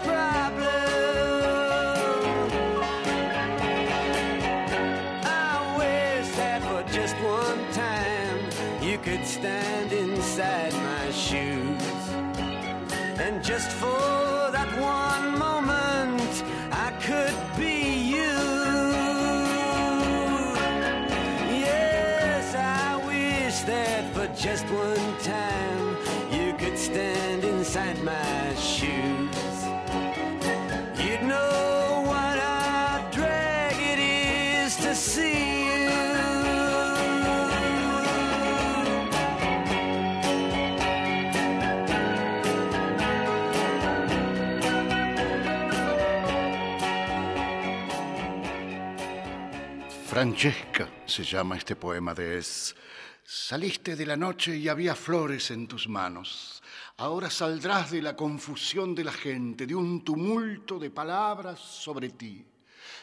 Francesca 50.22 50.88
se 51.08 51.24
llama 51.24 51.58
este 51.58 51.76
poema 51.76 52.14
de 52.14 52.38
Es. 52.38 52.76
Saliste 53.24 53.96
de 53.96 54.06
la 54.06 54.16
noche 54.16 54.56
y 54.56 54.68
había 54.68 54.94
flores 54.94 55.50
en 55.50 55.66
tus 55.68 55.88
manos. 55.88 56.62
Ahora 56.98 57.28
saldrás 57.32 57.90
de 57.90 58.04
la 58.04 58.16
confusión 58.16 58.94
de 58.94 59.04
la 59.04 59.14
gente, 59.14 59.66
de 59.66 59.74
un 59.74 60.04
tumulto 60.04 60.78
de 60.78 60.92
palabras 60.92 61.60
sobre 61.60 62.10
ti. 62.10 62.46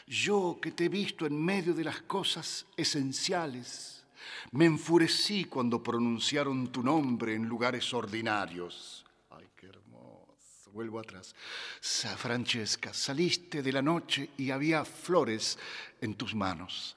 Yo 0.07 0.59
que 0.61 0.71
te 0.71 0.85
he 0.85 0.87
visto 0.87 1.25
en 1.25 1.43
medio 1.43 1.73
de 1.73 1.83
las 1.83 2.03
cosas 2.03 2.65
esenciales, 2.77 4.05
me 4.51 4.63
enfurecí 4.63 5.43
cuando 5.43 5.83
pronunciaron 5.83 6.71
tu 6.71 6.81
nombre 6.81 7.35
en 7.35 7.49
lugares 7.49 7.93
ordinarios. 7.93 9.05
Ay, 9.31 9.49
qué 9.57 9.67
hermoso. 9.67 10.71
Vuelvo 10.71 11.01
atrás. 11.01 11.35
Francesca, 11.81 12.93
saliste 12.93 13.61
de 13.61 13.73
la 13.73 13.81
noche 13.81 14.29
y 14.37 14.51
había 14.51 14.85
flores 14.85 15.59
en 15.99 16.15
tus 16.15 16.33
manos. 16.33 16.95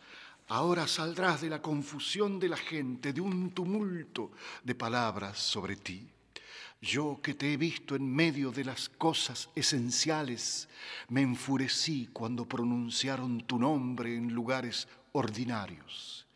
Ahora 0.53 0.87
saldrás 0.87 1.41
de 1.41 1.49
la 1.49 1.63
confusión 1.63 2.39
de 2.39 2.51
la 2.51 2.59
gente, 2.59 3.15
de 3.15 3.23
un 3.23 3.53
tumulto 3.53 4.33
de 4.63 4.75
palabras 4.75 5.39
sobre 5.39 5.77
ti. 5.77 6.07
Yo 6.79 7.21
que 7.23 7.33
te 7.33 7.55
he 7.55 7.57
visto 7.57 7.97
en 7.97 8.07
medio 8.15 8.53
de 8.53 8.63
las 8.63 8.91
cosas 8.91 9.49
esenciales, 9.55 10.69
me 11.09 11.23
enfurecí 11.23 12.11
cuando 12.13 12.45
pronunciaron 12.45 13.47
tu 13.47 13.59
nombre 13.59 14.15
en 14.15 14.35
lugares 14.35 14.89
ordinarios. 15.13 16.27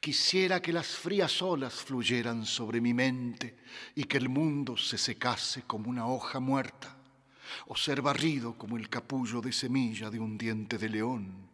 Quisiera 0.00 0.60
que 0.60 0.72
las 0.72 0.88
frías 0.88 1.40
olas 1.40 1.74
fluyeran 1.74 2.46
sobre 2.46 2.80
mi 2.80 2.92
mente 2.92 3.56
y 3.94 4.02
que 4.02 4.16
el 4.16 4.28
mundo 4.28 4.76
se 4.76 4.98
secase 4.98 5.62
como 5.62 5.90
una 5.90 6.08
hoja 6.08 6.40
muerta, 6.40 6.96
o 7.68 7.76
ser 7.76 8.02
barrido 8.02 8.58
como 8.58 8.76
el 8.76 8.88
capullo 8.88 9.40
de 9.40 9.52
semilla 9.52 10.10
de 10.10 10.18
un 10.18 10.36
diente 10.36 10.76
de 10.76 10.88
león, 10.88 11.48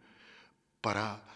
para 0.80 1.35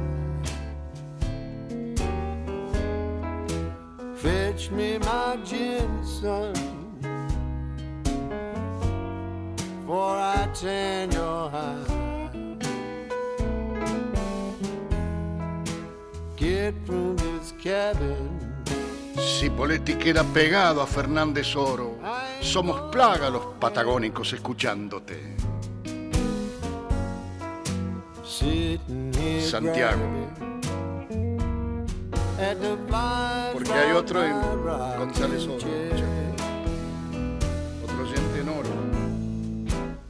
me 4.71 4.97
my 4.99 5.37
gin, 5.43 5.89
son. 6.03 6.53
For 9.85 10.15
I 10.17 10.47
tan 10.53 11.11
your 11.11 11.49
hide. 11.49 11.91
Get 16.35 16.73
from 16.85 17.15
this 17.17 17.53
cabin. 17.61 18.39
Si 19.17 19.49
Poletti 19.49 19.95
queda 19.95 20.23
pegado 20.23 20.81
a 20.81 20.87
Fernández 20.87 21.55
Oro, 21.55 21.97
somos 22.39 22.91
plaga 22.91 23.29
los 23.29 23.45
patagónicos 23.59 24.33
escuchándote. 24.33 25.35
Santiago. 29.41 30.50
Porque 33.53 33.71
hay 33.71 33.91
otro 33.91 34.23
en 34.23 34.33
González 34.97 35.43
Oro. 35.45 35.67
Otro 37.83 38.01
oyente 38.01 38.39
en 38.39 38.49
oro. 38.49 38.69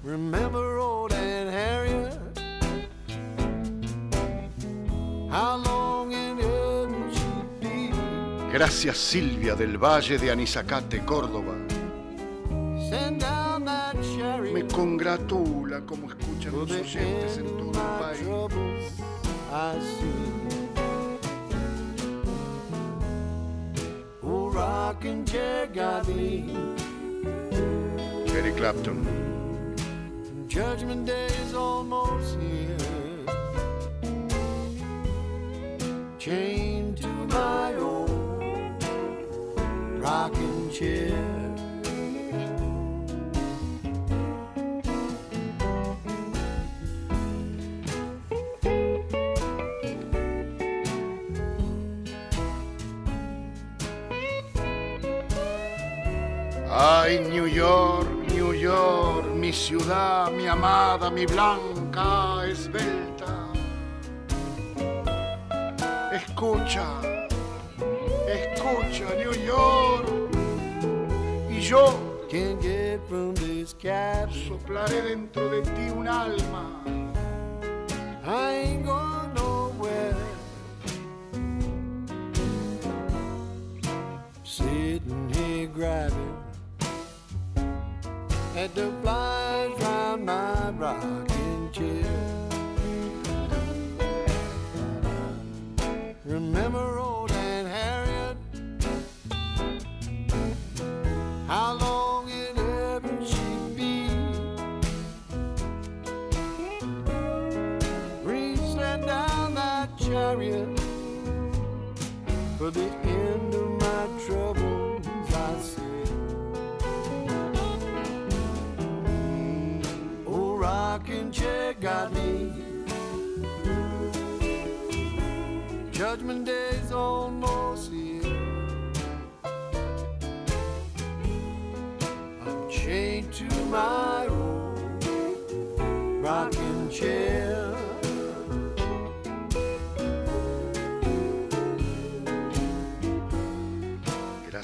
Remember 0.02 0.78
old 0.78 1.12
Aunt 1.12 1.54
Harriet? 1.54 2.18
How 5.30 5.58
long 5.58 6.14
in 6.14 6.38
heaven 6.38 7.12
she'd 7.12 7.60
be? 7.60 7.92
Gracias 8.54 8.98
Silvia 8.98 9.54
del 9.56 9.78
Valle 9.78 10.18
de 10.18 10.32
Anizacate, 10.32 11.04
Córdoba. 11.04 11.54
Send 12.90 13.22
down 13.22 13.66
that 13.66 13.96
chariot. 14.16 14.54
Me 14.54 14.64
congratula 14.68 15.82
como 15.82 16.08
escuchan 16.08 16.54
los 16.54 16.72
oyentes 16.72 17.38
en 17.38 17.58
todo 17.58 17.72
el 17.72 18.00
país. 18.00 18.26
Rocking 24.62 25.26
chair 25.26 25.66
got 25.74 26.08
me. 26.08 26.56
Eric 28.36 28.58
Clapton. 28.58 29.00
Judgment 30.48 31.08
Day 31.08 31.30
is 31.44 31.54
almost 31.56 32.38
here. 32.40 32.78
Chained 36.20 36.98
to 36.98 37.12
my 37.38 37.74
old 37.76 38.84
rocking 40.06 40.70
chair. 40.70 41.41
Ay, 57.04 57.18
New 57.18 57.48
York, 57.48 58.08
New 58.32 58.54
York, 58.54 59.26
mi 59.34 59.52
ciudad, 59.52 60.32
mi 60.32 60.46
amada, 60.46 61.10
mi 61.10 61.26
blanca, 61.26 62.46
esbelta. 62.46 63.50
Escucha, 66.14 67.02
escucha, 68.28 69.16
New 69.18 69.34
York. 69.34 70.08
Y 71.50 71.60
yo 71.60 72.12
Can't 72.30 72.62
get 72.62 73.00
from 73.10 73.34
this 73.34 73.74
cabin. 73.74 74.36
soplaré 74.48 75.02
dentro 75.02 75.50
de 75.50 75.64
ti 75.64 75.90
un 75.90 76.08
alma. 76.08 77.01
At 88.62 88.76
the 88.76 88.92
flies 89.02 89.21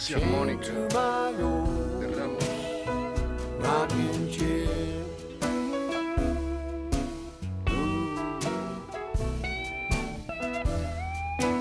De 0.08 0.16
Ramos. 2.16 2.40
chair. 4.32 4.70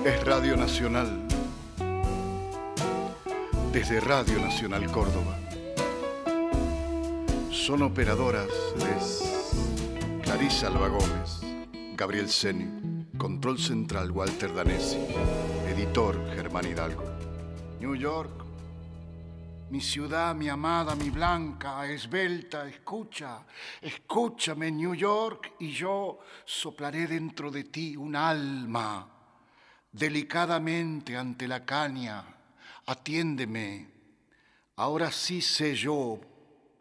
Es 0.05 0.23
Radio 0.23 0.55
Nacional. 0.55 1.27
Desde 3.73 3.99
Radio 3.99 4.39
Nacional 4.39 4.89
Córdoba. 4.91 5.37
Son 7.51 7.81
operadoras 7.81 8.47
de 8.77 10.21
Clarisa 10.21 10.67
Alba 10.67 10.87
Gómez, 10.87 11.41
Gabriel 11.97 12.29
Seni, 12.29 13.03
Control 13.17 13.59
Central 13.59 14.11
Walter 14.11 14.53
Danesi, 14.53 14.99
Editor 15.67 16.17
Germán 16.33 16.65
Hidalgo. 16.65 17.16
New 17.79 17.95
York, 17.95 18.43
mi 19.69 19.81
ciudad, 19.81 20.33
mi 20.33 20.49
amada, 20.49 20.95
mi 20.95 21.09
blanca, 21.09 21.85
esbelta, 21.85 22.67
escucha, 22.67 23.45
escúchame 23.81 24.71
New 24.71 24.95
York 24.95 25.53
y 25.59 25.71
yo 25.71 26.19
soplaré 26.45 27.05
dentro 27.05 27.51
de 27.51 27.65
ti 27.65 27.95
un 27.95 28.15
alma 28.15 29.07
delicadamente 29.91 31.15
ante 31.15 31.47
la 31.47 31.65
caña, 31.65 32.23
atiéndeme. 32.85 33.87
Ahora 34.77 35.11
sí 35.11 35.41
sé 35.41 35.75
yo 35.75 36.19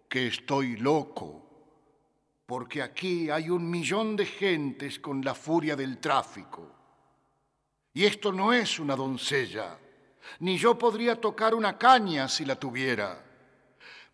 que 0.08 0.28
estoy 0.28 0.76
loco, 0.76 1.42
porque 2.46 2.82
aquí 2.82 3.30
hay 3.30 3.50
un 3.50 3.68
millón 3.68 4.16
de 4.16 4.26
gentes 4.26 4.98
con 4.98 5.22
la 5.24 5.34
furia 5.34 5.76
del 5.76 5.98
tráfico. 5.98 6.72
Y 7.92 8.04
esto 8.04 8.32
no 8.32 8.52
es 8.52 8.78
una 8.78 8.94
doncella, 8.94 9.78
ni 10.40 10.58
yo 10.58 10.78
podría 10.78 11.20
tocar 11.20 11.54
una 11.54 11.76
caña 11.78 12.28
si 12.28 12.44
la 12.44 12.56
tuviera. 12.56 13.22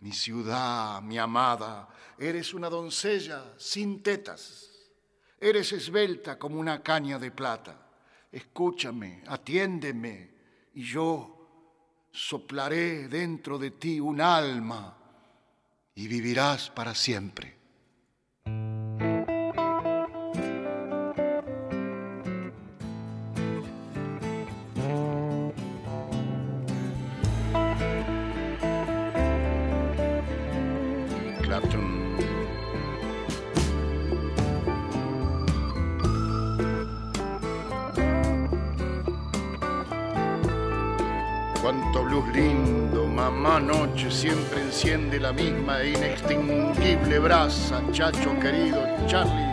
Mi 0.01 0.13
ciudad, 0.13 1.01
mi 1.03 1.19
amada, 1.19 1.89
eres 2.19 2.55
una 2.55 2.69
doncella 2.69 3.55
sin 3.57 4.03
tetas. 4.03 4.71
Eres 5.39 5.73
esbelta 5.73 6.39
como 6.39 6.59
una 6.59 6.83
caña 6.83 7.19
de 7.19 7.31
plata. 7.31 7.77
Escúchame, 8.31 9.23
atiéndeme, 9.27 10.31
y 10.75 10.85
yo 10.85 12.09
soplaré 12.11 13.09
dentro 13.09 13.59
de 13.59 13.73
ti 13.73 14.01
un 14.01 14.21
alma 14.21 14.97
y 15.95 16.07
vivirás 16.07 16.71
para 16.71 16.95
siempre. 16.95 17.62
Noche 43.61 44.11
siempre 44.11 44.61
enciende 44.61 45.19
la 45.19 45.33
misma 45.33 45.83
inextinguible 45.83 47.19
brasa, 47.19 47.83
chacho 47.93 48.39
querido 48.41 48.83
Charlie. 49.07 49.52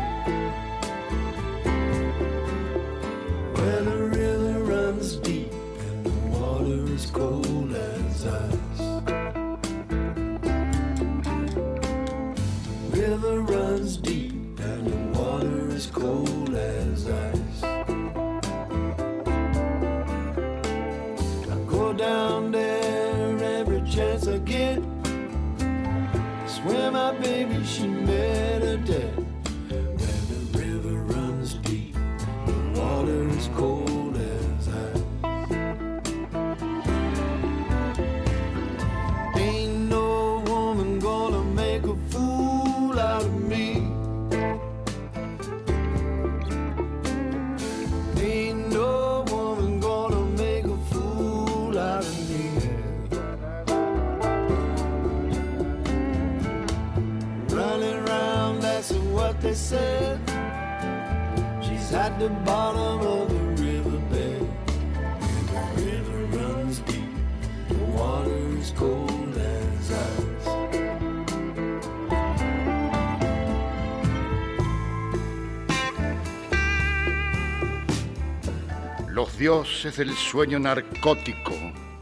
Dioses 79.60 79.98
del 79.98 80.16
sueño 80.16 80.58
narcótico 80.58 81.54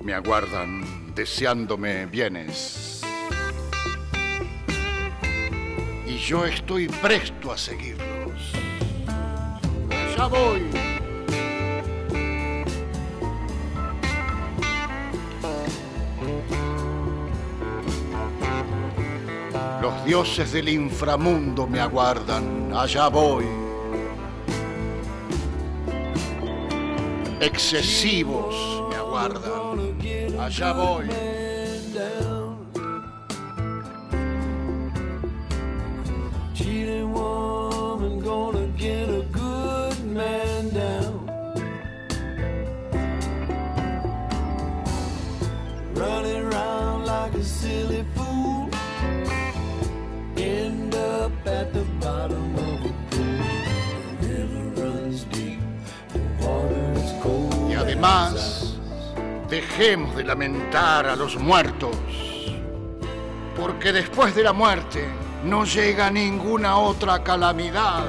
me 0.01 0.13
aguardan 0.13 1.15
deseándome 1.15 2.05
bienes. 2.05 3.01
Y 6.05 6.17
yo 6.17 6.45
estoy 6.45 6.87
presto 6.87 7.51
a 7.51 7.57
seguirlos. 7.57 8.51
Ya 10.15 10.27
voy. 10.27 10.69
Los 19.81 20.05
dioses 20.05 20.51
del 20.51 20.69
inframundo 20.69 21.65
me 21.65 21.79
aguardan. 21.79 22.71
Allá 22.75 23.07
voy. 23.07 23.56
Excesivos 27.47 28.55
me 28.89 28.95
aguardan. 28.95 29.97
Allá 30.39 30.73
voy. 30.73 31.07
Running 45.95 46.43
around 46.53 47.05
like 47.05 47.33
a 47.33 47.43
silly 47.43 48.05
fool. 48.13 48.26
Además, 57.97 58.75
dejemos 59.49 60.15
de 60.15 60.23
lamentar 60.23 61.07
a 61.07 61.15
los 61.15 61.35
muertos, 61.37 61.95
porque 63.55 63.91
después 63.91 64.35
de 64.35 64.43
la 64.43 64.53
muerte 64.53 65.03
no 65.43 65.65
llega 65.65 66.11
ninguna 66.11 66.77
otra 66.77 67.23
calamidad. 67.23 68.05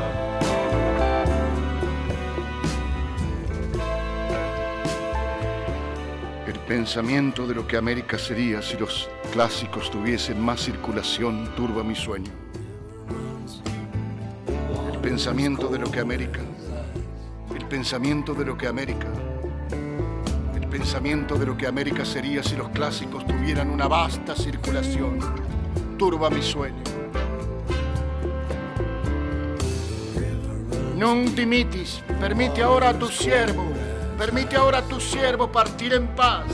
El 6.47 6.59
pensamiento 6.67 7.47
de 7.47 7.55
lo 7.55 7.67
que 7.67 7.79
América 7.79 8.19
sería 8.19 8.61
si 8.61 8.77
los 8.77 9.09
clásicos 9.33 9.91
tuviesen 9.91 10.39
más 10.39 10.61
circulación 10.61 11.51
turba 11.57 11.83
mi 11.83 11.95
sueño. 11.95 12.31
El 14.93 14.99
pensamiento 14.99 15.69
de 15.69 15.79
lo 15.79 15.91
que 15.91 16.01
América, 16.01 16.41
el 17.57 17.65
pensamiento 17.65 18.35
de 18.35 18.45
lo 18.45 18.59
que 18.59 18.67
América, 18.67 19.09
pensamiento 20.69 21.37
de 21.37 21.47
lo 21.47 21.57
que 21.57 21.67
América 21.67 22.05
sería 22.05 22.43
si 22.43 22.55
los 22.55 22.69
clásicos 22.69 23.27
tuvieran 23.27 23.71
una 23.71 23.89
vasta 23.89 24.37
circulación, 24.37 25.19
turba 25.97 26.31
mi 26.31 26.43
sueño. 26.43 26.83
Non 30.97 31.35
dimitis, 31.35 32.03
permite 32.21 32.63
ahora 32.63 32.91
a 32.91 32.99
tu 32.99 33.07
siervo, 33.09 33.65
permite 34.19 34.57
ahora 34.57 34.79
a 34.79 34.83
tu 34.83 35.01
siervo 35.01 35.51
partir 35.51 35.95
en 35.95 36.09
paz. 36.09 36.47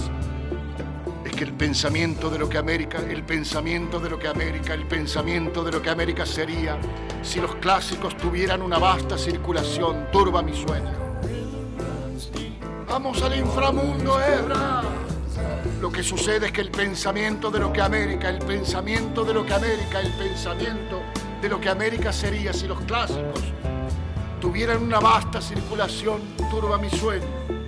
Es 1.25 1.33
que 1.33 1.45
el 1.45 1.55
pensamiento 1.55 2.29
de 2.31 2.39
lo 2.39 2.49
que 2.49 2.59
América, 2.59 2.99
el 2.99 3.25
pensamiento 3.25 3.99
de 3.99 4.11
lo 4.11 4.19
que 4.19 4.29
América, 4.29 4.75
el 4.75 4.87
pensamiento 4.87 5.65
de 5.65 5.73
lo 5.73 5.81
que 5.81 5.91
América 5.91 6.27
sería 6.27 6.79
si 7.23 7.41
los 7.41 7.55
clásicos 7.57 8.17
tuvieran 8.19 8.61
una 8.61 8.79
vasta 8.79 9.17
circulación, 9.17 10.09
turba 10.13 10.43
mi 10.43 10.55
sueño. 10.55 11.04
Vamos 12.95 13.21
al 13.23 13.37
inframundo, 13.37 14.23
Ebra. 14.23 14.83
Lo 15.81 15.91
que 15.91 16.01
sucede 16.05 16.47
es 16.47 16.53
que 16.53 16.61
el 16.61 16.71
pensamiento 16.71 17.51
de 17.51 17.59
lo 17.59 17.73
que 17.73 17.81
América, 17.81 18.31
el 18.31 18.39
pensamiento 18.39 19.25
de 19.25 19.35
lo 19.35 19.45
que 19.45 19.53
América, 19.53 20.01
el 20.01 20.13
pensamiento 20.13 21.03
de 21.43 21.49
lo 21.49 21.61
que 21.61 21.71
América 21.71 22.13
sería 22.13 22.53
si 22.53 22.69
los 22.69 22.81
clásicos 22.83 23.43
tuvieran 24.41 24.81
una 24.81 25.01
vasta 25.01 25.43
circulación, 25.43 26.21
turba 26.53 26.79
mi 26.79 26.89
sueño. 26.89 27.64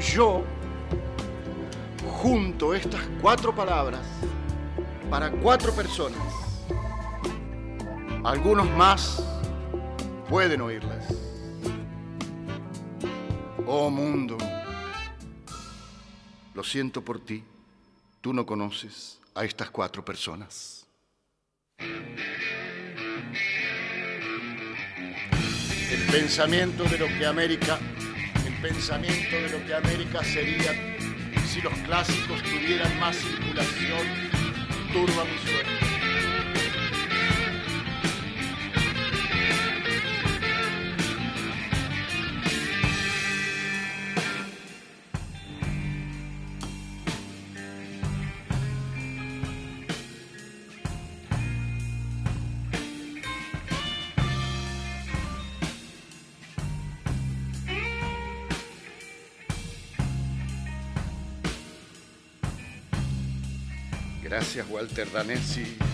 Yo 0.00 0.44
junto 2.22 2.74
estas 2.74 3.02
cuatro 3.20 3.54
palabras 3.54 4.00
para 5.10 5.30
cuatro 5.30 5.72
personas. 5.72 6.22
Algunos 8.24 8.68
más 8.70 9.22
pueden 10.28 10.62
oírlas. 10.62 11.06
Oh 13.66 13.90
mundo, 13.90 14.36
lo 16.54 16.64
siento 16.64 17.02
por 17.02 17.20
ti, 17.20 17.44
tú 18.20 18.32
no 18.32 18.44
conoces 18.44 19.18
a 19.34 19.44
estas 19.44 19.70
cuatro 19.70 20.04
personas. 20.04 20.86
El 25.90 26.06
pensamiento 26.10 26.84
de 26.84 26.98
lo 26.98 27.06
que 27.06 27.26
América, 27.26 27.78
pensamiento 28.60 29.36
de 29.36 29.48
lo 29.50 29.66
que 29.66 29.74
América 29.74 30.22
sería 30.22 30.72
si 31.46 31.60
los 31.62 31.72
clásicos 31.80 32.42
tuvieran 32.42 32.98
más 33.00 33.16
circulación, 33.16 34.06
turba 34.92 35.24
mi 35.24 35.38
sueño. 35.38 35.89
Walter 64.68 65.06
Danesi. 65.06 65.89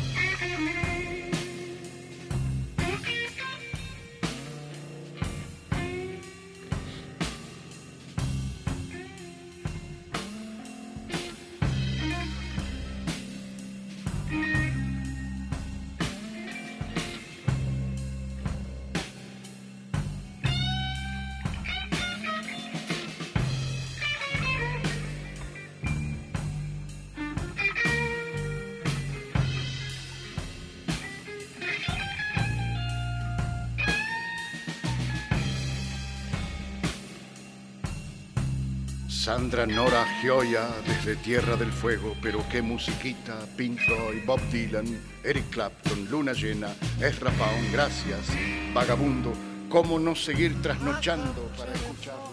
Sandra 39.47 39.64
Nora 39.64 40.05
Gioia 40.20 40.66
desde 40.85 41.14
Tierra 41.14 41.55
del 41.55 41.70
Fuego, 41.70 42.16
pero 42.20 42.44
qué 42.51 42.62
musiquita, 42.62 43.39
Pink 43.56 43.78
Floyd, 43.78 44.24
Bob 44.27 44.40
Dylan, 44.51 45.01
Eric 45.23 45.51
Clapton, 45.51 46.09
Luna 46.10 46.32
Llena, 46.32 46.74
Ezra 47.01 47.31
Pound, 47.31 47.70
gracias, 47.70 48.27
Vagabundo, 48.74 49.32
cómo 49.68 50.01
no 50.01 50.16
seguir 50.16 50.60
trasnochando 50.62 51.48
para 51.56 51.73
escucharlos. 51.74 52.26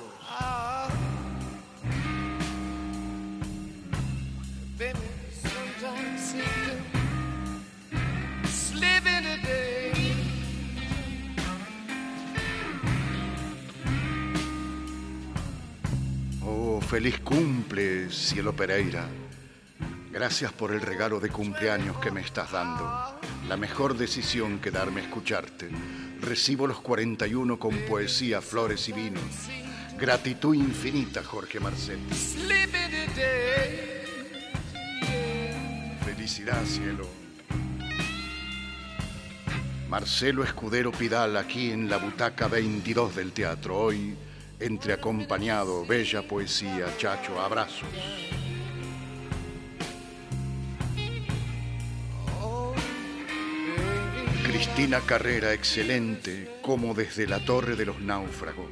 Cielo 18.44 18.57
Pereira. 18.57 19.07
Gracias 20.11 20.52
por 20.52 20.74
el 20.74 20.82
regalo 20.82 21.22
de 21.22 21.30
cumpleaños 21.30 21.98
que 21.99 22.11
me 22.11 22.20
estás 22.20 22.52
dando. 22.52 23.18
La 23.48 23.56
mejor 23.56 23.95
decisión 23.95 24.60
que 24.60 24.70
darme 24.70 24.99
escucharte. 24.99 25.70
Recibo 26.20 26.68
los 26.68 26.82
41 26.82 27.57
con 27.57 27.74
poesía, 27.88 28.41
flores 28.41 28.90
y 28.90 28.91
vinos. 28.91 29.24
Gratitud 29.98 30.56
infinita, 30.56 31.24
Jorge 31.24 31.61
Marcetti. 31.61 32.14
Felicidad, 36.03 36.65
cielo. 36.65 37.07
Marcelo 39.88 40.44
Escudero 40.44 40.91
Pidal, 40.91 41.38
aquí 41.38 41.72
en 41.72 41.90
la 41.90 41.95
butaca 41.95 42.49
22 42.49 43.15
del 43.15 43.32
teatro. 43.32 43.78
Hoy, 43.78 44.18
entre 44.64 44.94
acompañado, 44.94 45.85
bella 45.85 46.22
poesía, 46.22 46.85
chacho, 46.98 47.40
abrazos. 47.40 47.90
Cristina 54.45 55.02
Carrera, 55.02 55.53
excelente, 55.53 56.60
como 56.61 56.94
desde 56.94 57.27
la 57.27 57.44
Torre 57.44 57.76
de 57.76 57.85
los 57.85 57.99
Náufragos. 57.99 58.69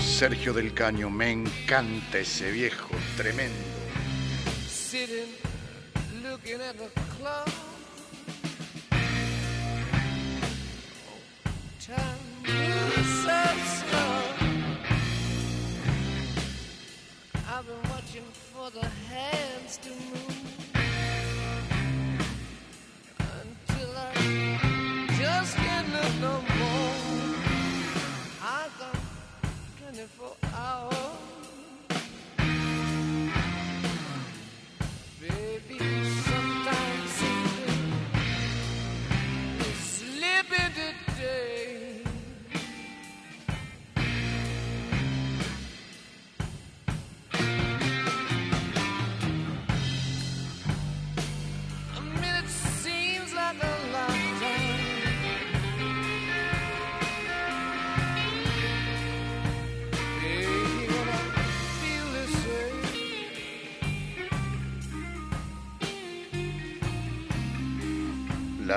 Sergio 0.00 0.52
del 0.52 0.74
Caño, 0.74 1.08
me 1.10 1.30
encanta 1.30 2.18
ese 2.18 2.50
viejo, 2.50 2.90
tremendo. 3.16 3.69
For 18.80 18.88
hands 19.12 19.78
to 19.78 19.90
move 19.90 20.70
until 23.18 23.90
I 23.96 24.14
just 25.18 25.56
can't 25.56 25.88
no 26.20 26.34
more. 26.58 27.34
I 28.42 28.68
got 28.78 28.96
24 29.92 30.36
hours. 30.54 31.09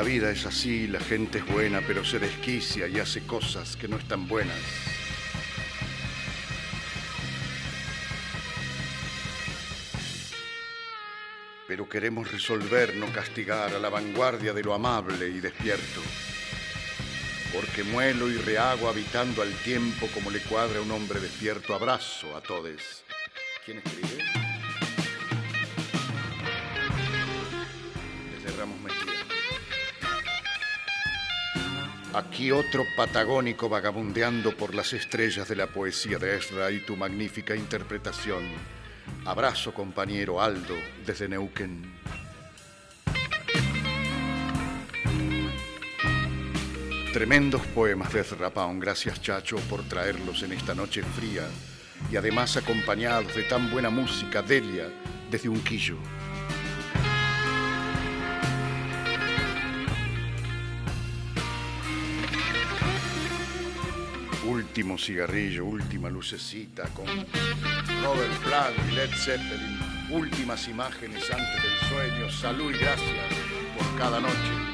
La 0.04 0.10
vida 0.10 0.32
es 0.32 0.46
así, 0.46 0.86
la 0.86 1.00
gente 1.00 1.38
es 1.38 1.48
buena, 1.48 1.80
pero 1.88 2.04
se 2.04 2.20
desquicia 2.20 2.90
y 2.90 3.00
hace 3.00 3.26
cosas 3.26 3.78
que 3.78 3.88
no 3.88 3.96
están 3.96 4.28
buenas. 4.28 4.60
Pero 11.70 11.88
queremos 11.88 12.30
resolver, 12.30 12.98
no 12.98 13.14
castigar 13.14 13.74
a 13.74 13.80
la 13.80 13.88
vanguardia 13.88 14.52
de 14.52 14.62
lo 14.62 14.74
amable 14.74 15.30
y 15.30 15.40
despierto. 15.40 16.02
Porque 17.54 17.86
muelo 17.86 18.30
y 18.30 18.36
rehago 18.36 18.90
habitando 18.90 19.42
al 19.42 19.54
tiempo 19.54 20.10
como 20.14 20.32
le 20.32 20.42
cuadra 20.42 20.82
un 20.82 20.92
hombre 20.92 21.22
despierto. 21.22 21.74
Abrazo 21.74 22.36
a 22.36 22.42
todos. 22.42 23.06
¿Quién 23.66 23.78
escribe? 23.78 24.43
Aquí 32.14 32.52
otro 32.52 32.86
patagónico 32.96 33.70
vagabundeando 33.70 34.56
por 34.56 34.76
las 34.76 34.94
estrellas 34.94 35.50
de 35.50 35.56
la 35.56 35.66
poesía 35.66 36.20
de 36.20 36.38
Esra 36.38 36.70
y 36.70 36.86
tu 36.86 36.96
magnífica 36.96 37.56
interpretación. 37.56 38.44
Abrazo, 39.26 39.74
compañero 39.74 40.40
Aldo, 40.40 40.76
desde 41.08 41.28
Neuquén. 41.28 41.92
Tremendos 47.12 47.66
poemas 47.74 48.14
de 48.14 48.22
Ezra 48.22 48.52
Pound. 48.52 48.80
Gracias, 48.80 49.20
Chacho, 49.20 49.58
por 49.68 49.82
traerlos 49.84 50.44
en 50.44 50.52
esta 50.52 50.76
noche 50.76 51.02
fría 51.02 51.48
y 52.12 52.16
además 52.16 52.58
acompañados 52.58 53.36
de 53.36 53.42
tan 53.44 53.72
buena 53.72 53.90
música, 53.90 54.44
Delia, 54.44 54.88
desde 55.32 55.50
Unquillo. 55.50 55.98
Último 64.74 64.98
cigarrillo, 64.98 65.66
última 65.66 66.10
lucecita 66.10 66.86
con 66.96 67.06
Robert 67.06 68.44
Plant 68.44 68.76
y 68.90 68.96
Led 68.96 69.12
Zeppelin. 69.12 69.78
Últimas 70.10 70.68
imágenes 70.68 71.30
antes 71.30 71.62
del 71.62 71.90
sueño. 71.90 72.32
Salud 72.32 72.74
y 72.74 72.80
gracias 72.80 73.28
por 73.78 74.00
cada 74.00 74.20
noche. 74.20 74.73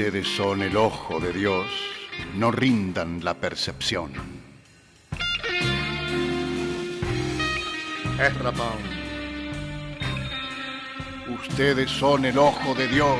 Ustedes 0.00 0.28
son 0.28 0.62
el 0.62 0.78
ojo 0.78 1.20
de 1.20 1.30
Dios, 1.30 1.66
no 2.34 2.50
rindan 2.50 3.22
la 3.22 3.34
percepción. 3.34 4.10
Ezra 8.18 8.50
Pound. 8.50 8.80
Ustedes 11.38 11.90
son 11.90 12.24
el 12.24 12.38
ojo 12.38 12.74
de 12.74 12.88
Dios, 12.88 13.18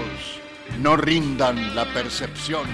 no 0.78 0.96
rindan 0.96 1.74
la 1.74 1.84
percepción. 1.84 2.66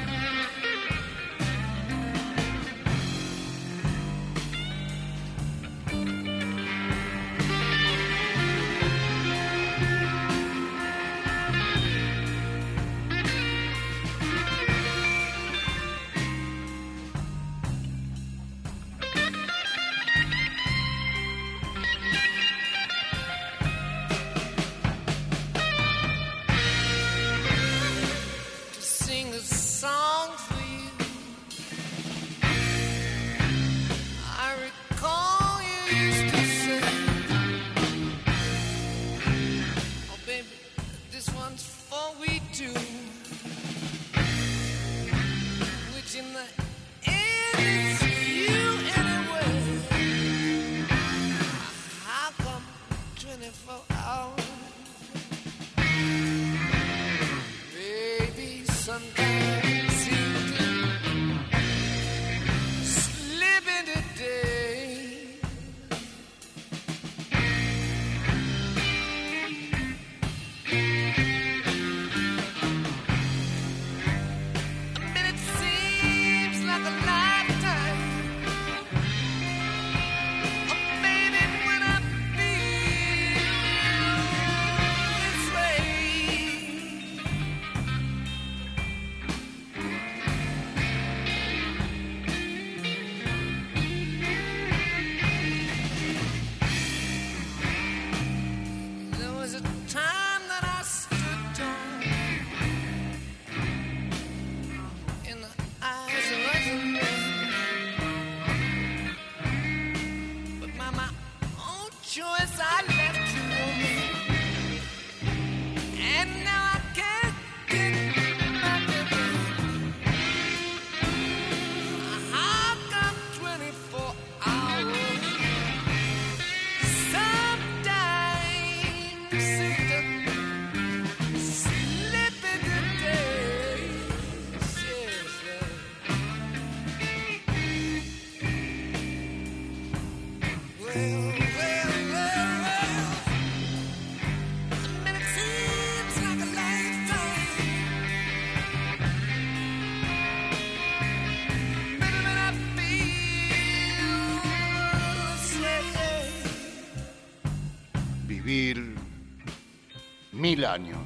Años 160.67 160.99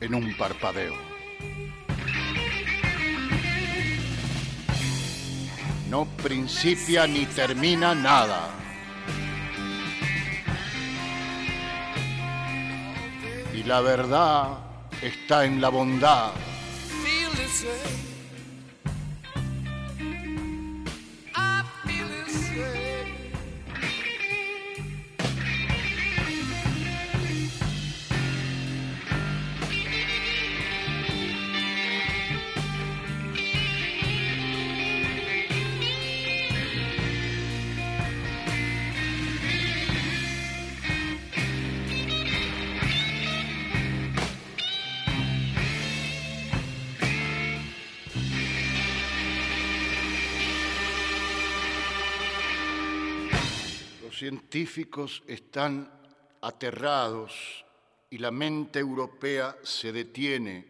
en 0.00 0.14
un 0.14 0.36
parpadeo. 0.36 0.94
No 5.88 6.04
principia 6.22 7.06
ni 7.06 7.26
termina 7.26 7.94
nada. 7.94 8.50
Y 13.54 13.62
la 13.62 13.80
verdad 13.80 14.58
está 15.00 15.44
en 15.44 15.60
la 15.60 15.68
bondad. 15.68 16.32
Están 55.26 55.90
aterrados 56.40 57.64
y 58.10 58.18
la 58.18 58.30
mente 58.30 58.78
europea 58.78 59.56
se 59.62 59.92
detiene. 59.92 60.66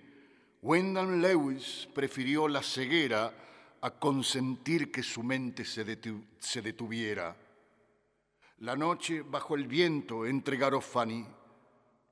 Wyndham 0.63 1.21
Lewis 1.21 1.89
prefirió 1.95 2.49
la 2.49 2.63
ceguera 2.63 3.33
a 3.81 3.91
consentir 3.91 4.91
que 4.91 5.03
su 5.03 5.23
mente 5.23 5.65
se, 5.65 5.85
se 6.39 6.63
detuviera. 6.63 7.37
La 8.59 8.75
noche 8.75 9.23
bajo 9.23 9.55
el 9.55 9.67
viento 9.67 10.27
entre 10.27 10.57
Garofani, 10.57 11.27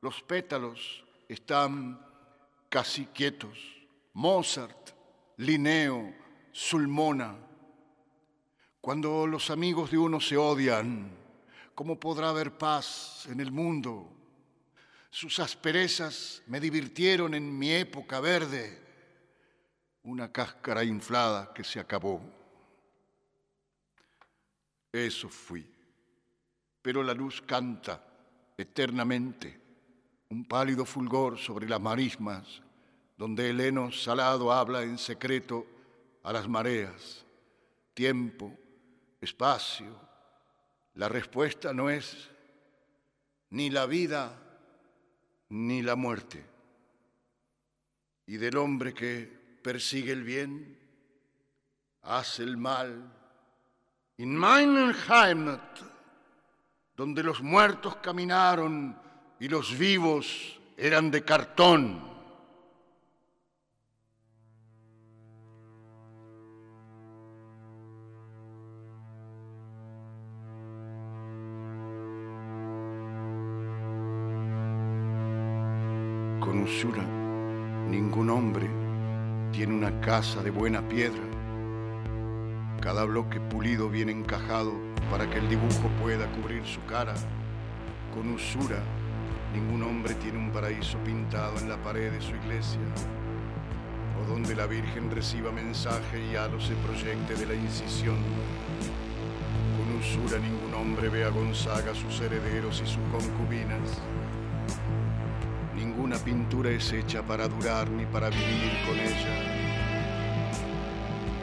los 0.03 0.23
pétalos 0.23 1.05
están 1.29 1.99
casi 2.69 3.07
quietos. 3.07 3.59
Mozart, 4.13 4.91
Linneo, 5.39 6.15
Sulmona. 6.53 7.35
Cuando 8.81 9.27
los 9.27 9.51
amigos 9.51 9.91
de 9.91 9.99
uno 9.99 10.21
se 10.21 10.37
odian, 10.37 11.24
¿cómo 11.75 11.99
podrá 11.99 12.31
haber 12.31 12.57
paz 12.57 13.27
en 13.29 13.41
el 13.41 13.51
mundo? 13.51 14.11
Sus 15.11 15.39
asperezas 15.39 16.43
me 16.47 16.61
divirtieron 16.61 17.35
en 17.35 17.57
mi 17.57 17.73
época 17.73 18.21
verde, 18.21 18.83
una 20.03 20.31
cáscara 20.31 20.85
inflada 20.85 21.53
que 21.55 21.65
se 21.65 21.81
acabó. 21.81 22.21
Eso 24.93 25.29
fui. 25.29 25.67
Pero 26.83 27.03
la 27.03 27.15
luz 27.15 27.41
canta 27.41 28.05
eternamente, 28.57 29.61
un 30.29 30.45
pálido 30.47 30.85
fulgor 30.85 31.39
sobre 31.39 31.69
las 31.69 31.81
marismas, 31.81 32.61
donde 33.17 33.51
el 33.51 33.61
heno 33.61 33.91
salado 33.91 34.53
habla 34.53 34.83
en 34.83 34.99
secreto 34.99 35.67
a 36.23 36.33
las 36.33 36.49
mareas. 36.49 37.25
Tiempo, 37.95 38.53
espacio, 39.21 39.97
la 40.95 41.09
respuesta 41.09 41.73
no 41.73 41.91
es 41.91 42.31
ni 43.51 43.71
la 43.71 43.87
vida 43.87 44.41
ni 45.51 45.83
la 45.83 45.97
muerte. 45.97 46.45
Y 48.27 48.37
del 48.37 48.57
hombre 48.57 48.95
que 48.95 49.59
persigue 49.62 50.12
el 50.12 50.25
bien, 50.25 50.79
hace 52.03 52.43
el 52.43 52.57
mal. 52.57 53.12
In 54.19 54.39
meinem 54.39 54.95
Heimat, 55.09 55.81
donde 56.97 57.23
los 57.23 57.43
muertos 57.43 57.97
caminaron 57.97 58.97
y 59.41 59.49
los 59.49 59.77
vivos 59.77 60.61
eran 60.77 61.11
de 61.11 61.25
cartón. 61.25 62.14
Ningún 77.91 78.31
hombre 78.31 78.70
tiene 79.53 79.74
una 79.74 80.01
casa 80.01 80.43
de 80.43 80.51
buena 80.51 80.81
piedra. 80.89 81.23
Cada 82.81 83.05
bloque 83.05 83.39
pulido 83.39 83.91
viene 83.91 84.12
encajado 84.12 84.73
para 85.11 85.28
que 85.28 85.39
el 85.39 85.49
dibujo 85.49 85.91
pueda 86.01 86.27
cubrir 86.32 86.65
su 86.65 86.82
cara. 86.86 87.12
Con 88.15 88.32
usura, 88.32 88.78
ningún 89.53 89.82
hombre 89.82 90.15
tiene 90.15 90.39
un 90.39 90.51
paraíso 90.51 90.97
pintado 90.99 91.59
en 91.59 91.69
la 91.69 91.77
pared 91.77 92.11
de 92.11 92.20
su 92.23 92.35
iglesia, 92.35 92.81
o 94.23 94.31
donde 94.31 94.55
la 94.55 94.66
Virgen 94.66 95.11
reciba 95.11 95.53
mensaje 95.53 96.24
y 96.32 96.36
halo 96.36 96.59
se 96.61 96.74
proyecte 96.77 97.35
de 97.35 97.47
la 97.47 97.55
incisión. 97.55 98.16
Con 99.77 99.99
usura 99.99 100.39
ningún 100.39 100.73
hombre 100.74 101.11
ve 101.11 101.24
a 101.24 101.28
Gonzaga, 101.28 101.95
sus 101.95 102.20
herederos 102.23 102.81
y 102.82 102.86
sus 102.86 103.05
concubinas 103.12 104.01
Ninguna 106.05 106.22
pintura 106.22 106.68
es 106.68 106.93
hecha 106.93 107.22
para 107.22 107.48
durar 107.48 107.89
ni 107.89 108.05
para 108.05 108.28
vivir 108.28 108.72
con 108.86 108.94
ella, 108.94 109.35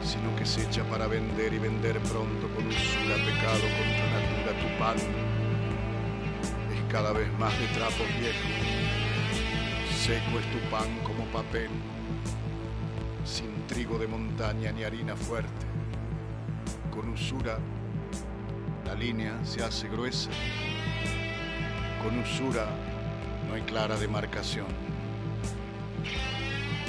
sino 0.04 0.36
que 0.36 0.44
es 0.44 0.56
hecha 0.56 0.84
para 0.84 1.08
vender 1.08 1.52
y 1.52 1.58
vender 1.58 1.98
pronto 1.98 2.46
con 2.54 2.68
usura, 2.68 3.16
pecado 3.26 3.64
contra 3.76 4.06
natura 4.14 4.52
tu 4.60 4.78
pan. 4.78 4.96
Es 6.72 6.92
cada 6.92 7.10
vez 7.10 7.26
más 7.40 7.58
de 7.58 7.66
trapos 7.74 8.06
viejos, 8.20 8.52
seco 9.96 10.38
es 10.38 10.48
tu 10.52 10.70
pan 10.70 10.96
como 11.02 11.24
papel, 11.32 11.70
sin 13.24 13.66
trigo 13.66 13.98
de 13.98 14.06
montaña 14.06 14.70
ni 14.70 14.84
harina 14.84 15.16
fuerte. 15.16 15.66
Con 16.92 17.08
usura 17.08 17.58
la 18.86 18.94
línea 18.94 19.44
se 19.44 19.64
hace 19.64 19.88
gruesa, 19.88 20.30
con 22.00 22.16
usura 22.20 22.68
no 23.52 23.56
hay 23.56 23.62
clara 23.64 23.98
demarcación. 23.98 24.64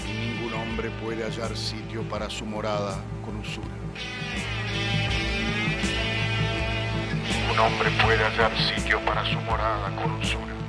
Y 0.07 0.14
ningún 0.14 0.53
hombre 0.53 0.91
puede 1.03 1.26
hallar 1.26 1.57
sitio 1.57 2.03
para 2.03 2.30
su 2.30 2.45
morada 2.45 3.03
con 3.26 3.35
usura. 3.35 3.68
Ningún 7.27 7.60
hombre 7.60 7.91
puede 8.02 8.23
hallar 8.23 8.57
sitio 8.57 9.03
para 9.03 9.26
su 9.30 9.41
morada 9.41 9.94
con 10.02 10.14
usura. 10.14 10.62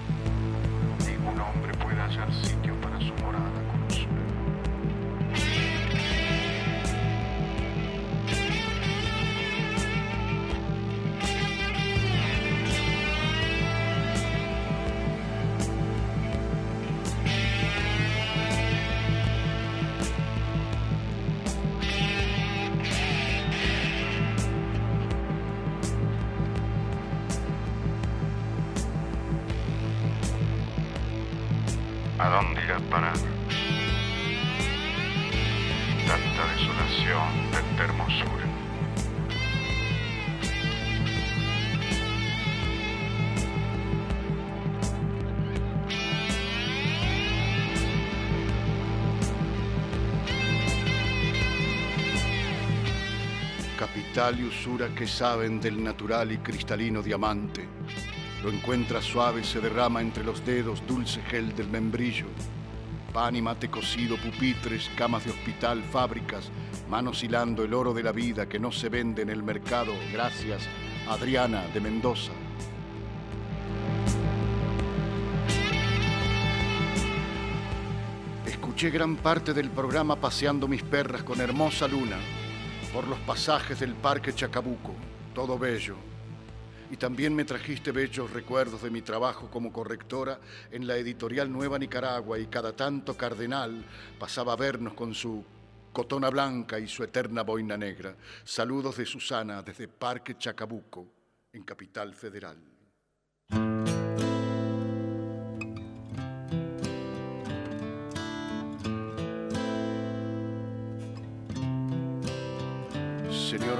Que 54.96 55.06
saben 55.06 55.60
del 55.60 55.84
natural 55.84 56.32
y 56.32 56.38
cristalino 56.38 57.02
diamante. 57.02 57.68
Lo 58.42 58.48
encuentra 58.50 59.02
suave, 59.02 59.44
se 59.44 59.60
derrama 59.60 60.00
entre 60.00 60.24
los 60.24 60.42
dedos, 60.42 60.82
dulce 60.86 61.20
gel 61.20 61.54
del 61.54 61.68
membrillo. 61.68 62.24
Pan 63.12 63.36
y 63.36 63.42
mate 63.42 63.68
cocido, 63.68 64.16
pupitres, 64.16 64.90
camas 64.96 65.26
de 65.26 65.32
hospital, 65.32 65.82
fábricas, 65.82 66.50
manos 66.88 67.22
hilando 67.22 67.62
el 67.62 67.74
oro 67.74 67.92
de 67.92 68.02
la 68.02 68.12
vida 68.12 68.48
que 68.48 68.58
no 68.58 68.72
se 68.72 68.88
vende 68.88 69.20
en 69.20 69.28
el 69.28 69.42
mercado. 69.42 69.92
Gracias, 70.10 70.66
Adriana 71.10 71.66
de 71.74 71.80
Mendoza. 71.82 72.32
Escuché 78.46 78.88
gran 78.88 79.16
parte 79.16 79.52
del 79.52 79.68
programa 79.68 80.16
paseando 80.16 80.66
mis 80.66 80.82
perras 80.82 81.22
con 81.22 81.38
hermosa 81.42 81.86
luna 81.86 82.16
por 82.94 83.08
los 83.08 83.18
pasajes 83.18 83.80
del 83.80 83.92
Parque 83.92 84.32
Chacabuco, 84.32 84.94
todo 85.34 85.58
bello. 85.58 85.96
Y 86.92 86.96
también 86.96 87.34
me 87.34 87.44
trajiste 87.44 87.90
bellos 87.90 88.30
recuerdos 88.30 88.82
de 88.82 88.90
mi 88.90 89.02
trabajo 89.02 89.50
como 89.50 89.72
correctora 89.72 90.38
en 90.70 90.86
la 90.86 90.96
editorial 90.96 91.50
Nueva 91.50 91.76
Nicaragua 91.76 92.38
y 92.38 92.46
cada 92.46 92.72
tanto 92.72 93.16
Cardenal 93.16 93.84
pasaba 94.16 94.52
a 94.52 94.56
vernos 94.56 94.94
con 94.94 95.12
su 95.12 95.44
cotona 95.92 96.30
blanca 96.30 96.78
y 96.78 96.86
su 96.86 97.02
eterna 97.02 97.42
boina 97.42 97.76
negra. 97.76 98.14
Saludos 98.44 98.98
de 98.98 99.06
Susana 99.06 99.60
desde 99.62 99.88
Parque 99.88 100.38
Chacabuco, 100.38 101.04
en 101.52 101.64
Capital 101.64 102.14
Federal. 102.14 102.73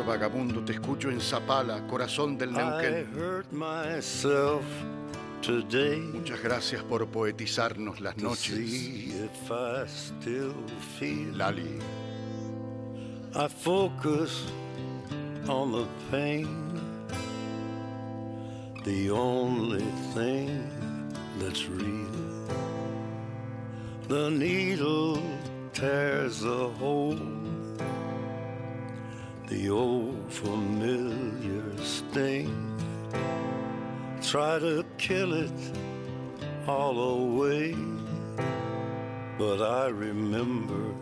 Vagabundo, 0.05 0.65
te 0.65 0.73
escucho 0.73 1.11
en 1.11 1.21
Zapala, 1.21 1.87
corazón 1.87 2.39
del 2.39 2.53
Neuquén. 2.53 3.09
Muchas 6.13 6.43
gracias 6.43 6.83
por 6.83 7.07
poetizarnos 7.07 8.01
las 8.01 8.17
noches. 8.17 9.15
Lali. 11.35 11.79
I 13.37 13.49
focus 13.49 14.47
on 15.49 15.73
the 15.73 15.87
pain. 16.11 16.65
the 18.85 19.11
only 19.11 19.85
thing 20.13 20.69
that's 21.39 21.67
real. 21.67 22.49
The 24.09 24.31
needle 24.31 25.23
tears 25.73 26.45
a 26.45 26.69
hole, 26.69 27.19
the 29.47 29.69
old 29.71 30.33
familiar 30.33 31.65
sting. 31.83 32.71
Try 34.23 34.59
to 34.59 34.85
kill 34.99 35.35
it 35.35 35.53
all 36.67 36.99
away, 36.99 37.77
but 39.39 39.61
I 39.61 39.89
remember 39.89 40.95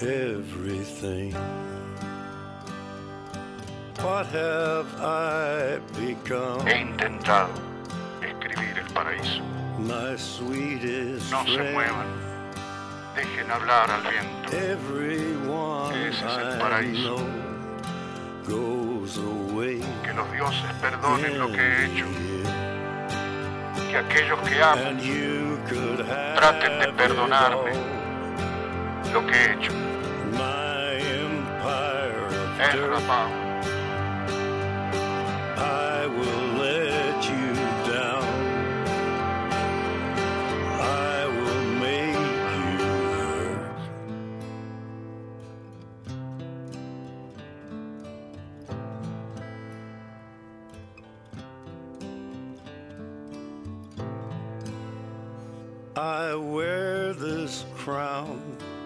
everything. 0.00 1.32
What 4.00 4.26
have 4.26 4.86
I 5.00 5.78
become? 5.94 6.66
He 6.66 6.80
intentado 6.80 7.50
escribir 8.22 8.78
el 8.78 8.92
paraíso. 8.94 9.42
My 9.78 10.16
sweetest 10.16 11.30
No 11.30 11.44
se 11.44 11.56
friend. 11.56 11.74
muevan. 11.74 12.06
Dejen 13.14 13.50
hablar 13.50 13.90
al 13.90 14.02
viento. 14.02 14.56
Everyone 14.56 15.94
Ese 15.94 16.24
es 16.24 16.36
el 16.36 16.72
I 16.72 16.92
know. 16.92 17.45
Que 18.46 20.12
los 20.14 20.32
dioses 20.32 20.72
perdonen 20.80 21.36
lo 21.38 21.50
que 21.50 21.58
he 21.58 21.86
hecho. 21.86 22.06
Que 23.90 23.96
aquellos 23.96 24.38
que 24.40 24.62
aman 24.62 24.86
And 24.86 25.00
you 25.00 25.58
could 25.68 26.00
have 26.06 26.36
Traten 26.36 26.78
de 26.78 26.92
perdonarme. 26.92 27.72
lo 29.12 29.26
que 29.26 29.32
he 29.34 29.52
hecho. 29.52 29.72
My 30.32 30.94
empire 31.00 32.26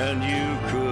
And 0.00 0.24
you 0.24 0.58
could 0.70 0.89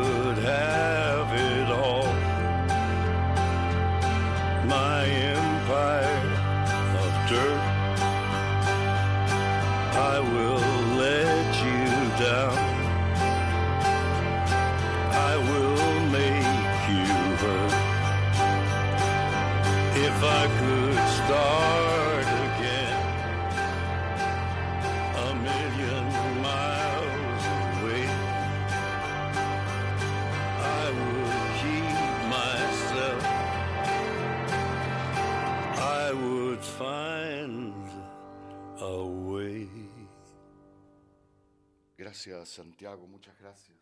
Gracias, 42.29 42.57
Santiago, 42.57 43.07
muchas 43.07 43.35
gracias. 43.41 43.79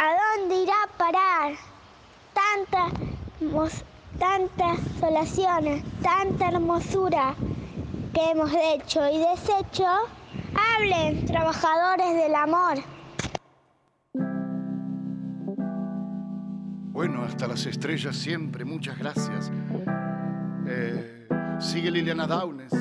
¿A 0.00 0.38
dónde 0.40 0.62
irá 0.64 0.72
a 0.82 0.98
parar? 0.98 1.54
Tantas, 2.34 2.92
mos- 3.40 3.84
tantas 4.18 4.80
solaciones, 4.98 5.84
tanta 6.02 6.48
hermosura 6.48 7.36
que 8.12 8.30
hemos 8.32 8.50
hecho 8.52 9.08
y 9.08 9.18
deshecho. 9.18 9.86
Hablen, 10.56 11.24
trabajadores 11.26 12.16
del 12.16 12.34
amor. 12.34 12.78
Bueno, 16.92 17.22
hasta 17.22 17.46
las 17.46 17.64
estrellas 17.66 18.16
siempre, 18.16 18.64
muchas 18.64 18.98
gracias. 18.98 19.52
Eh, 20.66 21.28
sigue 21.60 21.92
Liliana 21.92 22.26
Daunes, 22.26 22.72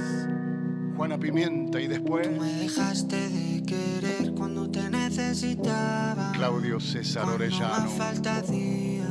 Juana 0.97 1.19
Pimienta 1.19 1.79
y 1.79 1.87
después 1.87 2.29
Me 2.31 2.47
dejaste 2.53 3.29
de 3.29 3.63
querer 3.63 4.12
necesitaba. 5.17 6.31
Claudio 6.33 6.79
César 6.79 7.23
Cuando 7.23 7.35
Orellano 7.43 7.67
más 7.85 7.91
falta 7.93 8.37
hacía, 8.37 9.05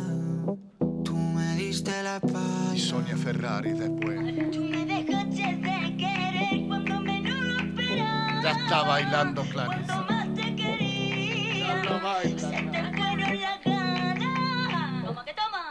tú 1.04 1.16
me 1.16 1.54
diste 1.56 2.02
la 2.02 2.18
paz. 2.20 2.74
y 2.74 2.78
Sonia 2.80 3.16
Ferrari 3.16 3.72
después. 3.72 4.18
Tú 4.50 4.60
me 4.64 4.84
dejaste 4.84 5.56
de 5.56 5.96
querer 5.96 6.66
cuando 6.66 7.00
menos 7.00 7.38
lo 7.38 7.56
esperaba. 7.58 8.42
Ya 8.42 8.50
está 8.50 8.82
bailando 8.82 9.42
Clarisa. 9.42 10.06
más 10.08 10.34
te 10.34 10.56
quería. 10.56 11.66
Ya 11.68 11.84
lo 11.84 12.00
baila. 12.00 12.38
Se 12.40 12.62
te 12.62 12.96
fueron 12.96 13.40
las 13.40 13.64
ganas. 13.64 15.04
Toma 15.04 15.24
que 15.24 15.34
toma. 15.34 15.62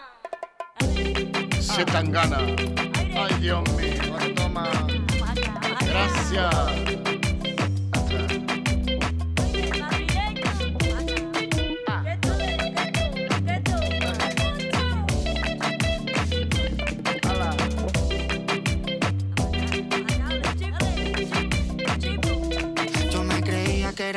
Se 1.60 1.86
tan 1.86 2.12
gana. 2.12 2.38
Ay, 2.38 3.36
Dios 3.42 3.64
mío. 3.76 4.34
Toma. 4.36 4.70
Gracias. 5.82 7.01